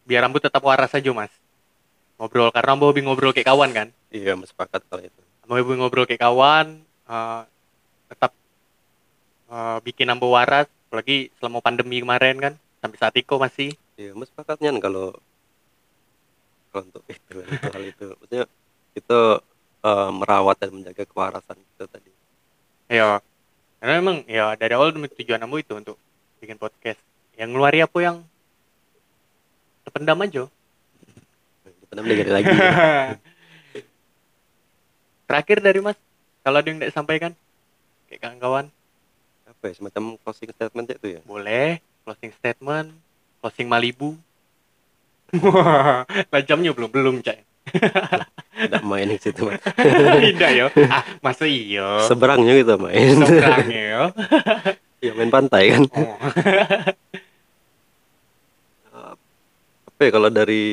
biar 0.06 0.30
ambo 0.30 0.38
tetap 0.38 0.62
waras 0.62 0.94
aja 0.94 1.10
mas. 1.10 1.34
Ngobrol 2.22 2.54
karena 2.54 2.78
ambo 2.78 2.86
hobi 2.90 3.02
ngobrol 3.02 3.34
kayak 3.34 3.50
kawan 3.50 3.74
kan? 3.74 3.88
Iya 4.14 4.38
mas 4.38 4.54
sepakat 4.54 4.86
kalau 4.86 5.02
itu. 5.02 5.22
Ambo 5.42 5.58
hobi 5.58 5.74
ngobrol 5.74 6.06
kayak 6.06 6.22
kawan 6.22 6.86
eh, 6.86 7.42
tetap 8.14 8.32
eh, 9.50 9.78
bikin 9.82 10.10
ambo 10.14 10.30
waras. 10.34 10.70
Apalagi 10.92 11.32
selama 11.40 11.64
pandemi 11.66 12.04
kemarin 12.04 12.38
kan? 12.38 12.54
Sampai 12.78 12.98
saat 13.02 13.16
Iko 13.18 13.42
masih. 13.42 13.74
Iya 13.98 14.14
mas 14.14 14.30
sepakatnya 14.30 14.70
kalau 14.78 15.18
untuk 16.80 17.04
itu 17.12 17.36
untuk 17.44 17.72
hal 17.76 17.84
itu. 17.84 18.08
Maksudnya 18.16 18.44
kita 18.96 19.20
eh, 19.84 20.12
merawat 20.16 20.56
dan 20.64 20.72
menjaga 20.72 21.04
kewarasan 21.04 21.60
kita 21.60 21.86
tadi. 21.92 22.12
Ya 22.88 23.20
karena 23.82 23.98
memang 23.98 24.22
ya 24.30 24.54
dari 24.56 24.78
awal 24.78 24.94
tujuan 24.94 25.42
ambo 25.42 25.58
itu 25.58 25.74
untuk 25.76 25.98
bikin 26.40 26.56
podcast. 26.56 27.02
Yang 27.36 27.50
ngeluari 27.52 27.80
apa 27.82 27.98
yang 28.00 28.18
terpendam 29.84 30.22
aja. 30.22 30.44
Kita 31.66 32.00
belajar 32.00 32.28
lagi. 32.32 32.48
Terakhir 35.28 35.58
dari 35.64 35.80
Mas, 35.80 35.96
kalau 36.44 36.60
ada 36.60 36.68
yang 36.68 36.78
tidak 36.80 36.92
disampaikan, 36.92 37.32
kayak 38.12 38.20
kawan-kawan, 38.20 38.66
apa 39.48 39.64
ya 39.68 39.74
semacam 39.80 40.04
closing 40.20 40.52
statement 40.52 40.88
itu 40.92 41.08
ya? 41.18 41.22
Boleh 41.24 41.80
closing 42.04 42.32
statement, 42.36 42.92
closing 43.40 43.68
Malibu. 43.72 44.20
Wah, 45.40 46.04
lah 46.04 46.42
jamnya 46.44 46.76
belum 46.76 46.92
belum 46.92 47.16
cak. 47.24 47.38
tidak 48.52 48.84
main 48.84 49.08
di 49.08 49.16
situ. 49.22 49.48
Tidak 49.48 50.52
ya. 50.60 50.68
Ah, 50.92 51.06
masa 51.24 51.48
iya. 51.48 52.04
seberangnya 52.04 52.58
kita 52.58 52.76
main 52.76 53.16
Seberangnya 53.22 53.82
ya. 53.82 54.02
ya 55.08 55.12
main 55.16 55.32
pantai 55.32 55.72
kan 55.72 55.84
Oh. 55.96 56.18
apa 59.88 60.02
ya 60.02 60.10
kalau 60.12 60.30
dari 60.34 60.64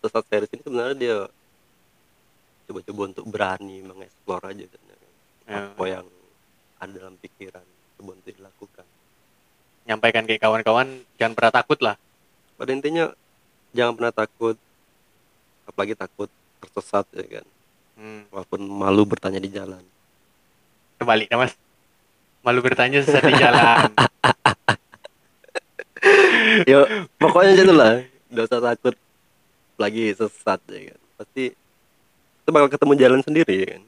sesat 0.00 0.24
series 0.26 0.52
ini 0.56 0.62
sebenarnya 0.64 0.96
dia 0.96 1.16
coba-coba 2.68 3.00
untuk 3.12 3.24
berani 3.28 3.84
mengeksplor 3.84 4.40
aja 4.48 4.64
kan, 4.64 4.80
ya 4.88 4.96
apa 5.68 5.84
yang 5.84 6.06
ada 6.80 6.92
dalam 6.96 7.16
pikiran 7.20 7.64
coba 8.00 8.10
untuk 8.16 8.32
dilakukan 8.32 8.86
Nyampaikan 9.88 10.28
kayak 10.28 10.44
kawan-kawan, 10.44 11.00
jangan 11.16 11.32
pernah 11.32 11.52
takut 11.52 11.80
lah. 11.80 11.96
pada 12.60 12.76
intinya 12.76 13.08
jangan 13.78 13.94
pernah 13.94 14.10
takut 14.10 14.58
apalagi 15.70 15.94
takut 15.94 16.26
tersesat 16.58 17.06
ya 17.14 17.38
kan 17.38 17.46
Hmm. 17.98 18.30
walaupun 18.30 18.62
malu 18.62 19.02
bertanya 19.02 19.42
di 19.42 19.50
jalan 19.50 19.82
Terbalik 20.98 21.30
nah 21.30 21.46
mas. 21.46 21.54
Malu 22.42 22.58
bertanya 22.58 22.98
sesat 23.06 23.22
di 23.22 23.38
jalan. 23.38 23.86
Yo, 26.70 26.86
pokoknya 27.22 27.52
gitu 27.54 27.74
lah. 27.74 28.02
Gak 28.34 28.44
usah 28.50 28.62
takut 28.74 28.94
lagi 29.78 30.10
sesat 30.10 30.58
ya 30.66 30.94
kan. 30.94 31.00
Pasti 31.22 31.54
kita 32.42 32.50
bakal 32.50 32.68
ketemu 32.74 32.92
jalan 32.98 33.20
sendiri 33.22 33.54
ya 33.54 33.66
kan. 33.78 33.82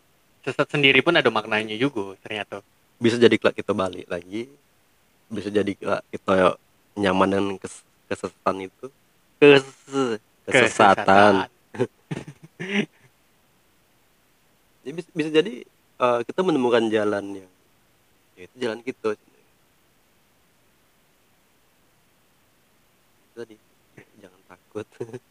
Sesat 0.47 0.67
sendiri 0.71 1.03
pun 1.03 1.19
ada 1.19 1.31
maknanya 1.35 1.75
juga 1.75 2.15
ternyata. 2.23 2.63
Bisa 3.03 3.19
jadi 3.19 3.35
kelak 3.35 3.59
kita 3.59 3.75
balik 3.75 4.07
lagi. 4.07 4.47
Bisa 5.27 5.51
jadi 5.51 5.73
kelak 5.75 6.07
kita 6.15 6.55
nyaman 6.95 7.29
dengan 7.31 7.55
kes 7.59 7.83
kesesatan 8.07 8.71
itu. 8.71 8.87
Kes 9.41 9.65
kesesatan. 10.45 11.49
Jadi 14.85 14.93
bisa, 15.01 15.09
bisa 15.17 15.31
jadi 15.33 15.65
eh, 15.97 16.21
kita 16.29 16.41
menemukan 16.45 16.85
jalan 16.93 17.41
yang 17.41 17.51
ya 18.37 18.45
itu 18.45 18.57
jalan 18.61 18.81
kita. 18.85 19.17
Tadi 23.33 23.57
jangan 24.21 24.41
takut. 24.45 24.87